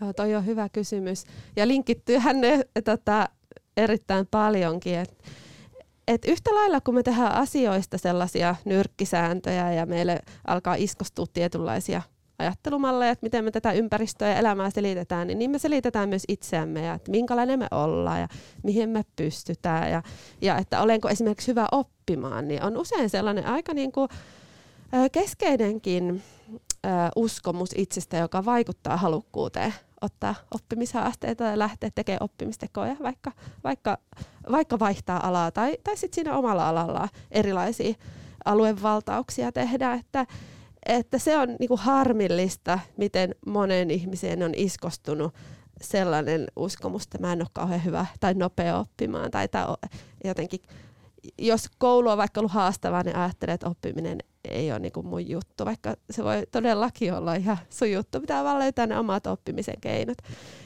Joo, 0.00 0.12
toi 0.12 0.34
on 0.34 0.46
hyvä 0.46 0.68
kysymys. 0.68 1.24
Ja 1.56 1.68
linkittyyhän 1.68 2.40
ne 2.40 2.64
tota, 2.84 3.28
erittäin 3.76 4.26
paljonkin. 4.30 4.94
Et 4.94 5.24
et 6.10 6.24
yhtä 6.24 6.54
lailla 6.54 6.80
kun 6.80 6.94
me 6.94 7.02
tehdään 7.02 7.34
asioista 7.34 7.98
sellaisia 7.98 8.54
nyrkkisääntöjä 8.64 9.72
ja 9.72 9.86
meille 9.86 10.18
alkaa 10.46 10.74
iskostua 10.74 11.26
tietynlaisia 11.32 12.02
ajattelumalleja, 12.38 13.12
että 13.12 13.26
miten 13.26 13.44
me 13.44 13.50
tätä 13.50 13.72
ympäristöä 13.72 14.28
ja 14.28 14.36
elämää 14.36 14.70
selitetään, 14.70 15.26
niin, 15.26 15.38
niin 15.38 15.50
me 15.50 15.58
selitetään 15.58 16.08
myös 16.08 16.22
itseämme 16.28 16.84
ja 16.84 16.94
että 16.94 17.10
minkälainen 17.10 17.58
me 17.58 17.66
ollaan 17.70 18.20
ja 18.20 18.28
mihin 18.62 18.88
me 18.88 19.04
pystytään 19.16 19.90
ja, 19.90 20.02
ja 20.40 20.58
että 20.58 20.80
olenko 20.80 21.08
esimerkiksi 21.08 21.48
hyvä 21.48 21.66
oppimaan, 21.72 22.48
niin 22.48 22.62
on 22.62 22.76
usein 22.76 23.10
sellainen 23.10 23.46
aika 23.46 23.74
niin 23.74 23.92
kuin, 23.92 24.08
keskeinenkin 25.12 26.22
uskomus 27.16 27.70
itsestä, 27.76 28.16
joka 28.16 28.44
vaikuttaa 28.44 28.96
halukkuuteen 28.96 29.74
ottaa 30.00 30.34
oppimishaasteita 30.54 31.44
ja 31.44 31.58
lähteä 31.58 31.90
tekemään 31.94 32.22
oppimistekoja, 32.22 32.96
vaikka, 33.02 33.32
vaikka, 33.64 33.98
vaikka 34.50 34.78
vaihtaa 34.78 35.26
alaa 35.26 35.50
tai, 35.50 35.76
tai 35.84 35.96
sitten 35.96 36.14
siinä 36.14 36.36
omalla 36.36 36.68
alalla 36.68 37.08
erilaisia 37.30 37.94
aluevaltauksia 38.44 39.52
tehdä, 39.52 39.92
että, 39.92 40.26
että 40.86 41.18
se 41.18 41.38
on 41.38 41.56
niinku 41.58 41.76
harmillista, 41.76 42.78
miten 42.96 43.34
monen 43.46 43.90
ihmiseen 43.90 44.42
on 44.42 44.52
iskostunut 44.56 45.34
sellainen 45.80 46.46
uskomus, 46.56 47.02
että 47.02 47.18
mä 47.18 47.32
en 47.32 47.42
ole 47.42 47.48
kauhean 47.52 47.84
hyvä 47.84 48.06
tai 48.20 48.34
nopea 48.34 48.78
oppimaan 48.78 49.30
tai, 49.30 49.48
tai 49.48 49.66
jotenkin 50.24 50.60
jos 51.38 51.68
koulu 51.78 52.08
on 52.08 52.18
vaikka 52.18 52.40
ollut 52.40 52.52
haastavaa, 52.52 53.02
niin 53.02 53.16
ajattelee, 53.16 53.54
että 53.54 53.68
oppiminen 53.68 54.18
ei 54.44 54.72
ole 54.72 54.78
niin 54.78 54.92
kuin 54.92 55.06
mun 55.06 55.28
juttu, 55.28 55.64
vaikka 55.64 55.94
se 56.10 56.24
voi 56.24 56.46
todellakin 56.50 57.14
olla 57.14 57.34
ihan 57.34 57.58
sun 57.70 57.90
juttu. 57.90 58.20
Pitää 58.20 58.44
vaan 58.44 58.58
löytää 58.58 58.86
ne 58.86 58.98
omat 58.98 59.26
oppimisen 59.26 59.80
keinot. 59.80 60.18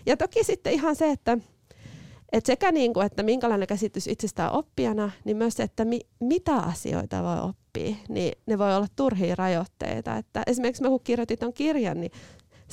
Ja 0.07 0.17
toki 0.17 0.45
sitten 0.45 0.73
ihan 0.73 0.97
se, 0.97 1.11
että, 1.11 1.39
että 2.33 2.47
sekä 2.47 2.73
niin 2.73 2.95
kuin, 2.95 3.07
että 3.07 3.23
minkälainen 3.23 3.69
käsitys 3.69 4.07
itsestään 4.07 4.53
oppijana, 4.53 5.11
niin 5.25 5.37
myös 5.37 5.55
se, 5.55 5.63
että 5.63 5.85
mi, 5.85 6.01
mitä 6.21 6.57
asioita 6.57 7.23
voi 7.23 7.49
oppia, 7.49 7.97
niin 8.09 8.33
ne 8.47 8.59
voi 8.59 8.77
olla 8.77 8.87
turhia 8.97 9.35
rajoitteita. 9.35 10.17
Että 10.17 10.43
esimerkiksi 10.47 10.83
mä 10.83 10.89
kun 10.89 11.01
kirjoitin 11.05 11.39
ton 11.39 11.53
kirjan, 11.53 12.01
niin 12.01 12.13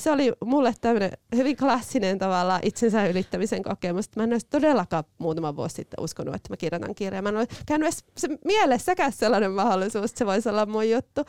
se 0.02 0.10
oli 0.10 0.32
mulle 0.44 0.74
tämmöinen 0.80 1.12
hyvin 1.36 1.56
klassinen 1.56 2.18
tavalla 2.18 2.60
itsensä 2.62 3.06
ylittämisen 3.06 3.62
kokemus. 3.62 4.16
Mä 4.16 4.22
en 4.22 4.32
olisi 4.32 4.46
todellakaan 4.50 5.04
muutama 5.18 5.56
vuosi 5.56 5.74
sitten 5.74 6.04
uskonut, 6.04 6.34
että 6.34 6.52
mä 6.52 6.56
kirjoitan 6.56 6.94
kirjaa. 6.94 7.22
Mä 7.22 7.28
en 7.28 7.36
ole 7.36 7.46
käynyt 7.66 7.86
edes 7.86 8.04
se 8.16 8.28
mielessäkään 8.44 9.12
sellainen 9.12 9.52
mahdollisuus, 9.52 10.04
että 10.04 10.18
se 10.18 10.26
voisi 10.26 10.48
olla 10.48 10.66
mun 10.66 10.90
juttu. 10.90 11.22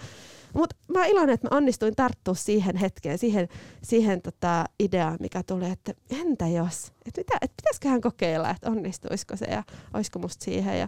Mutta 0.54 0.76
mä 0.94 1.00
oon 1.00 1.10
iloinen, 1.10 1.34
että 1.34 1.48
mä 1.52 1.58
onnistuin 1.58 1.96
tarttua 1.96 2.34
siihen 2.36 2.76
hetkeen, 2.76 3.18
siihen, 3.18 3.48
siihen 3.84 4.22
tota 4.22 4.66
ideaan, 4.80 5.18
mikä 5.20 5.44
tuli, 5.44 5.70
että 5.70 5.94
entä 6.22 6.48
jos, 6.48 6.88
että, 7.06 7.22
mitä, 7.22 7.38
että 7.42 7.56
pitäisiköhän 7.62 8.02
kokeilla, 8.02 8.50
että 8.50 8.70
onnistuisiko 8.70 9.38
se 9.38 9.46
ja 9.46 9.64
olisiko 9.94 10.20
musta 10.20 10.46
siihen. 10.46 10.80
Ja, 10.80 10.88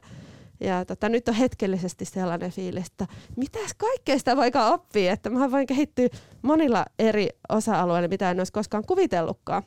ja 0.60 0.86
tota, 0.86 1.10
nyt 1.10 1.28
on 1.28 1.34
hetkellisesti 1.34 2.06
sellainen 2.06 2.52
fiilis, 2.52 2.88
että 2.88 3.08
mitäs 3.38 3.74
kaikkea 3.78 4.18
sitä 4.18 4.36
voikaan 4.38 4.74
oppia, 4.74 5.14
että 5.14 5.30
mä 5.30 5.52
voin 5.52 5.68
kehittyä 5.68 6.08
monilla 6.42 6.86
eri 7.00 7.30
osa-alueilla, 7.50 8.08
mitä 8.08 8.32
en 8.32 8.40
olisi 8.40 8.52
koskaan 8.52 8.86
kuvitellutkaan. 8.86 9.64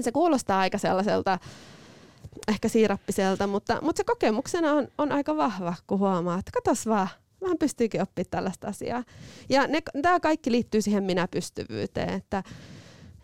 Se 0.00 0.12
kuulostaa 0.12 0.60
aika 0.60 0.78
sellaiselta 0.78 1.38
ehkä 2.48 2.68
siirappiselta, 2.68 3.46
mutta, 3.46 3.78
mutta 3.82 4.00
se 4.00 4.04
kokemuksena 4.04 4.72
on, 4.72 4.88
on 4.98 5.12
aika 5.12 5.36
vahva, 5.36 5.74
kun 5.86 5.98
huomaa, 5.98 6.38
että 6.38 6.50
katos 6.54 6.86
vaan, 6.86 7.08
vähän 7.40 7.58
pystyykin 7.58 8.02
oppimaan 8.02 8.30
tällaista 8.30 8.68
asiaa. 8.68 9.04
Ja 9.48 9.62
tämä 10.02 10.20
kaikki 10.20 10.50
liittyy 10.50 10.82
siihen 10.82 11.04
minä-pystyvyyteen, 11.04 12.08
että, 12.08 12.42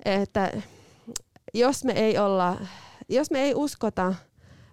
että 0.05 0.53
jos 1.55 1.85
me 1.85 1.93
ei 1.93 2.19
olla, 2.19 2.61
jos 3.09 3.31
me 3.31 3.43
ei 3.43 3.55
uskota 3.55 4.15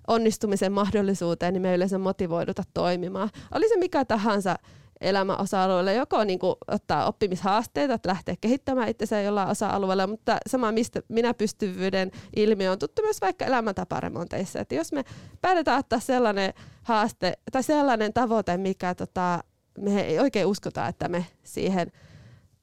onnistumisen 0.07 0.71
mahdollisuuteen, 0.71 1.53
niin 1.53 1.61
me 1.61 1.75
yleensä 1.75 1.97
motivoiduta 1.97 2.63
toimimaan. 2.73 3.29
Oli 3.55 3.69
se 3.69 3.77
mikä 3.77 4.05
tahansa 4.05 4.55
elämän 5.01 5.39
osa-alueella, 5.39 5.91
joko 5.91 6.23
niin 6.23 6.39
kuin 6.39 6.55
ottaa 6.67 7.05
oppimishaasteita, 7.05 7.93
että 7.93 8.09
lähtee 8.09 8.35
kehittämään 8.41 8.89
itsensä 8.89 9.21
jollain 9.21 9.49
osa-alueella, 9.49 10.07
mutta 10.07 10.37
sama 10.49 10.71
mistä 10.71 11.01
minä 11.09 11.33
pystyvyyden 11.33 12.11
ilmiö 12.35 12.71
on 12.71 12.79
tuttu 12.79 13.01
myös 13.01 13.21
vaikka 13.21 13.45
elämäntaparemonteissa. 13.45 14.59
Että 14.59 14.75
jos 14.75 14.91
me 14.91 15.03
päätetään 15.41 15.79
ottaa 15.79 15.99
sellainen 15.99 16.53
haaste 16.83 17.33
tai 17.51 17.63
sellainen 17.63 18.13
tavoite, 18.13 18.57
mikä 18.57 18.95
tota, 18.95 19.43
me 19.77 20.01
ei 20.01 20.19
oikein 20.19 20.45
uskota, 20.45 20.87
että 20.87 21.07
me 21.07 21.25
siihen 21.43 21.91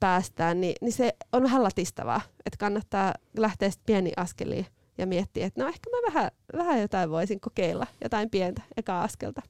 päästään, 0.00 0.60
niin, 0.60 0.74
niin 0.80 0.92
se 0.92 1.16
on 1.32 1.42
vähän 1.42 1.62
latistavaa, 1.62 2.20
että 2.46 2.56
kannattaa 2.58 3.14
lähteä 3.36 3.70
pieni 3.86 4.12
askeliin 4.16 4.66
ja 5.00 5.06
miettiä, 5.06 5.46
että 5.46 5.62
no 5.62 5.68
ehkä 5.68 5.90
mä 5.90 6.12
vähän, 6.12 6.30
vähän 6.56 6.80
jotain 6.80 7.10
voisin 7.10 7.40
kokeilla, 7.40 7.86
jotain 8.02 8.30
pientä 8.30 8.62
eka 8.76 9.02
askelta. 9.02 9.42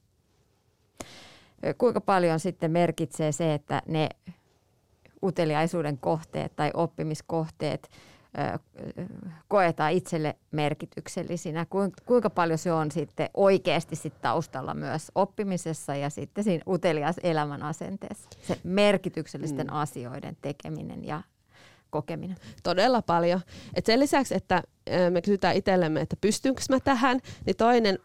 Kuinka 1.78 2.00
paljon 2.00 2.40
sitten 2.40 2.70
merkitsee 2.70 3.32
se, 3.32 3.54
että 3.54 3.82
ne 3.88 4.08
uteliaisuuden 5.22 5.98
kohteet 5.98 6.56
tai 6.56 6.70
oppimiskohteet 6.74 7.90
koetaan 9.48 9.92
itselle 9.92 10.36
merkityksellisinä. 10.50 11.66
Kuinka 12.06 12.30
paljon 12.30 12.58
se 12.58 12.72
on 12.72 12.90
sitten 12.90 13.30
oikeasti 13.34 13.96
sit 13.96 14.20
taustalla 14.22 14.74
myös 14.74 15.12
oppimisessa 15.14 15.94
ja 15.96 16.10
sitten 16.10 16.44
siinä 16.44 16.64
utelias 16.68 17.16
elämän 17.22 17.62
asenteessa. 17.62 18.28
Se 18.42 18.60
merkityksellisten 18.64 19.66
mm. 19.66 19.72
asioiden 19.72 20.36
tekeminen 20.42 21.04
ja 21.04 21.22
kokeminen? 21.90 22.36
Todella 22.62 23.02
paljon. 23.02 23.40
Et 23.74 23.86
sen 23.86 24.00
lisäksi, 24.00 24.34
että 24.34 24.62
me 25.10 25.22
kysytään 25.22 25.56
itsellemme, 25.56 26.00
että 26.00 26.16
pystynkö 26.20 26.62
mä 26.70 26.80
tähän, 26.80 27.20
niin 27.46 27.56
toinen 27.56 27.98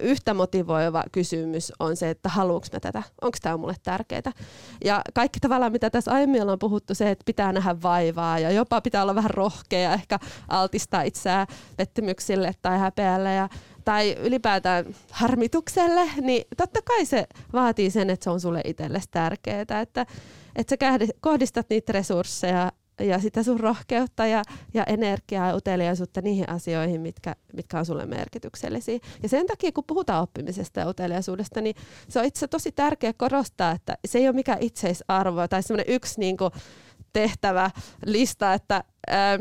yhtä 0.00 0.34
motivoiva 0.34 1.04
kysymys 1.12 1.72
on 1.78 1.96
se, 1.96 2.10
että 2.10 2.28
haluanko 2.28 2.66
mä 2.72 2.80
tätä, 2.80 3.02
onko 3.22 3.38
tämä 3.42 3.56
mulle 3.56 3.74
tärkeää. 3.82 4.32
Ja 4.84 5.02
kaikki 5.14 5.40
tavallaan, 5.40 5.72
mitä 5.72 5.90
tässä 5.90 6.12
aiemmin 6.12 6.42
ollaan 6.42 6.58
puhuttu, 6.58 6.94
se, 6.94 7.10
että 7.10 7.22
pitää 7.24 7.52
nähdä 7.52 7.76
vaivaa 7.82 8.38
ja 8.38 8.50
jopa 8.50 8.80
pitää 8.80 9.02
olla 9.02 9.14
vähän 9.14 9.30
rohkea 9.30 9.94
ehkä 9.94 10.18
altistaa 10.48 11.02
itseään 11.02 11.46
pettymyksille 11.76 12.52
tai 12.62 12.78
häpeälle 12.78 13.34
ja, 13.34 13.48
tai 13.84 14.16
ylipäätään 14.20 14.84
harmitukselle, 15.10 16.10
niin 16.20 16.44
totta 16.56 16.82
kai 16.82 17.04
se 17.04 17.26
vaatii 17.52 17.90
sen, 17.90 18.10
että 18.10 18.24
se 18.24 18.30
on 18.30 18.40
sulle 18.40 18.60
itsellesi 18.64 19.08
tärkeää, 19.10 19.60
että, 19.60 20.06
että 20.56 20.76
sä 20.80 21.06
kohdistat 21.20 21.66
niitä 21.70 21.92
resursseja 21.92 22.72
ja 23.00 23.18
sitä 23.18 23.42
sun 23.42 23.60
rohkeutta 23.60 24.26
ja, 24.26 24.42
ja 24.74 24.84
energiaa 24.84 25.48
ja 25.48 25.56
uteliaisuutta 25.56 26.22
niihin 26.22 26.50
asioihin, 26.50 27.00
mitkä, 27.00 27.36
mitkä 27.52 27.78
on 27.78 27.86
sulle 27.86 28.06
merkityksellisiä. 28.06 28.98
Ja 29.22 29.28
sen 29.28 29.46
takia, 29.46 29.72
kun 29.72 29.84
puhutaan 29.86 30.22
oppimisesta 30.22 30.80
ja 30.80 30.88
uteliaisuudesta, 30.88 31.60
niin 31.60 31.76
se 32.08 32.18
on 32.18 32.24
itse 32.24 32.48
tosi 32.48 32.72
tärkeää 32.72 33.12
korostaa, 33.16 33.70
että 33.70 33.98
se 34.06 34.18
ei 34.18 34.28
ole 34.28 34.34
mikään 34.34 34.62
itseisarvo 34.62 35.48
tai 35.48 35.62
semmoinen 35.62 35.94
yksi 35.94 36.20
niin 36.20 36.36
kuin, 36.36 36.50
tehtävä 37.12 37.70
lista, 38.06 38.54
että 38.54 38.84
ää, 39.06 39.38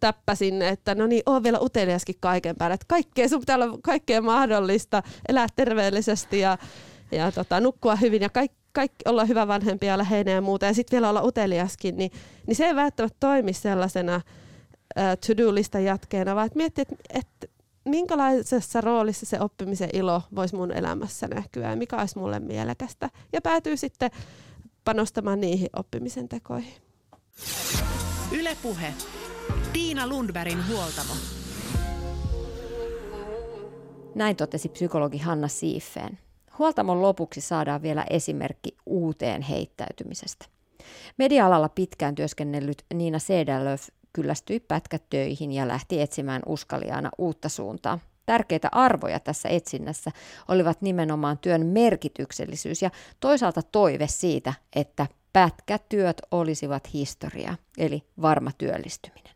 täppäsin, 0.00 0.62
että 0.62 0.94
no 0.94 1.06
niin, 1.06 1.22
oon 1.26 1.42
vielä 1.42 1.58
uteliaskin 1.60 2.14
kaiken 2.20 2.56
päälle. 2.56 2.74
Että 2.74 2.86
kaikkea, 2.88 3.28
sun 3.28 3.40
pitää 3.40 3.56
olla 3.56 3.78
kaikkea 3.82 4.22
mahdollista, 4.22 5.02
elää 5.28 5.46
terveellisesti 5.56 6.40
ja, 6.40 6.58
ja 7.12 7.32
tota, 7.32 7.60
nukkua 7.60 7.96
hyvin 7.96 8.22
ja 8.22 8.28
kaikki 8.28 8.61
kaikki 8.72 9.02
olla 9.08 9.24
hyvä 9.24 9.48
vanhempi 9.48 9.86
ja 9.86 9.98
läheinen 9.98 10.34
ja 10.34 10.40
muuta, 10.40 10.66
ja 10.66 10.74
sitten 10.74 10.96
vielä 10.96 11.10
olla 11.10 11.22
uteliaskin, 11.22 11.96
niin, 11.96 12.10
niin 12.46 12.56
se 12.56 12.64
ei 12.64 12.76
välttämättä 12.76 13.16
toimi 13.20 13.52
sellaisena 13.52 14.16
uh, 14.16 15.02
to-do-listan 15.26 15.84
jatkeena, 15.84 16.34
vaan 16.34 16.50
miettiä, 16.54 16.82
että 16.82 16.96
et, 17.10 17.50
minkälaisessa 17.84 18.80
roolissa 18.80 19.26
se 19.26 19.40
oppimisen 19.40 19.90
ilo 19.92 20.22
voisi 20.34 20.56
mun 20.56 20.72
elämässä 20.72 21.28
näkyä 21.28 21.70
ja 21.70 21.76
mikä 21.76 21.96
olisi 21.96 22.18
mulle 22.18 22.40
mielekästä. 22.40 23.10
Ja 23.32 23.40
päätyy 23.40 23.76
sitten 23.76 24.10
panostamaan 24.84 25.40
niihin 25.40 25.68
oppimisen 25.76 26.28
tekoihin. 26.28 26.74
Ylepuhe. 28.32 28.94
Tiina 29.72 30.06
Lundbergin 30.06 30.68
huoltamo. 30.68 31.12
Näin 34.14 34.36
totesi 34.36 34.68
psykologi 34.68 35.18
Hanna 35.18 35.48
Siiffeen. 35.48 36.18
Huoltamon 36.58 37.02
lopuksi 37.02 37.40
saadaan 37.40 37.82
vielä 37.82 38.04
esimerkki 38.10 38.76
uuteen 38.86 39.42
heittäytymisestä. 39.42 40.46
Media-alalla 41.18 41.68
pitkään 41.68 42.14
työskennellyt 42.14 42.84
Niina 42.94 43.18
Sedelöf 43.18 43.88
kyllästyi 44.12 44.60
pätkätöihin 44.60 45.52
ja 45.52 45.68
lähti 45.68 46.00
etsimään 46.00 46.42
uskaliaana 46.46 47.10
uutta 47.18 47.48
suuntaa. 47.48 47.98
Tärkeitä 48.26 48.68
arvoja 48.72 49.20
tässä 49.20 49.48
etsinnässä 49.48 50.10
olivat 50.48 50.82
nimenomaan 50.82 51.38
työn 51.38 51.66
merkityksellisyys 51.66 52.82
ja 52.82 52.90
toisaalta 53.20 53.62
toive 53.62 54.06
siitä, 54.06 54.54
että 54.76 55.06
pätkätyöt 55.32 56.22
olisivat 56.30 56.92
historia, 56.92 57.56
eli 57.78 58.02
varma 58.22 58.50
työllistyminen. 58.58 59.34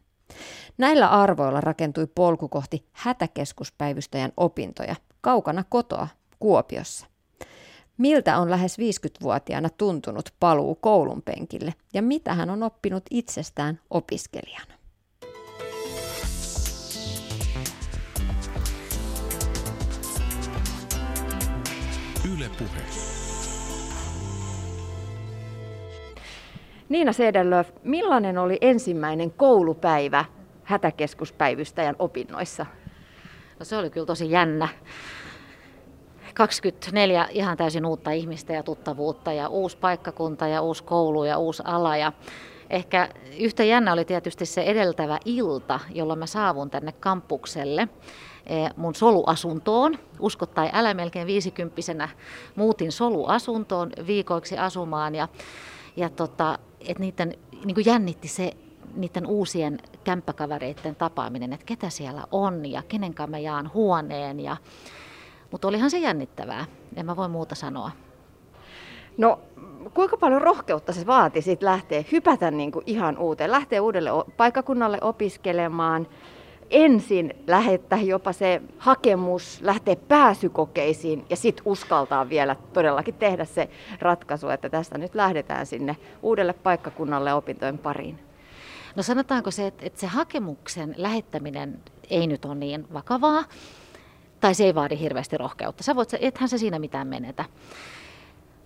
Näillä 0.78 1.08
arvoilla 1.08 1.60
rakentui 1.60 2.06
polku 2.14 2.48
kohti 2.48 2.86
hätäkeskuspäivystäjän 2.92 4.32
opintoja 4.36 4.96
kaukana 5.20 5.64
kotoa 5.68 6.08
Kuopiossa. 6.40 7.06
Miltä 7.98 8.38
on 8.38 8.50
lähes 8.50 8.78
50-vuotiaana 8.78 9.68
tuntunut 9.68 10.34
paluu 10.40 10.74
koulun 10.74 11.22
penkille 11.22 11.74
ja 11.94 12.02
mitä 12.02 12.34
hän 12.34 12.50
on 12.50 12.62
oppinut 12.62 13.04
itsestään 13.10 13.80
opiskelijana? 13.90 14.74
Yle 22.34 22.50
Puhe. 22.58 22.80
Niina 26.88 27.12
Sedelöf, 27.12 27.70
millainen 27.84 28.38
oli 28.38 28.58
ensimmäinen 28.60 29.30
koulupäivä 29.30 30.24
hätäkeskuspäivystäjän 30.64 31.96
opinnoissa? 31.98 32.66
No 33.58 33.64
se 33.64 33.76
oli 33.76 33.90
kyllä 33.90 34.06
tosi 34.06 34.30
jännä. 34.30 34.68
24 36.36 37.28
ihan 37.30 37.56
täysin 37.56 37.86
uutta 37.86 38.10
ihmistä 38.10 38.52
ja 38.52 38.62
tuttavuutta 38.62 39.32
ja 39.32 39.48
uusi 39.48 39.76
paikkakunta 39.76 40.48
ja 40.48 40.62
uusi 40.62 40.84
koulu 40.84 41.24
ja 41.24 41.38
uusi 41.38 41.62
ala. 41.66 41.96
Ja 41.96 42.12
ehkä 42.70 43.08
yhtä 43.38 43.64
jännä 43.64 43.92
oli 43.92 44.04
tietysti 44.04 44.46
se 44.46 44.62
edeltävä 44.62 45.18
ilta, 45.24 45.80
jolloin 45.94 46.18
mä 46.18 46.26
saavun 46.26 46.70
tänne 46.70 46.92
kampukselle 46.92 47.88
eh, 48.46 48.70
mun 48.76 48.94
soluasuntoon. 48.94 49.98
Uskot 50.20 50.54
tai 50.54 50.70
älä, 50.72 50.94
melkein 50.94 51.26
viisikymppisenä 51.26 52.08
muutin 52.56 52.92
soluasuntoon 52.92 53.90
viikoiksi 54.06 54.58
asumaan 54.58 55.14
ja, 55.14 55.28
ja 55.96 56.08
tota, 56.08 56.58
et 56.80 56.98
niiden 56.98 57.34
niin 57.64 57.86
jännitti 57.86 58.28
se 58.28 58.52
niiden 58.94 59.26
uusien 59.26 59.78
kämppäkavereiden 60.04 60.96
tapaaminen, 60.96 61.52
että 61.52 61.66
ketä 61.66 61.90
siellä 61.90 62.24
on 62.30 62.66
ja 62.66 62.82
kenen 62.88 63.14
kanssa 63.14 63.30
mä 63.30 63.38
jaan 63.38 63.70
huoneen 63.74 64.40
ja 64.40 64.56
mutta 65.56 65.68
olihan 65.68 65.90
se 65.90 65.98
jännittävää, 65.98 66.64
en 66.96 67.06
mä 67.06 67.16
voi 67.16 67.28
muuta 67.28 67.54
sanoa. 67.54 67.90
No 69.18 69.40
kuinka 69.94 70.16
paljon 70.16 70.42
rohkeutta 70.42 70.92
se 70.92 71.06
vaati 71.06 71.42
sit 71.42 71.62
lähteä, 71.62 72.04
hypätä 72.12 72.50
niin 72.50 72.72
kuin 72.72 72.82
ihan 72.86 73.18
uuteen, 73.18 73.50
lähteä 73.50 73.82
uudelle 73.82 74.10
paikkakunnalle 74.36 74.98
opiskelemaan, 75.00 76.06
ensin 76.70 77.34
lähettää 77.46 77.98
jopa 77.98 78.32
se 78.32 78.62
hakemus, 78.78 79.60
lähteä 79.62 79.96
pääsykokeisiin 79.96 81.24
ja 81.30 81.36
sitten 81.36 81.66
uskaltaa 81.66 82.28
vielä 82.28 82.56
todellakin 82.72 83.14
tehdä 83.14 83.44
se 83.44 83.68
ratkaisu, 84.00 84.48
että 84.48 84.68
tästä 84.68 84.98
nyt 84.98 85.14
lähdetään 85.14 85.66
sinne 85.66 85.96
uudelle 86.22 86.52
paikkakunnalle 86.52 87.34
opintojen 87.34 87.78
pariin. 87.78 88.18
No 88.96 89.02
sanotaanko 89.02 89.50
se, 89.50 89.66
että 89.66 90.00
se 90.00 90.06
hakemuksen 90.06 90.94
lähettäminen 90.96 91.80
ei 92.10 92.26
nyt 92.26 92.44
ole 92.44 92.54
niin 92.54 92.86
vakavaa, 92.92 93.44
tai 94.40 94.54
se 94.54 94.64
ei 94.64 94.74
vaadi 94.74 94.98
hirveästi 94.98 95.38
rohkeutta. 95.38 95.82
Sä 95.82 95.96
voit, 95.96 96.14
ethän 96.20 96.48
se 96.48 96.58
siinä 96.58 96.78
mitään 96.78 97.06
menetä. 97.06 97.44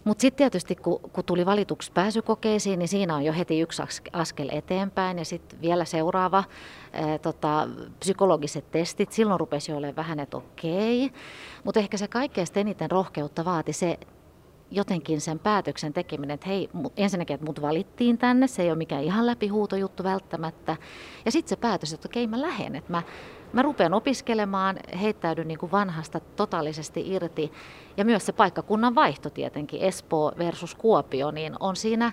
Mutta 0.04 0.22
sitten 0.22 0.36
tietysti, 0.36 0.76
kun, 0.76 1.00
kun 1.12 1.24
tuli 1.24 1.46
valituksi 1.46 1.92
pääsykokeisiin, 1.92 2.78
niin 2.78 2.88
siinä 2.88 3.16
on 3.16 3.24
jo 3.24 3.32
heti 3.32 3.60
yksi 3.60 3.82
askel 4.12 4.48
eteenpäin 4.52 5.18
ja 5.18 5.24
sitten 5.24 5.60
vielä 5.60 5.84
seuraava 5.84 6.44
ää, 6.92 7.18
tota, 7.18 7.68
psykologiset 7.98 8.70
testit. 8.70 9.12
Silloin 9.12 9.40
rupesi 9.40 9.72
olemaan 9.72 9.96
vähän, 9.96 10.20
että 10.20 10.36
okei. 10.36 11.10
Mutta 11.64 11.80
ehkä 11.80 11.96
se 11.96 12.08
kaikkein 12.08 12.46
eniten 12.54 12.90
rohkeutta 12.90 13.44
vaati 13.44 13.72
se 13.72 13.98
jotenkin 14.70 15.20
sen 15.20 15.38
päätöksen 15.38 15.92
tekeminen, 15.92 16.34
että 16.34 16.48
hei, 16.48 16.68
ensinnäkin, 16.96 17.34
että 17.34 17.46
mut 17.46 17.62
valittiin 17.62 18.18
tänne, 18.18 18.46
se 18.46 18.62
ei 18.62 18.70
ole 18.70 18.78
mikään 18.78 19.04
ihan 19.04 19.26
läpihuutojuttu 19.26 20.02
välttämättä. 20.02 20.76
Ja 21.24 21.32
sitten 21.32 21.48
se 21.48 21.56
päätös, 21.56 21.92
että 21.92 22.08
okei, 22.08 22.26
mä 22.26 22.40
lähden, 22.40 22.76
että 22.76 22.92
mä 22.92 23.02
Mä 23.52 23.62
rupean 23.62 23.94
opiskelemaan, 23.94 24.76
heittäydyn 25.00 25.48
niin 25.48 25.58
kuin 25.58 25.72
vanhasta 25.72 26.20
totaalisesti 26.20 27.12
irti. 27.12 27.52
Ja 27.96 28.04
myös 28.04 28.26
se 28.26 28.32
paikkakunnan 28.32 28.94
vaihto 28.94 29.30
tietenkin, 29.30 29.80
Espoo 29.80 30.32
versus 30.38 30.74
Kuopio, 30.74 31.30
niin 31.30 31.54
on 31.60 31.76
siinä, 31.76 32.12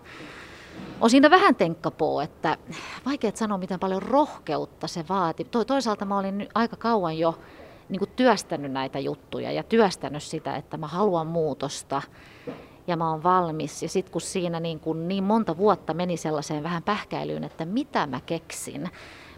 on 1.01 1.09
siinä 1.09 1.29
vähän 1.29 1.55
tenkkapoo, 1.55 2.21
että 2.21 2.57
vaikea 3.05 3.31
sanoa, 3.33 3.57
miten 3.57 3.79
paljon 3.79 4.01
rohkeutta 4.01 4.87
se 4.87 5.05
vaati. 5.09 5.47
Toisaalta 5.67 6.05
mä 6.05 6.17
olin 6.17 6.49
aika 6.55 6.75
kauan 6.75 7.17
jo 7.17 7.39
niin 7.89 7.99
kuin 7.99 8.11
työstänyt 8.15 8.71
näitä 8.71 8.99
juttuja 8.99 9.51
ja 9.51 9.63
työstänyt 9.63 10.23
sitä, 10.23 10.55
että 10.55 10.77
mä 10.77 10.87
haluan 10.87 11.27
muutosta 11.27 12.01
ja 12.87 12.97
mä 12.97 13.09
oon 13.11 13.23
valmis. 13.23 13.83
Ja 13.83 13.89
sitten 13.89 14.11
kun 14.11 14.21
siinä 14.21 14.59
niin, 14.59 14.79
kuin 14.79 15.07
niin 15.07 15.23
monta 15.23 15.57
vuotta 15.57 15.93
meni 15.93 16.17
sellaiseen 16.17 16.63
vähän 16.63 16.83
pähkäilyyn, 16.83 17.43
että 17.43 17.65
mitä 17.65 18.07
mä 18.07 18.19
keksin, 18.25 18.89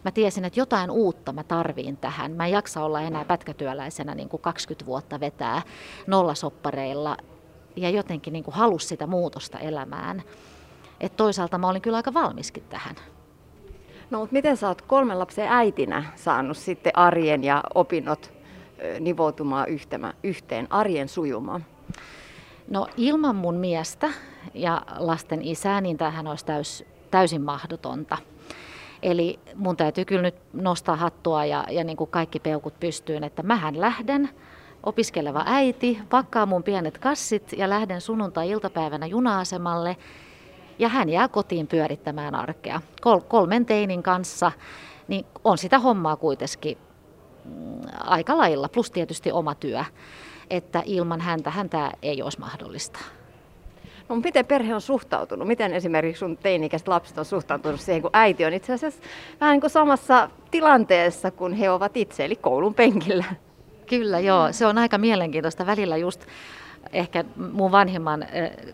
mä 0.06 0.12
tiesin, 0.12 0.46
että 0.46 0.60
jotain 0.60 0.92
uutta 0.92 1.34
mä 1.34 1.44
tarviin 1.44 1.98
tähän. 1.98 2.32
Mä 2.32 2.46
en 2.46 2.52
jaksa 2.52 2.84
olla 2.84 3.02
enää 3.02 3.26
pätkätyöläisenä 3.26 4.16
niin 4.16 4.30
kuin 4.30 4.42
20 4.42 4.86
vuotta 4.86 5.20
vetää 5.20 5.62
nollasoppareilla 6.08 7.18
ja 7.76 7.90
jotenkin 7.90 8.34
niin 8.34 8.44
kuin 8.44 8.56
halus 8.56 8.88
sitä 8.88 9.08
muutosta 9.08 9.60
elämään. 9.60 10.24
Et 11.00 11.16
toisaalta 11.16 11.58
mä 11.58 11.70
olin 11.70 11.82
kyllä 11.82 11.98
aika 11.98 12.14
valmiskin 12.14 12.64
tähän. 12.70 12.96
No 14.10 14.20
mutta 14.20 14.34
miten 14.34 14.58
sä 14.58 14.68
oot 14.68 14.82
kolmen 14.82 15.20
lapsen 15.20 15.48
äitinä 15.48 16.04
saanut 16.16 16.58
sitten 16.58 16.98
arjen 16.98 17.44
ja 17.44 17.64
opinnot 17.76 18.39
nivoutumaan 19.00 19.68
yhteen, 20.24 20.68
arjen 20.70 21.10
sujumaan? 21.10 21.66
No 22.70 22.88
ilman 22.98 23.36
mun 23.36 23.56
miestä 23.56 24.10
ja 24.54 24.82
lasten 24.98 25.42
isää, 25.42 25.82
niin 25.82 25.98
tämähän 25.98 26.28
olisi 26.28 26.46
täys, 26.46 26.86
täysin 27.12 27.42
mahdotonta. 27.42 28.18
Eli 29.04 29.40
mun 29.56 29.78
täytyy 29.78 30.06
kyllä 30.06 30.22
nyt 30.22 30.36
nostaa 30.54 30.96
hattua 30.96 31.46
ja, 31.46 31.66
ja 31.70 31.84
niin 31.84 31.98
kuin 31.98 32.10
kaikki 32.10 32.40
peukut 32.40 32.80
pystyyn, 32.80 33.24
että 33.24 33.44
mähän 33.44 33.82
lähden 33.82 34.30
opiskeleva 34.84 35.44
äiti, 35.46 36.00
pakkaa 36.10 36.46
mun 36.46 36.64
pienet 36.64 36.98
kassit 36.98 37.54
ja 37.58 37.70
lähden 37.70 38.02
sunnuntai-iltapäivänä 38.02 39.06
juna-asemalle 39.06 39.98
ja 40.80 40.90
hän 40.90 41.10
jää 41.10 41.28
kotiin 41.28 41.68
pyörittämään 41.68 42.36
arkea. 42.36 42.82
Kol- 43.02 43.20
kolmen 43.20 43.66
teinin 43.66 44.04
kanssa, 44.04 44.52
niin 45.08 45.26
on 45.44 45.58
sitä 45.58 45.80
hommaa 45.80 46.16
kuitenkin 46.16 46.78
aika 48.00 48.38
lailla, 48.38 48.70
plus 48.70 48.92
tietysti 48.92 49.32
oma 49.32 49.56
työ, 49.56 49.84
että 50.50 50.84
ilman 50.86 51.22
häntä 51.22 51.50
häntä 51.50 51.92
ei 52.02 52.22
olisi 52.22 52.40
mahdollista. 52.40 53.00
No, 54.10 54.16
miten 54.16 54.46
perhe 54.46 54.76
on 54.76 54.82
suhtautunut? 54.82 55.48
Miten 55.48 55.74
esimerkiksi 55.74 56.20
sun 56.20 56.38
teini-ikäiset 56.38 56.88
lapset 56.88 57.18
on 57.18 57.26
suhtautunut 57.26 57.82
siihen, 57.82 58.02
kun 58.02 58.12
äiti 58.14 58.46
on 58.46 58.54
itse 58.54 58.74
asiassa 58.74 59.02
vähän 59.42 59.54
niin 59.54 59.62
kuin 59.62 59.70
samassa 59.72 60.30
tilanteessa 60.52 61.32
kuin 61.32 61.54
he 61.54 61.70
ovat 61.70 61.98
itse, 61.98 62.26
eli 62.26 62.36
koulun 62.36 62.74
penkillä? 62.74 63.26
Kyllä, 63.86 64.20
joo. 64.20 64.52
Se 64.52 64.66
on 64.66 64.78
aika 64.78 64.98
mielenkiintoista. 64.98 65.66
Välillä 65.66 65.98
just 65.98 66.26
ehkä 66.94 67.24
mun 67.54 67.72
vanhimman 67.72 68.26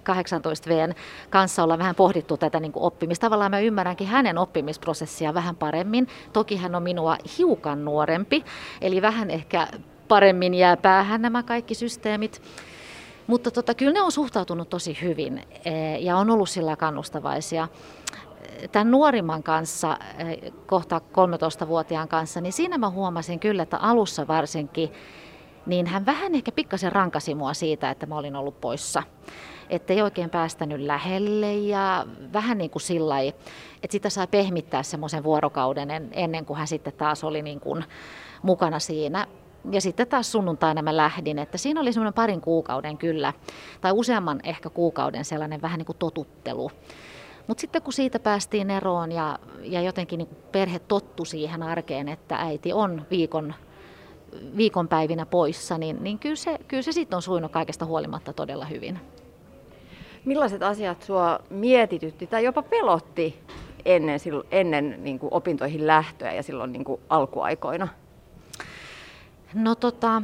18 0.04 0.70
Vn 0.70 0.94
kanssa 1.30 1.64
ollaan 1.64 1.80
vähän 1.80 1.96
pohdittu 1.96 2.38
tätä 2.38 2.60
niin 2.60 2.72
oppimista. 2.76 3.26
Tavallaan 3.26 3.52
mä 3.52 3.60
ymmärränkin 3.60 4.08
hänen 4.08 4.38
oppimisprosessia 4.38 5.34
vähän 5.34 5.56
paremmin. 5.56 6.08
Toki 6.34 6.56
hän 6.56 6.76
on 6.76 6.84
minua 6.84 7.18
hiukan 7.38 7.86
nuorempi, 7.86 8.44
eli 8.82 9.02
vähän 9.02 9.32
ehkä 9.32 9.68
paremmin 10.08 10.54
jää 10.54 10.78
päähän 10.78 11.22
nämä 11.22 11.44
kaikki 11.44 11.76
systeemit. 11.76 12.42
Mutta 13.28 13.52
tota, 13.52 13.74
kyllä 13.74 13.94
ne 13.94 14.02
on 14.02 14.12
suhtautunut 14.12 14.70
tosi 14.70 14.98
hyvin 15.02 15.44
e, 15.66 15.98
ja 15.98 16.18
on 16.18 16.30
ollut 16.30 16.50
sillä 16.50 16.76
kannustavaisia. 16.76 17.68
Tämän 18.72 18.92
nuorimman 18.92 19.44
kanssa, 19.44 19.98
e, 20.18 20.52
kohta 20.66 21.02
13-vuotiaan 21.12 22.08
kanssa, 22.08 22.42
niin 22.42 22.54
siinä 22.54 22.78
mä 22.78 22.90
huomasin 22.90 23.40
kyllä, 23.40 23.64
että 23.64 23.78
alussa 23.78 24.28
varsinkin, 24.28 24.92
niin 25.66 25.88
hän 25.88 26.06
vähän 26.06 26.36
ehkä 26.36 26.52
pikkasen 26.52 26.92
rankasi 26.92 27.36
mua 27.36 27.54
siitä, 27.54 27.90
että 27.90 28.06
mä 28.06 28.18
olin 28.18 28.36
ollut 28.36 28.62
poissa. 28.62 29.04
Että 29.70 29.94
ei 29.94 30.02
oikein 30.02 30.30
päästänyt 30.30 30.82
lähelle 30.82 31.54
ja 31.54 32.06
vähän 32.34 32.58
niin 32.58 32.70
kuin 32.70 32.82
sillä 32.82 33.22
että 33.22 33.92
sitä 33.92 34.10
sai 34.10 34.28
pehmittää 34.28 34.84
semmoisen 34.84 35.24
vuorokauden 35.24 35.90
ennen 36.12 36.46
kuin 36.46 36.58
hän 36.58 36.68
sitten 36.68 36.94
taas 36.94 37.24
oli 37.24 37.42
niin 37.42 37.60
kuin 37.60 37.84
mukana 38.44 38.80
siinä. 38.80 39.28
Ja 39.72 39.82
sitten 39.82 40.08
taas 40.08 40.32
sunnuntaina 40.32 40.82
mä 40.82 40.98
lähdin, 40.98 41.40
että 41.40 41.58
siinä 41.58 41.82
oli 41.82 41.94
semmoinen 41.94 42.14
parin 42.14 42.42
kuukauden 42.42 42.98
kyllä, 42.98 43.34
tai 43.82 43.92
useamman 43.92 44.40
ehkä 44.44 44.70
kuukauden 44.70 45.26
sellainen 45.26 45.62
vähän 45.62 45.78
niin 45.78 45.86
kuin 45.86 45.98
totuttelu. 45.98 46.72
Mutta 47.48 47.62
sitten 47.62 47.82
kun 47.82 47.94
siitä 47.94 48.20
päästiin 48.20 48.70
eroon 48.70 49.12
ja, 49.12 49.40
ja 49.62 49.82
jotenkin 49.82 50.18
niin 50.18 50.38
perhe 50.52 50.80
tottu 50.80 51.26
siihen 51.26 51.64
arkeen, 51.64 52.10
että 52.10 52.36
äiti 52.36 52.74
on 52.74 53.06
viikon, 53.12 53.54
viikonpäivinä 54.58 55.26
poissa, 55.26 55.78
niin, 55.78 56.04
niin 56.04 56.20
kyllä 56.20 56.36
se, 56.36 56.58
kyllä 56.68 56.84
se 56.84 56.92
sitten 56.92 57.16
on 57.16 57.22
suinut 57.22 57.52
kaikesta 57.52 57.86
huolimatta 57.86 58.34
todella 58.34 58.66
hyvin. 58.66 59.00
Millaiset 60.26 60.64
asiat 60.64 61.04
sua 61.04 61.40
mietitytti 61.50 62.28
tai 62.28 62.44
jopa 62.44 62.62
pelotti 62.62 63.40
ennen, 63.86 64.20
ennen 64.52 64.96
niin 65.04 65.20
kuin 65.20 65.34
opintoihin 65.34 65.88
lähtöä 65.88 66.34
ja 66.34 66.44
silloin 66.44 66.72
niin 66.72 66.84
kuin 66.84 67.02
alkuaikoina? 67.10 67.88
No, 69.54 69.76
tota, 69.76 70.22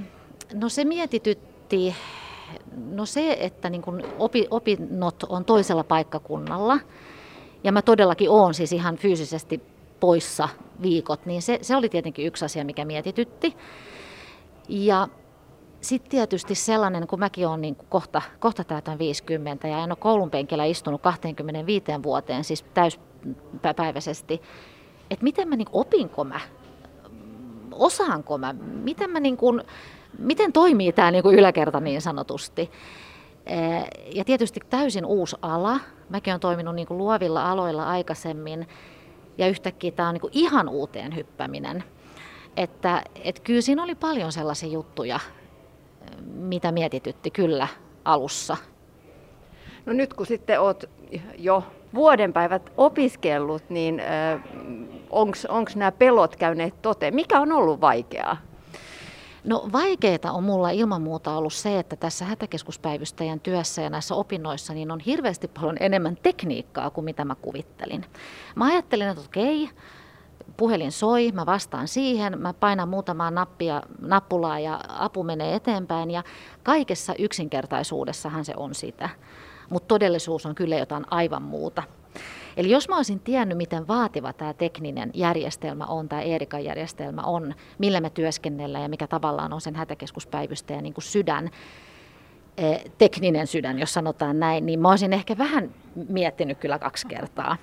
no 0.53 0.69
se 0.69 0.85
mietitytti, 0.85 1.95
no 2.91 3.05
se, 3.05 3.37
että 3.39 3.69
niin 3.69 3.81
kun 3.81 4.03
opi, 4.19 4.47
opinnot 4.49 5.23
on 5.23 5.45
toisella 5.45 5.83
paikkakunnalla, 5.83 6.79
ja 7.63 7.71
mä 7.71 7.81
todellakin 7.81 8.29
oon 8.29 8.53
siis 8.53 8.73
ihan 8.73 8.95
fyysisesti 8.95 9.61
poissa 9.99 10.49
viikot, 10.81 11.25
niin 11.25 11.41
se, 11.41 11.59
se 11.61 11.75
oli 11.75 11.89
tietenkin 11.89 12.25
yksi 12.25 12.45
asia, 12.45 12.65
mikä 12.65 12.85
mietitytti. 12.85 13.55
Ja 14.71 15.07
sitten 15.81 16.11
tietysti 16.11 16.55
sellainen, 16.55 17.07
kun 17.07 17.19
mäkin 17.19 17.47
olen 17.47 17.61
niin 17.61 17.75
kohta, 17.75 18.21
kohta 18.39 18.63
täytän 18.63 18.99
50 18.99 19.67
ja 19.67 19.83
en 19.83 19.91
ole 19.91 19.97
koulun 19.99 20.31
penkillä 20.31 20.65
istunut 20.65 21.01
25 21.01 21.85
vuoteen, 22.03 22.43
siis 22.43 22.65
täyspäiväisesti, 22.73 24.41
että 25.09 25.23
miten 25.23 25.47
mä 25.47 25.55
niin 25.55 25.67
opinko 25.71 26.23
mä 26.23 26.39
osaanko 27.71 28.37
mä, 28.37 28.55
miten, 28.83 29.09
mä 29.09 29.19
niin 29.19 29.37
kuin, 29.37 29.61
miten 30.19 30.53
toimii 30.53 30.91
tämä 30.91 31.11
niin 31.11 31.25
yläkerta 31.25 31.79
niin 31.79 32.01
sanotusti. 32.01 32.71
Ja 34.15 34.25
tietysti 34.25 34.59
täysin 34.69 35.05
uusi 35.05 35.35
ala. 35.41 35.79
Mäkin 36.09 36.31
olen 36.31 36.39
toiminut 36.39 36.75
niin 36.75 36.87
luovilla 36.89 37.51
aloilla 37.51 37.89
aikaisemmin 37.89 38.67
ja 39.37 39.47
yhtäkkiä 39.47 39.91
tämä 39.91 40.09
on 40.09 40.13
niin 40.13 40.31
ihan 40.31 40.69
uuteen 40.69 41.15
hyppäminen. 41.15 41.83
Että, 42.57 43.03
et 43.23 43.39
kyllä 43.39 43.61
siinä 43.61 43.83
oli 43.83 43.95
paljon 43.95 44.31
sellaisia 44.31 44.69
juttuja, 44.69 45.19
mitä 46.33 46.71
mietitytti 46.71 47.31
kyllä 47.31 47.67
alussa. 48.05 48.57
No 49.85 49.93
nyt 49.93 50.13
kun 50.13 50.25
sitten 50.25 50.61
olet 50.61 50.89
jo 51.37 51.63
vuoden 51.93 52.33
päivät 52.33 52.71
opiskellut, 52.77 53.63
niin 53.69 54.01
onko 55.49 55.69
nämä 55.75 55.91
pelot 55.91 56.35
käyneet 56.35 56.81
toteen? 56.81 57.15
Mikä 57.15 57.39
on 57.39 57.51
ollut 57.51 57.81
vaikeaa? 57.81 58.37
No 59.43 59.69
vaikeaa 59.71 60.31
on 60.31 60.43
mulla 60.43 60.69
ilman 60.69 61.01
muuta 61.01 61.37
ollut 61.37 61.53
se, 61.53 61.79
että 61.79 61.95
tässä 61.95 62.25
hätäkeskuspäivystäjän 62.25 63.39
työssä 63.39 63.81
ja 63.81 63.89
näissä 63.89 64.15
opinnoissa 64.15 64.73
niin 64.73 64.91
on 64.91 64.99
hirveästi 64.99 65.47
paljon 65.47 65.77
enemmän 65.79 66.17
tekniikkaa 66.23 66.89
kuin 66.89 67.05
mitä 67.05 67.25
mä 67.25 67.35
kuvittelin. 67.35 68.05
Mä 68.55 68.65
ajattelin, 68.65 69.07
että 69.07 69.23
okei, 69.25 69.69
puhelin 70.57 70.91
soi, 70.91 71.31
mä 71.31 71.45
vastaan 71.45 71.87
siihen, 71.87 72.39
mä 72.39 72.53
painan 72.53 72.89
muutamaa 72.89 73.31
nappia, 73.31 73.81
nappulaa 74.01 74.59
ja 74.59 74.79
apu 74.89 75.23
menee 75.23 75.55
eteenpäin 75.55 76.11
ja 76.11 76.23
kaikessa 76.63 77.15
yksinkertaisuudessahan 77.19 78.45
se 78.45 78.53
on 78.57 78.75
sitä. 78.75 79.09
Mutta 79.69 79.87
todellisuus 79.87 80.45
on 80.45 80.55
kyllä 80.55 80.75
jotain 80.75 81.05
aivan 81.11 81.43
muuta. 81.43 81.83
Eli 82.57 82.69
jos 82.69 82.89
mä 82.89 82.95
olisin 82.95 83.19
tiennyt, 83.19 83.57
miten 83.57 83.87
vaativa 83.87 84.33
tämä 84.33 84.53
tekninen 84.53 85.11
järjestelmä 85.13 85.85
on, 85.85 86.09
tämä 86.09 86.21
Eerikan 86.21 86.63
järjestelmä 86.63 87.21
on, 87.21 87.55
millä 87.77 88.01
me 88.01 88.09
työskennellään 88.09 88.83
ja 88.83 88.89
mikä 88.89 89.07
tavallaan 89.07 89.53
on 89.53 89.61
sen 89.61 89.75
hätäkeskuspäivystäjän 89.75 90.83
niin 90.83 90.93
kuin 90.93 91.03
sydän, 91.03 91.49
eh, 92.57 92.83
tekninen 92.97 93.47
sydän, 93.47 93.79
jos 93.79 93.93
sanotaan 93.93 94.39
näin, 94.39 94.65
niin 94.65 94.79
mä 94.79 94.89
olisin 94.89 95.13
ehkä 95.13 95.37
vähän 95.37 95.73
miettinyt 96.09 96.57
kyllä 96.57 96.79
kaksi 96.79 97.07
kertaa. 97.07 97.57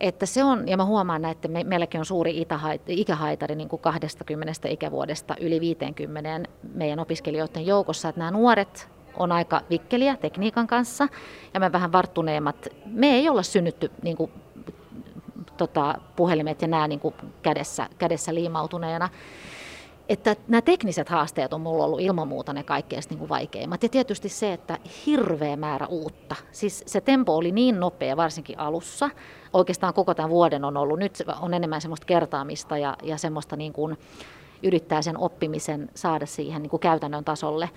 Että 0.00 0.26
se 0.26 0.44
on, 0.44 0.68
ja 0.68 0.76
mä 0.76 0.84
huomaan, 0.84 1.24
että 1.24 1.48
me, 1.48 1.64
meilläkin 1.64 1.98
on 1.98 2.04
suuri 2.04 2.46
ikähaitari 2.86 3.54
niin 3.54 3.68
kuin 3.68 3.82
20 3.82 4.68
ikävuodesta 4.68 5.36
yli 5.40 5.60
50 5.60 6.50
meidän 6.74 6.98
opiskelijoiden 6.98 7.66
joukossa, 7.66 8.08
että 8.08 8.18
nämä 8.18 8.30
nuoret 8.30 8.88
on 9.16 9.32
aika 9.32 9.60
vikkeliä 9.70 10.16
tekniikan 10.16 10.66
kanssa 10.66 11.08
ja 11.54 11.60
me 11.60 11.72
vähän 11.72 11.92
varttuneemmat. 11.92 12.68
Me 12.86 13.10
ei 13.10 13.28
olla 13.28 13.42
synnytty 13.42 13.90
niin 14.02 14.16
kuin, 14.16 14.30
tota, 15.56 15.94
puhelimet 16.16 16.62
ja 16.62 16.68
nämä 16.68 16.88
niin 16.88 17.00
kuin 17.00 17.14
kädessä, 17.42 17.88
kädessä 17.98 18.34
liimautuneena. 18.34 19.08
Että 20.10 20.36
nämä 20.48 20.62
tekniset 20.62 21.08
haasteet 21.08 21.52
on 21.52 21.60
mulla 21.60 21.84
ollut 21.84 22.00
ilman 22.00 22.28
muuta 22.28 22.52
ne 22.52 22.62
kaikkein 22.62 23.02
niin 23.10 23.28
vaikeimmat. 23.28 23.82
Ja 23.82 23.88
tietysti 23.88 24.28
se, 24.28 24.52
että 24.52 24.78
hirveä 25.06 25.56
määrä 25.56 25.86
uutta. 25.86 26.36
Siis 26.52 26.82
se 26.86 27.00
tempo 27.00 27.36
oli 27.36 27.52
niin 27.52 27.80
nopea, 27.80 28.16
varsinkin 28.16 28.58
alussa. 28.58 29.10
Oikeastaan 29.52 29.94
koko 29.94 30.14
tämän 30.14 30.30
vuoden 30.30 30.64
on 30.64 30.76
ollut. 30.76 30.98
Nyt 30.98 31.22
on 31.40 31.54
enemmän 31.54 31.80
semmoista 31.80 32.06
kertaamista 32.06 32.78
ja, 32.78 32.96
ja 33.02 33.18
semmoista 33.18 33.56
niin 33.56 33.72
kuin 33.72 33.98
yrittää 34.62 35.02
sen 35.02 35.18
oppimisen 35.18 35.90
saada 35.94 36.26
siihen 36.26 36.62
niin 36.62 36.70
kuin 36.70 36.80
käytännön 36.80 37.24
tasolle. 37.24 37.70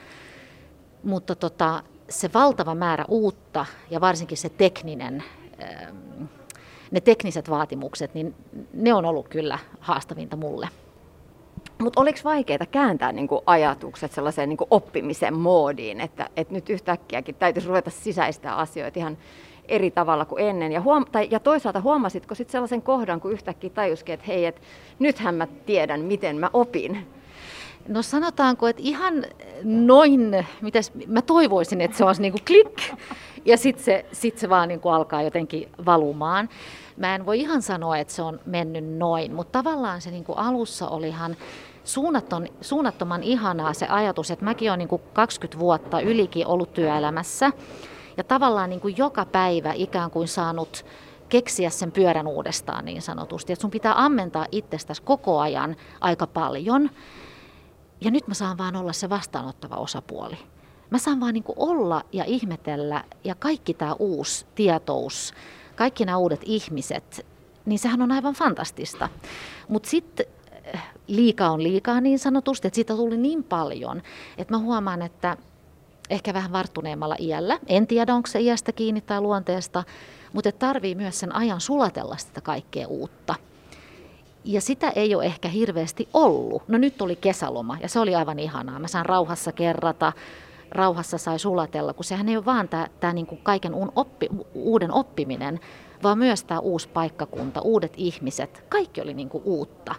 Mutta 1.04 1.36
tota, 1.36 1.84
se 2.10 2.30
valtava 2.34 2.76
määrä 2.76 3.06
uutta 3.08 3.66
ja 3.90 4.02
varsinkin 4.02 4.38
se 4.38 4.50
tekninen, 4.50 5.24
ähm, 5.64 6.24
ne 6.92 7.02
tekniset 7.02 7.50
vaatimukset, 7.50 8.14
niin 8.14 8.36
ne 8.74 8.94
on 8.94 9.06
ollut 9.06 9.28
kyllä 9.28 9.60
haastavinta 9.80 10.36
mulle. 10.36 10.70
Mutta 11.84 12.02
oliko 12.02 12.20
vaikeaa 12.24 12.66
kääntää 12.72 13.12
niinku 13.12 13.44
ajatukset 13.46 14.12
sellaiseen 14.12 14.50
niinku 14.50 14.68
oppimisen 14.72 15.34
moodiin, 15.34 16.02
että 16.02 16.30
et 16.38 16.52
nyt 16.52 16.70
yhtäkkiäkin 16.70 17.36
täytyisi 17.36 17.68
ruveta 17.68 17.90
sisäistää 17.90 18.56
asioita 18.56 19.00
ihan 19.00 19.18
eri 19.68 19.92
tavalla 19.92 20.26
kuin 20.26 20.44
ennen. 20.44 20.72
Ja, 20.72 20.82
huom- 20.82 21.06
tai, 21.12 21.28
ja 21.32 21.40
toisaalta 21.40 21.82
huomasitko 21.82 22.36
sitten 22.36 22.52
sellaisen 22.52 22.82
kohdan, 22.82 23.22
kun 23.22 23.32
yhtäkkiä 23.32 23.70
tajuskin, 23.70 24.14
että 24.14 24.26
hei, 24.28 24.46
et 24.46 24.62
nythän 25.00 25.36
mä 25.36 25.48
tiedän, 25.66 26.02
miten 26.02 26.38
mä 26.38 26.50
opin. 26.54 27.08
No 27.88 28.02
sanotaanko, 28.02 28.68
että 28.68 28.82
ihan 28.86 29.26
noin, 29.64 30.46
mitäs, 30.62 30.92
mä 31.08 31.22
toivoisin, 31.22 31.82
että 31.82 31.98
se 31.98 32.06
olisi 32.06 32.22
niin 32.22 32.32
kuin 32.32 32.44
klik, 32.46 32.82
ja 33.46 33.58
sitten 33.58 33.86
se, 33.86 34.06
sit 34.12 34.38
se 34.38 34.50
vaan 34.50 34.68
niin 34.68 34.80
kuin 34.80 34.94
alkaa 34.94 35.22
jotenkin 35.22 35.70
valumaan. 35.86 36.50
Mä 36.98 37.16
en 37.16 37.26
voi 37.26 37.40
ihan 37.40 37.62
sanoa, 37.62 37.98
että 37.98 38.14
se 38.14 38.22
on 38.22 38.40
mennyt 38.46 38.98
noin, 38.98 39.34
mutta 39.34 39.64
tavallaan 39.64 40.02
se 40.02 40.12
niin 40.12 40.24
kuin 40.24 40.38
alussa 40.38 40.88
oli 40.88 41.08
ihan 41.08 41.36
suunnaton, 41.84 42.48
suunnattoman 42.62 43.24
ihanaa 43.24 43.74
se 43.74 43.88
ajatus, 43.88 44.32
että 44.32 44.46
mäkin 44.46 44.72
olen 44.72 44.80
niin 44.80 44.88
kuin 44.88 45.02
20 45.14 45.60
vuotta 45.60 46.00
ylikin 46.00 46.48
ollut 46.48 46.74
työelämässä, 46.74 47.52
ja 48.18 48.24
tavallaan 48.24 48.70
niin 48.70 48.80
kuin 48.80 48.98
joka 48.98 49.26
päivä 49.26 49.74
ikään 49.76 50.12
kuin 50.12 50.28
saanut 50.28 50.86
keksiä 51.30 51.70
sen 51.70 51.92
pyörän 51.92 52.28
uudestaan 52.28 52.86
niin 52.86 53.02
sanotusti. 53.02 53.54
Että 53.54 53.62
sun 53.62 53.72
pitää 53.72 54.06
ammentaa 54.06 54.46
itsestäsi 54.52 55.02
koko 55.02 55.40
ajan 55.40 55.76
aika 56.02 56.28
paljon. 56.28 56.90
Ja 58.02 58.12
nyt 58.12 58.28
mä 58.28 58.34
saan 58.34 58.58
vaan 58.58 58.76
olla 58.76 58.94
se 58.94 59.10
vastaanottava 59.10 59.76
osapuoli. 59.76 60.38
Mä 60.90 60.98
saan 60.98 61.20
vaan 61.20 61.34
niin 61.34 61.44
olla 61.56 62.02
ja 62.12 62.24
ihmetellä 62.24 63.04
ja 63.24 63.36
kaikki 63.36 63.74
tämä 63.74 63.94
uusi 64.00 64.46
tietous, 64.56 65.34
kaikki 65.76 66.06
nämä 66.06 66.18
uudet 66.18 66.42
ihmiset, 66.44 67.26
niin 67.66 67.80
sehän 67.80 68.02
on 68.02 68.12
aivan 68.12 68.34
fantastista. 68.34 69.10
Mutta 69.68 69.90
sitten 69.90 70.26
liikaa 71.08 71.52
on 71.52 71.64
liikaa 71.64 72.02
niin 72.02 72.20
sanotusti, 72.20 72.68
että 72.68 72.76
siitä 72.76 72.96
tuli 72.96 73.18
niin 73.18 73.44
paljon, 73.44 74.02
että 74.38 74.54
mä 74.54 74.58
huomaan, 74.58 75.02
että 75.02 75.38
ehkä 76.10 76.34
vähän 76.34 76.52
varttuneemmalla 76.52 77.16
iällä, 77.20 77.60
en 77.68 77.88
tiedä 77.88 78.16
onko 78.16 78.28
se 78.28 78.42
iästä 78.42 78.72
kiinni 78.72 79.02
tai 79.02 79.22
luonteesta, 79.22 79.84
mutta 80.34 80.52
tarvii 80.52 80.96
myös 80.96 81.20
sen 81.20 81.36
ajan 81.36 81.62
sulatella 81.62 82.18
sitä 82.18 82.42
kaikkea 82.42 82.88
uutta. 82.88 83.36
Ja 84.46 84.62
sitä 84.62 84.90
ei 84.90 85.16
ole 85.16 85.26
ehkä 85.26 85.48
hirveästi 85.48 86.10
ollut. 86.14 86.68
No 86.68 86.78
nyt 86.78 87.02
oli 87.02 87.16
kesäloma 87.16 87.78
ja 87.82 87.90
se 87.90 88.00
oli 88.00 88.16
aivan 88.16 88.40
ihanaa. 88.40 88.80
Mä 88.80 88.88
saan 88.88 89.06
rauhassa 89.06 89.52
kerrata, 89.52 90.14
rauhassa 90.72 91.18
sai 91.18 91.40
sulatella, 91.40 91.94
kun 91.94 92.06
sehän 92.06 92.30
ei 92.30 92.38
ole 92.38 92.46
vaan 92.46 92.70
tämä 93.00 93.14
niinku 93.14 93.36
kaiken 93.44 93.74
oppi, 93.96 94.30
uuden 94.54 94.92
oppiminen, 94.92 95.60
vaan 96.04 96.18
myös 96.18 96.44
tämä 96.44 96.60
uusi 96.60 96.88
paikkakunta, 96.88 97.62
uudet 97.62 97.94
ihmiset. 97.98 98.64
Kaikki 98.70 99.02
oli 99.02 99.14
niinku 99.14 99.42
uutta. 99.46 99.96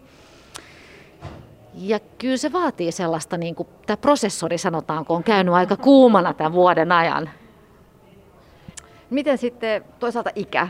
Ja 1.74 2.00
kyllä 2.18 2.36
se 2.36 2.52
vaatii 2.52 2.92
sellaista, 2.92 3.36
niin 3.36 3.54
kuin 3.54 3.68
tämä 3.86 3.96
prosessori 3.96 4.58
sanotaanko 4.58 5.14
on 5.14 5.24
käynyt 5.24 5.54
aika 5.54 5.76
kuumana 5.76 6.34
tämän 6.34 6.52
vuoden 6.52 6.92
ajan. 6.92 7.30
Miten 9.10 9.38
sitten 9.38 9.84
toisaalta 9.98 10.30
ikä 10.34 10.68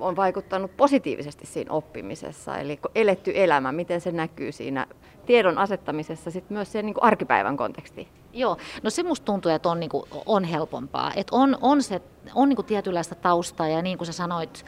on 0.00 0.16
vaikuttanut 0.16 0.76
positiivisesti 0.76 1.46
siinä 1.46 1.72
oppimisessa, 1.72 2.58
eli 2.58 2.80
eletty 2.94 3.32
elämä, 3.34 3.72
miten 3.72 4.00
se 4.00 4.12
näkyy 4.12 4.52
siinä 4.52 4.86
tiedon 5.26 5.58
asettamisessa 5.58 6.30
sitten 6.30 6.56
myös 6.56 6.72
sen 6.72 6.86
niin 6.86 6.94
kuin 6.94 7.04
arkipäivän 7.04 7.56
kontekstiin? 7.56 8.08
Joo, 8.32 8.56
no 8.82 8.90
se 8.90 9.02
musta 9.02 9.24
tuntuu, 9.24 9.52
että 9.52 9.68
on, 9.68 9.80
niin 9.80 9.90
kuin, 9.90 10.04
on 10.26 10.44
helpompaa, 10.44 11.12
että 11.16 11.36
on, 11.36 11.58
on, 11.60 11.82
se, 11.82 12.02
on 12.34 12.48
niin 12.48 12.56
kuin 12.56 12.66
tietynlaista 12.66 13.14
taustaa 13.14 13.68
ja 13.68 13.82
niin 13.82 13.98
kuin 13.98 14.06
sä 14.06 14.12
sanoit, 14.12 14.64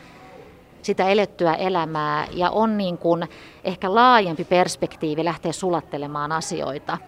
sitä 0.83 1.09
elettyä 1.09 1.55
elämää 1.55 2.27
ja 2.33 2.51
on 2.51 2.79
niin 2.79 2.99
kuin 2.99 3.29
ehkä 3.65 3.95
laajempi 3.95 4.45
perspektiivi 4.45 5.25
lähteä 5.25 5.53
sulattelemaan 5.53 6.33
asioita. 6.33 6.99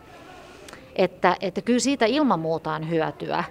Että, 0.96 1.36
että 1.40 1.60
kyllä 1.60 1.78
siitä 1.78 2.06
ilman 2.06 2.40
muuta 2.40 2.72
on 2.72 2.90
hyötyä. 2.90 3.44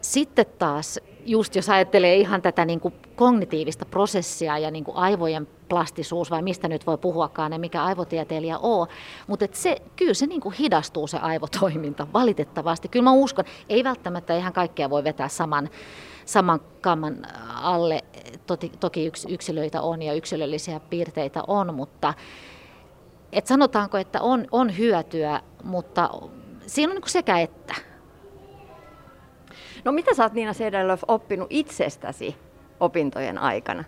Sitten 0.00 0.46
taas, 0.58 1.00
just 1.24 1.56
jos 1.56 1.68
ajattelee 1.68 2.16
ihan 2.16 2.42
tätä 2.42 2.64
niin 2.64 2.80
kuin 2.80 2.94
kognitiivista 3.16 3.84
prosessia 3.84 4.58
ja 4.58 4.70
niin 4.70 4.84
kuin 4.84 4.96
aivojen 4.96 5.48
plastisuus, 5.68 6.30
vai 6.30 6.42
mistä 6.42 6.68
nyt 6.68 6.86
voi 6.86 6.98
puhuakaan, 6.98 7.52
ja 7.52 7.58
mikä 7.58 7.84
aivotieteilijä 7.84 8.58
on, 8.58 8.86
mutta 9.26 9.46
se, 9.52 9.76
kyllä 9.96 10.14
se 10.14 10.26
niin 10.26 10.40
kuin 10.40 10.54
hidastuu 10.54 11.06
se 11.06 11.18
aivotoiminta 11.18 12.06
valitettavasti. 12.12 12.88
Kyllä 12.88 13.04
mä 13.04 13.12
uskon, 13.12 13.44
ei 13.68 13.84
välttämättä 13.84 14.36
ihan 14.36 14.52
kaikkea 14.52 14.90
voi 14.90 15.04
vetää 15.04 15.28
saman, 15.28 15.70
saman 16.26 16.60
kamman 16.80 17.26
alle. 17.62 18.04
Toki, 18.46 18.72
toki 18.80 19.12
yksilöitä 19.28 19.80
on 19.80 20.02
ja 20.02 20.14
yksilöllisiä 20.14 20.80
piirteitä 20.80 21.42
on, 21.46 21.74
mutta 21.74 22.14
et 23.32 23.46
sanotaanko, 23.46 23.98
että 23.98 24.20
on, 24.20 24.46
on 24.52 24.78
hyötyä, 24.78 25.40
mutta 25.64 26.10
siinä 26.66 26.92
on 26.92 26.96
niin 26.96 27.10
sekä 27.10 27.38
että. 27.38 27.74
No 29.84 29.92
mitä 29.92 30.14
sä 30.14 30.22
oot 30.22 30.32
Niina 30.32 30.52
Sedelöf 30.52 31.02
oppinut 31.08 31.46
itsestäsi 31.50 32.36
opintojen 32.80 33.38
aikana? 33.38 33.84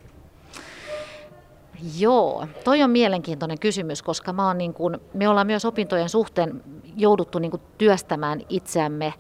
Joo, 1.99 2.47
toi 2.65 2.83
on 2.83 2.91
mielenkiintoinen 2.91 3.59
kysymys, 3.59 4.03
koska 4.03 4.33
mä 4.33 4.47
oon 4.47 4.59
niin 4.59 4.75
kun, 4.75 5.01
me 5.15 5.29
ollaan 5.29 5.47
myös 5.47 5.65
opintojen 5.65 6.09
suhteen 6.09 6.63
jouduttu 6.97 7.39
niin 7.39 7.53
työstämään 7.79 8.41
itseämme, 8.49 9.15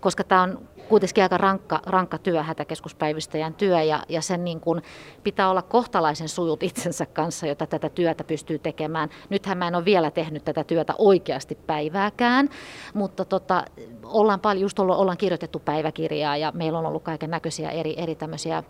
koska 0.00 0.24
tämä 0.24 0.42
on 0.42 0.68
kuitenkin 0.88 1.22
aika 1.22 1.38
rankka, 1.38 1.80
rankka 1.86 2.18
työ, 2.18 2.42
hätäkeskuspäivystäjän 2.42 3.54
työ, 3.54 3.82
ja, 3.82 4.02
ja 4.08 4.22
sen 4.22 4.44
niin 4.44 4.60
kun 4.60 4.82
pitää 5.24 5.50
olla 5.50 5.62
kohtalaisen 5.62 6.28
sujut 6.28 6.62
itsensä 6.62 7.06
kanssa, 7.06 7.46
jota 7.46 7.66
tätä 7.66 7.88
työtä 7.88 8.24
pystyy 8.24 8.58
tekemään. 8.58 9.08
Nythän 9.30 9.58
mä 9.58 9.68
en 9.68 9.74
ole 9.74 9.84
vielä 9.84 10.10
tehnyt 10.10 10.44
tätä 10.44 10.64
työtä 10.64 10.94
oikeasti 10.98 11.54
päivääkään, 11.54 12.48
mutta 12.94 13.24
tota, 13.24 13.64
ollaan 14.04 14.40
paljon, 14.40 14.62
just 14.62 14.78
ollaan 14.78 15.18
kirjoitettu 15.18 15.58
päiväkirjaa, 15.58 16.36
ja 16.36 16.52
meillä 16.54 16.78
on 16.78 16.86
ollut 16.86 17.02
kaiken 17.02 17.30
näköisiä 17.30 17.70
eri, 17.70 17.94
eri 17.96 18.14
tämmöisiä 18.14 18.62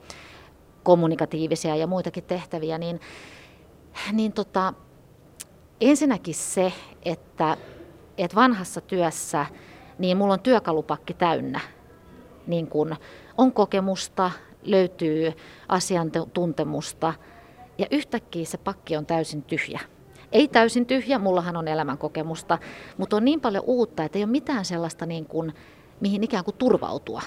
kommunikatiivisia 0.83 1.77
ja 1.77 1.87
muitakin 1.87 2.25
tehtäviä, 2.25 2.79
niin, 2.79 3.01
niin 4.13 4.33
tota, 4.33 4.73
ensinnäkin 5.81 6.35
se, 6.35 6.73
että, 7.05 7.57
että 8.19 8.37
vanhassa 8.37 8.81
työssä 8.81 9.47
niin 9.99 10.17
mulla 10.17 10.33
on 10.33 10.41
työkalupakki 10.41 11.15
täynnä. 11.15 11.61
Niin 12.47 12.67
kun 12.67 12.97
on 13.39 13.53
kokemusta, 13.53 14.31
löytyy 14.63 15.33
asiantuntemusta 15.69 17.15
ja 17.79 17.87
yhtäkkiä 17.91 18.45
se 18.45 18.59
pakki 18.59 18.97
on 18.97 19.07
täysin 19.07 19.43
tyhjä. 19.43 19.81
Ei 20.33 20.49
täysin 20.49 20.87
tyhjä, 20.87 21.19
mullahan 21.19 21.57
on 21.57 21.69
elämänkokemusta, 21.69 22.59
mutta 22.99 23.17
on 23.17 23.25
niin 23.25 23.41
paljon 23.41 23.65
uutta, 23.67 24.05
että 24.05 24.19
ei 24.19 24.25
ole 24.25 24.31
mitään 24.31 24.65
sellaista, 24.65 25.07
niin 25.07 25.27
kuin, 25.27 25.53
mihin 26.01 26.25
ikään 26.25 26.45
kuin 26.45 26.57
turvautua. 26.57 27.23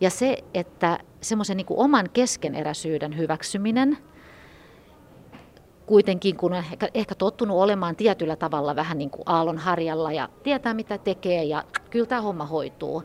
Ja 0.00 0.10
se, 0.10 0.38
että 0.54 0.98
semmoisen 1.20 1.56
niin 1.56 1.66
oman 1.70 2.10
keskeneräisyyden 2.12 3.16
hyväksyminen, 3.16 3.98
kuitenkin 5.86 6.36
kun 6.36 6.52
on 6.52 6.58
ehkä, 6.58 6.88
ehkä 6.94 7.14
tottunut 7.14 7.56
olemaan 7.56 7.96
tietyllä 7.96 8.36
tavalla 8.36 8.76
vähän 8.76 8.98
niin 8.98 9.10
kuin 9.10 9.22
aallon 9.26 9.58
harjalla 9.58 10.12
ja 10.12 10.28
tietää 10.42 10.74
mitä 10.74 10.98
tekee 10.98 11.44
ja 11.44 11.64
kyllä 11.90 12.06
tämä 12.06 12.20
homma 12.20 12.46
hoituu. 12.46 13.02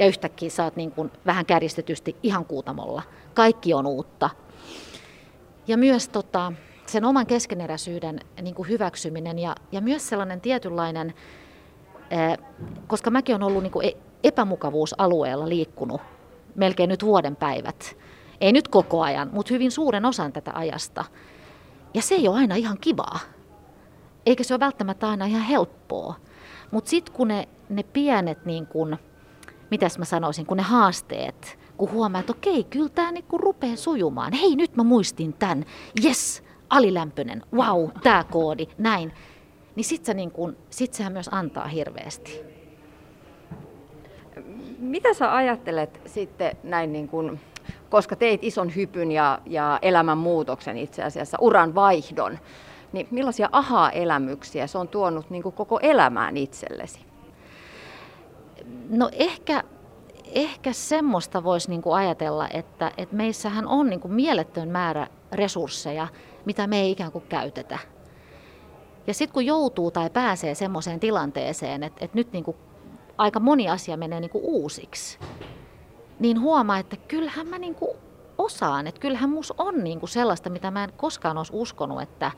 Ja 0.00 0.06
yhtäkkiä 0.06 0.50
saat 0.50 0.76
niin 0.76 0.90
kuin 0.90 1.10
vähän 1.26 1.46
kärjistetysti 1.46 2.16
ihan 2.22 2.44
kuutamolla. 2.44 3.02
Kaikki 3.34 3.74
on 3.74 3.86
uutta. 3.86 4.30
Ja 5.66 5.76
myös 5.76 6.08
tota, 6.08 6.52
sen 6.86 7.04
oman 7.04 7.26
keskeneräisyyden 7.26 8.20
niin 8.42 8.54
kuin 8.54 8.68
hyväksyminen 8.68 9.38
ja, 9.38 9.54
ja 9.72 9.80
myös 9.80 10.08
sellainen 10.08 10.40
tietynlainen, 10.40 11.14
koska 12.86 13.10
mäkin 13.10 13.34
olen 13.34 13.42
ollut 13.42 13.62
niin 13.62 13.72
kuin 13.72 13.86
e-, 13.86 13.96
epämukavuusalueella 14.24 15.48
liikkunut 15.48 16.00
melkein 16.54 16.88
nyt 16.88 17.04
vuoden 17.04 17.36
päivät. 17.36 17.96
Ei 18.40 18.52
nyt 18.52 18.68
koko 18.68 19.02
ajan, 19.02 19.30
mutta 19.32 19.54
hyvin 19.54 19.70
suuren 19.70 20.04
osan 20.04 20.32
tätä 20.32 20.50
ajasta. 20.54 21.04
Ja 21.94 22.02
se 22.02 22.14
ei 22.14 22.28
ole 22.28 22.36
aina 22.36 22.54
ihan 22.54 22.78
kivaa. 22.80 23.18
Eikä 24.26 24.44
se 24.44 24.54
ole 24.54 24.60
välttämättä 24.60 25.08
aina 25.08 25.24
ihan 25.24 25.42
helppoa. 25.42 26.14
Mutta 26.70 26.90
sitten 26.90 27.14
kun 27.14 27.28
ne, 27.28 27.48
ne 27.68 27.82
pienet, 27.82 28.44
niin 28.46 28.66
kun, 28.66 28.98
mitäs 29.70 29.98
mä 29.98 30.04
sanoisin, 30.04 30.46
kun 30.46 30.56
ne 30.56 30.62
haasteet, 30.62 31.58
kun 31.76 31.90
huomaa, 31.90 32.20
että 32.20 32.32
okei, 32.32 32.64
kyllä 32.64 32.88
tämä 32.88 33.12
niinku 33.12 33.38
rupeaa 33.38 33.76
sujumaan. 33.76 34.32
Hei, 34.32 34.56
nyt 34.56 34.76
mä 34.76 34.82
muistin 34.82 35.32
tämän. 35.32 35.64
Yes, 36.04 36.42
alilämpöinen, 36.70 37.42
wow, 37.52 37.90
tämä 38.02 38.24
koodi, 38.30 38.66
näin. 38.78 39.12
Niin 39.76 39.84
sit, 39.84 40.04
se 40.04 40.14
niin 40.14 40.30
kun, 40.30 40.56
sit 40.70 40.94
sehän 40.94 41.12
myös 41.12 41.28
antaa 41.32 41.68
hirveästi 41.68 42.50
mitä 44.80 45.14
sä 45.14 45.34
ajattelet 45.34 46.00
sitten 46.06 46.56
näin 46.62 46.92
niin 46.92 47.08
kuin, 47.08 47.40
koska 47.90 48.16
teit 48.16 48.44
ison 48.44 48.74
hypyn 48.74 49.12
ja, 49.12 49.38
ja 49.46 49.78
elämän 49.82 50.18
muutoksen 50.18 50.78
itse 50.78 51.02
asiassa, 51.02 51.38
uran 51.40 51.74
vaihdon, 51.74 52.38
niin 52.92 53.08
millaisia 53.10 53.48
aha-elämyksiä 53.52 54.66
se 54.66 54.78
on 54.78 54.88
tuonut 54.88 55.30
niin 55.30 55.42
koko 55.42 55.78
elämään 55.82 56.36
itsellesi? 56.36 57.09
No 58.90 59.10
ehkä, 59.12 59.64
ehkä 60.24 60.72
semmoista 60.72 61.44
voisi 61.44 61.70
niin 61.70 61.82
kuin 61.82 61.96
ajatella, 61.96 62.48
että, 62.48 62.92
että 62.98 63.16
meissähän 63.16 63.66
on 63.66 63.90
niin 63.90 64.00
kuin 64.00 64.14
mieletön 64.14 64.68
määrä 64.68 65.06
resursseja, 65.32 66.08
mitä 66.44 66.66
me 66.66 66.80
ei 66.80 66.90
ikään 66.90 67.12
kuin 67.12 67.24
käytetä. 67.28 67.78
Ja 69.06 69.14
sitten 69.14 69.34
kun 69.34 69.46
joutuu 69.46 69.90
tai 69.90 70.10
pääsee 70.10 70.54
semmoiseen 70.54 71.00
tilanteeseen, 71.00 71.82
että, 71.82 72.04
että 72.04 72.18
nyt 72.18 72.32
niin 72.32 72.44
kuin 72.44 72.56
aika 73.18 73.40
moni 73.40 73.68
asia 73.68 73.96
menee 73.96 74.20
niin 74.20 74.30
kuin 74.30 74.44
uusiksi, 74.44 75.18
niin 76.18 76.40
huomaa, 76.40 76.78
että 76.78 76.96
kyllähän 76.96 77.46
mä 77.46 77.58
niin 77.58 77.74
kuin 77.74 77.90
osaan, 78.38 78.86
että 78.86 79.00
kyllähän 79.00 79.30
mus 79.30 79.52
on 79.58 79.84
niin 79.84 80.00
kuin 80.00 80.10
sellaista, 80.10 80.50
mitä 80.50 80.70
mä 80.70 80.84
en 80.84 80.92
koskaan 80.96 81.38
olisi 81.38 81.52
uskonut, 81.54 82.02
että 82.02 82.30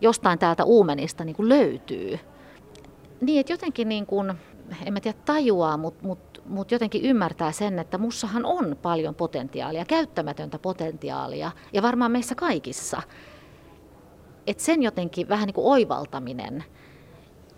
jostain 0.00 0.38
täältä 0.38 0.64
uumenista 0.64 1.24
niin 1.24 1.36
kuin 1.36 1.48
löytyy. 1.48 2.18
Niin, 3.20 3.40
että 3.40 3.52
jotenkin 3.52 3.88
niin 3.88 4.06
en 4.86 4.92
mä 4.92 5.00
tiedä 5.00 5.18
tajuaa, 5.24 5.76
mutta 5.76 6.06
mut, 6.06 6.42
mut 6.46 6.70
jotenkin 6.70 7.02
ymmärtää 7.02 7.52
sen, 7.52 7.78
että 7.78 7.98
mussahan 7.98 8.44
on 8.44 8.76
paljon 8.82 9.14
potentiaalia, 9.14 9.84
käyttämätöntä 9.84 10.58
potentiaalia, 10.58 11.50
ja 11.72 11.82
varmaan 11.82 12.10
meissä 12.10 12.34
kaikissa. 12.34 13.02
Että 14.46 14.62
sen 14.62 14.82
jotenkin 14.82 15.28
vähän 15.28 15.46
niin 15.46 15.54
kuin 15.54 15.66
oivaltaminen– 15.66 16.64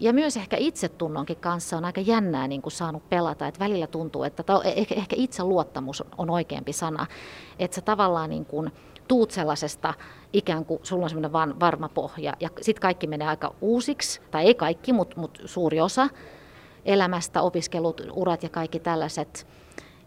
ja 0.00 0.12
myös 0.12 0.36
ehkä 0.36 0.56
itsetunnonkin 0.56 1.36
kanssa 1.36 1.76
on 1.76 1.84
aika 1.84 2.00
jännää 2.00 2.48
niin 2.48 2.62
kuin 2.62 2.72
saanut 2.72 3.08
pelata, 3.08 3.46
että 3.46 3.60
välillä 3.60 3.86
tuntuu, 3.86 4.22
että 4.22 4.44
ehkä, 4.64 4.94
ehkä 4.94 5.16
itseluottamus 5.18 6.02
on 6.18 6.30
oikeampi 6.30 6.72
sana, 6.72 7.06
että 7.58 7.74
sä 7.74 7.80
tavallaan 7.80 8.30
niin 8.30 8.44
kuin 8.44 8.72
tuut 9.08 9.30
sellaisesta 9.30 9.94
ikään 10.32 10.64
kuin 10.64 10.80
sulla 10.82 11.04
on 11.04 11.10
semmoinen 11.10 11.32
varma 11.60 11.88
pohja 11.88 12.32
ja 12.40 12.48
sitten 12.60 12.82
kaikki 12.82 13.06
menee 13.06 13.28
aika 13.28 13.54
uusiksi, 13.60 14.20
tai 14.30 14.44
ei 14.44 14.54
kaikki, 14.54 14.92
mutta 14.92 15.20
mut 15.20 15.38
suuri 15.44 15.80
osa 15.80 16.08
elämästä, 16.84 17.42
opiskelut, 17.42 18.00
urat 18.12 18.42
ja 18.42 18.48
kaikki 18.48 18.80
tällaiset. 18.80 19.46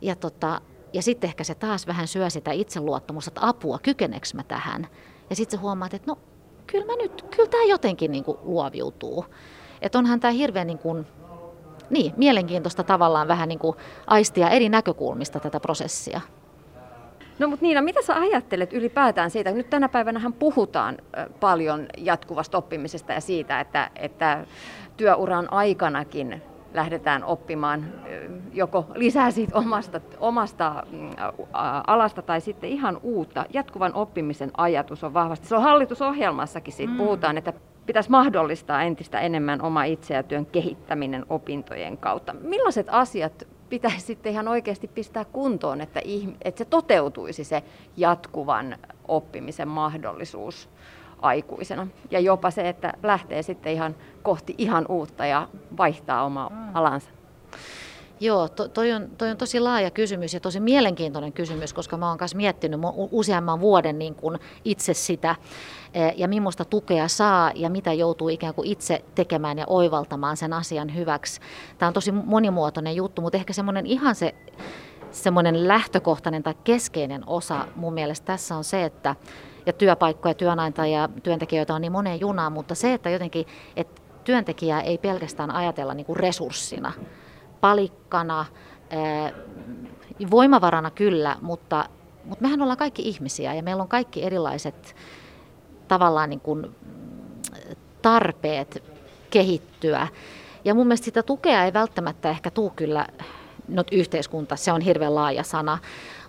Ja, 0.01 0.15
tota, 0.15 0.61
ja 0.93 1.01
sitten 1.01 1.27
ehkä 1.27 1.43
se 1.43 1.55
taas 1.55 1.87
vähän 1.87 2.07
syö 2.07 2.29
sitä 2.29 2.51
itseluottamusta, 2.51 3.29
että 3.29 3.47
apua, 3.47 3.79
kykeneekö 3.79 4.27
mä 4.33 4.43
tähän? 4.43 4.87
Ja 5.29 5.35
sitten 5.35 5.59
sä 5.59 5.61
huomaat, 5.61 5.93
että 5.93 6.11
no 6.11 6.17
kyllä 6.67 6.85
mä 6.85 6.95
nyt, 6.95 7.21
kyllä 7.21 7.49
tämä 7.49 7.63
jotenkin 7.63 8.11
niin 8.11 8.23
kuin 8.23 8.37
luoviutuu. 8.43 9.25
Että 9.81 9.99
onhan 9.99 10.19
tämä 10.19 10.31
hirveän 10.31 10.67
niin 10.67 10.79
kuin, 10.79 11.07
niin, 11.89 12.13
mielenkiintoista 12.17 12.83
tavallaan 12.83 13.27
vähän 13.27 13.49
niin 13.49 13.59
kuin 13.59 13.77
aistia 14.07 14.49
eri 14.49 14.69
näkökulmista 14.69 15.39
tätä 15.39 15.59
prosessia. 15.59 16.21
No 17.39 17.47
mutta 17.47 17.65
Niina, 17.65 17.81
mitä 17.81 18.01
sä 18.01 18.15
ajattelet 18.15 18.73
ylipäätään 18.73 19.31
siitä? 19.31 19.51
Nyt 19.51 19.69
tänä 19.69 19.89
päivänä 19.89 20.31
puhutaan 20.39 20.97
paljon 21.39 21.87
jatkuvasta 21.97 22.57
oppimisesta 22.57 23.13
ja 23.13 23.21
siitä, 23.21 23.59
että, 23.59 23.91
että 23.95 24.45
työuran 24.97 25.53
aikanakin 25.53 26.41
lähdetään 26.73 27.23
oppimaan 27.23 27.85
joko 28.53 28.85
lisää 28.95 29.31
siitä 29.31 29.57
omasta, 29.57 30.01
omasta 30.19 30.83
mm, 30.91 31.09
alasta 31.87 32.21
tai 32.21 32.41
sitten 32.41 32.69
ihan 32.69 32.99
uutta. 33.03 33.45
Jatkuvan 33.53 33.93
oppimisen 33.93 34.51
ajatus 34.57 35.03
on 35.03 35.13
vahvasti. 35.13 35.47
Se 35.47 35.55
on 35.55 35.61
hallitusohjelmassakin 35.61 36.73
siitä 36.73 36.91
mm. 36.91 36.97
puhutaan, 36.97 37.37
että 37.37 37.53
pitäisi 37.85 38.11
mahdollistaa 38.11 38.83
entistä 38.83 39.19
enemmän 39.19 39.61
oma 39.61 39.83
itse 39.83 40.13
ja 40.13 40.23
työn 40.23 40.45
kehittäminen 40.45 41.25
opintojen 41.29 41.97
kautta. 41.97 42.33
Millaiset 42.33 42.87
asiat 42.89 43.47
pitäisi 43.69 43.99
sitten 43.99 44.31
ihan 44.31 44.47
oikeasti 44.47 44.87
pistää 44.87 45.25
kuntoon, 45.25 45.81
että, 45.81 46.01
että 46.41 46.57
se 46.57 46.65
toteutuisi 46.65 47.43
se 47.43 47.63
jatkuvan 47.97 48.77
oppimisen 49.07 49.67
mahdollisuus 49.67 50.69
aikuisena. 51.21 51.87
Ja 52.11 52.19
jopa 52.19 52.51
se, 52.51 52.69
että 52.69 52.93
lähtee 53.03 53.41
sitten 53.41 53.73
ihan 53.73 53.95
kohti 54.23 54.55
ihan 54.57 54.85
uutta 54.89 55.25
ja 55.25 55.47
vaihtaa 55.77 56.23
omaa 56.23 56.49
mm. 56.49 56.75
alansa. 56.75 57.09
Joo, 58.19 58.49
to, 58.49 58.67
toi, 58.67 58.91
on, 58.91 59.09
toi 59.17 59.29
on 59.29 59.37
tosi 59.37 59.59
laaja 59.59 59.91
kysymys 59.91 60.33
ja 60.33 60.39
tosi 60.39 60.59
mielenkiintoinen 60.59 61.33
kysymys, 61.33 61.73
koska 61.73 61.97
mä 61.97 62.09
oon 62.09 62.17
myös 62.19 62.35
miettinyt 62.35 62.79
useamman 63.11 63.59
vuoden 63.59 63.99
niin 63.99 64.15
kuin 64.15 64.39
itse 64.65 64.93
sitä 64.93 65.35
eh, 65.93 66.13
ja 66.17 66.27
millaista 66.27 66.65
tukea 66.65 67.07
saa 67.07 67.51
ja 67.55 67.69
mitä 67.69 67.93
joutuu 67.93 68.29
ikään 68.29 68.53
kuin 68.53 68.67
itse 68.67 69.05
tekemään 69.15 69.57
ja 69.57 69.65
oivaltamaan 69.67 70.37
sen 70.37 70.53
asian 70.53 70.95
hyväksi. 70.95 71.41
Tämä 71.77 71.87
on 71.87 71.93
tosi 71.93 72.11
monimuotoinen 72.11 72.95
juttu, 72.95 73.21
mutta 73.21 73.37
ehkä 73.37 73.53
semmoinen 73.53 73.85
ihan 73.85 74.15
se 74.15 74.35
semmoinen 75.11 75.67
lähtökohtainen 75.67 76.43
tai 76.43 76.53
keskeinen 76.63 77.23
osa 77.27 77.67
mun 77.75 77.93
mielestä 77.93 78.25
tässä 78.25 78.55
on 78.55 78.63
se, 78.63 78.83
että 78.83 79.15
ja 79.65 79.73
työpaikkoja, 79.73 80.33
työnantajia 80.33 81.09
työntekijöitä 81.23 81.75
on 81.75 81.81
niin 81.81 81.91
moneen 81.91 82.19
junaan, 82.19 82.51
mutta 82.51 82.75
se, 82.75 82.93
että 82.93 83.09
jotenkin, 83.09 83.45
että 83.75 84.01
työntekijää 84.23 84.81
ei 84.81 84.97
pelkästään 84.97 85.51
ajatella 85.51 85.93
niin 85.93 86.05
kuin 86.05 86.17
resurssina, 86.17 86.91
palikkana, 87.61 88.45
voimavarana 90.31 90.91
kyllä, 90.91 91.35
mutta, 91.41 91.85
mutta 92.25 92.41
mehän 92.41 92.61
ollaan 92.61 92.77
kaikki 92.77 93.01
ihmisiä 93.01 93.53
ja 93.53 93.63
meillä 93.63 93.83
on 93.83 93.89
kaikki 93.89 94.23
erilaiset 94.23 94.95
tavallaan 95.87 96.29
niin 96.29 96.39
kuin 96.39 96.75
tarpeet 98.01 98.83
kehittyä. 99.29 100.07
Ja 100.65 100.73
mun 100.73 100.87
mielestä 100.87 101.05
sitä 101.05 101.23
tukea 101.23 101.65
ei 101.65 101.73
välttämättä 101.73 102.29
ehkä 102.29 102.51
tuu 102.51 102.69
kyllä, 102.69 103.07
no 103.71 103.83
yhteiskunta, 103.91 104.55
se 104.55 104.71
on 104.71 104.81
hirveän 104.81 105.15
laaja 105.15 105.43
sana, 105.43 105.77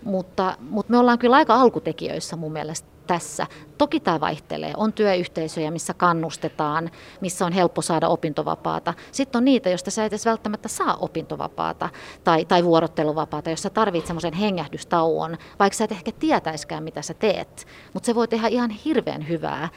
mutta, 0.04 0.56
mutta 0.60 0.90
me 0.90 0.98
ollaan 0.98 1.18
kyllä 1.18 1.36
aika 1.36 1.54
alkutekijöissä 1.54 2.36
mun 2.36 2.52
mielestä 2.52 2.88
tässä. 3.06 3.46
Toki 3.78 4.00
tämä 4.00 4.20
vaihtelee. 4.20 4.72
On 4.76 4.92
työyhteisöjä, 4.92 5.70
missä 5.70 5.94
kannustetaan, 5.94 6.90
missä 7.20 7.46
on 7.46 7.52
helppo 7.52 7.82
saada 7.82 8.08
opintovapaata. 8.08 8.94
Sitten 9.12 9.38
on 9.38 9.44
niitä, 9.44 9.70
joista 9.70 9.90
sä 9.90 10.04
et 10.04 10.12
edes 10.12 10.26
välttämättä 10.26 10.68
saa 10.68 10.96
opintovapaata 10.96 11.88
tai, 12.24 12.44
tai 12.44 12.64
vuorotteluvapaata, 12.64 13.50
jossa 13.50 13.70
tarvitset 13.70 14.06
semmoisen 14.06 14.32
hengähdystauon, 14.32 15.36
vaikka 15.58 15.76
sä 15.76 15.84
et 15.84 15.92
ehkä 15.92 16.12
tietäiskään, 16.18 16.82
mitä 16.82 17.02
sä 17.02 17.14
teet. 17.14 17.66
Mutta 17.92 18.06
se 18.06 18.14
voi 18.14 18.28
tehdä 18.28 18.48
ihan 18.48 18.70
hirveän 18.70 19.28
hyvää, 19.28 19.68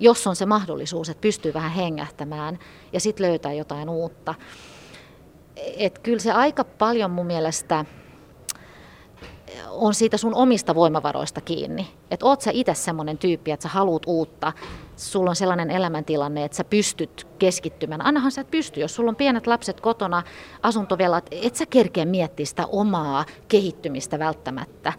jos 0.00 0.26
on 0.26 0.36
se 0.36 0.46
mahdollisuus, 0.46 1.08
että 1.08 1.20
pystyy 1.20 1.54
vähän 1.54 1.70
hengähtämään 1.70 2.58
ja 2.92 3.00
sitten 3.00 3.26
löytää 3.26 3.52
jotain 3.52 3.88
uutta. 3.88 4.34
Et 5.56 5.98
kyllä 5.98 6.18
se 6.18 6.32
aika 6.32 6.64
paljon 6.64 7.10
mun 7.10 7.26
mielestä 7.26 7.84
on 9.70 9.94
siitä 9.94 10.16
sun 10.16 10.34
omista 10.34 10.74
voimavaroista 10.74 11.40
kiinni. 11.40 11.86
Että 12.10 12.26
oot 12.26 12.40
sä 12.40 12.50
itse 12.54 12.74
semmoinen 12.74 13.18
tyyppi, 13.18 13.50
että 13.50 13.62
sä 13.62 13.68
haluat 13.68 14.02
uutta, 14.06 14.52
sulla 14.96 15.30
on 15.30 15.36
sellainen 15.36 15.70
elämäntilanne, 15.70 16.44
että 16.44 16.56
sä 16.56 16.64
pystyt 16.64 17.26
keskittymään. 17.38 18.06
Annahan 18.06 18.32
sä 18.32 18.40
et 18.40 18.50
pysty, 18.50 18.80
jos 18.80 18.94
sulla 18.94 19.10
on 19.10 19.16
pienet 19.16 19.46
lapset 19.46 19.80
kotona, 19.80 20.22
asuntovelat, 20.62 21.28
et 21.30 21.56
sä 21.56 21.66
kerkeä 21.66 22.04
miettiä 22.04 22.46
sitä 22.46 22.66
omaa 22.66 23.24
kehittymistä 23.48 24.18
välttämättä. 24.18 24.92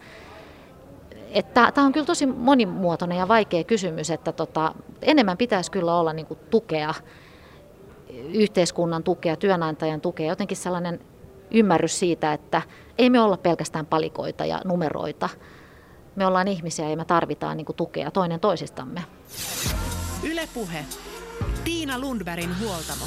Tämä 1.54 1.86
on 1.86 1.92
kyllä 1.92 2.06
tosi 2.06 2.26
monimuotoinen 2.26 3.18
ja 3.18 3.28
vaikea 3.28 3.64
kysymys, 3.64 4.10
että 4.10 4.32
tota, 4.32 4.74
enemmän 5.02 5.36
pitäisi 5.36 5.70
kyllä 5.70 5.94
olla 5.94 6.12
niinku 6.12 6.34
tukea, 6.34 6.94
yhteiskunnan 8.16 9.02
tukea, 9.02 9.36
työnantajan 9.36 10.00
tukea, 10.00 10.28
jotenkin 10.28 10.56
sellainen 10.56 11.00
ymmärrys 11.50 11.98
siitä, 11.98 12.32
että 12.32 12.62
ei 12.98 13.10
me 13.10 13.20
olla 13.20 13.36
pelkästään 13.36 13.86
palikoita 13.86 14.44
ja 14.44 14.60
numeroita. 14.64 15.28
Me 16.16 16.26
ollaan 16.26 16.48
ihmisiä 16.48 16.90
ja 16.90 16.96
me 16.96 17.04
tarvitaan 17.04 17.56
niin 17.56 17.64
kuin, 17.64 17.76
tukea 17.76 18.10
toinen 18.10 18.40
toisistamme. 18.40 19.02
Ylepuhe. 20.22 20.84
Tiina 21.64 21.98
Lundbergin 21.98 22.50
huoltamo. 22.60 23.04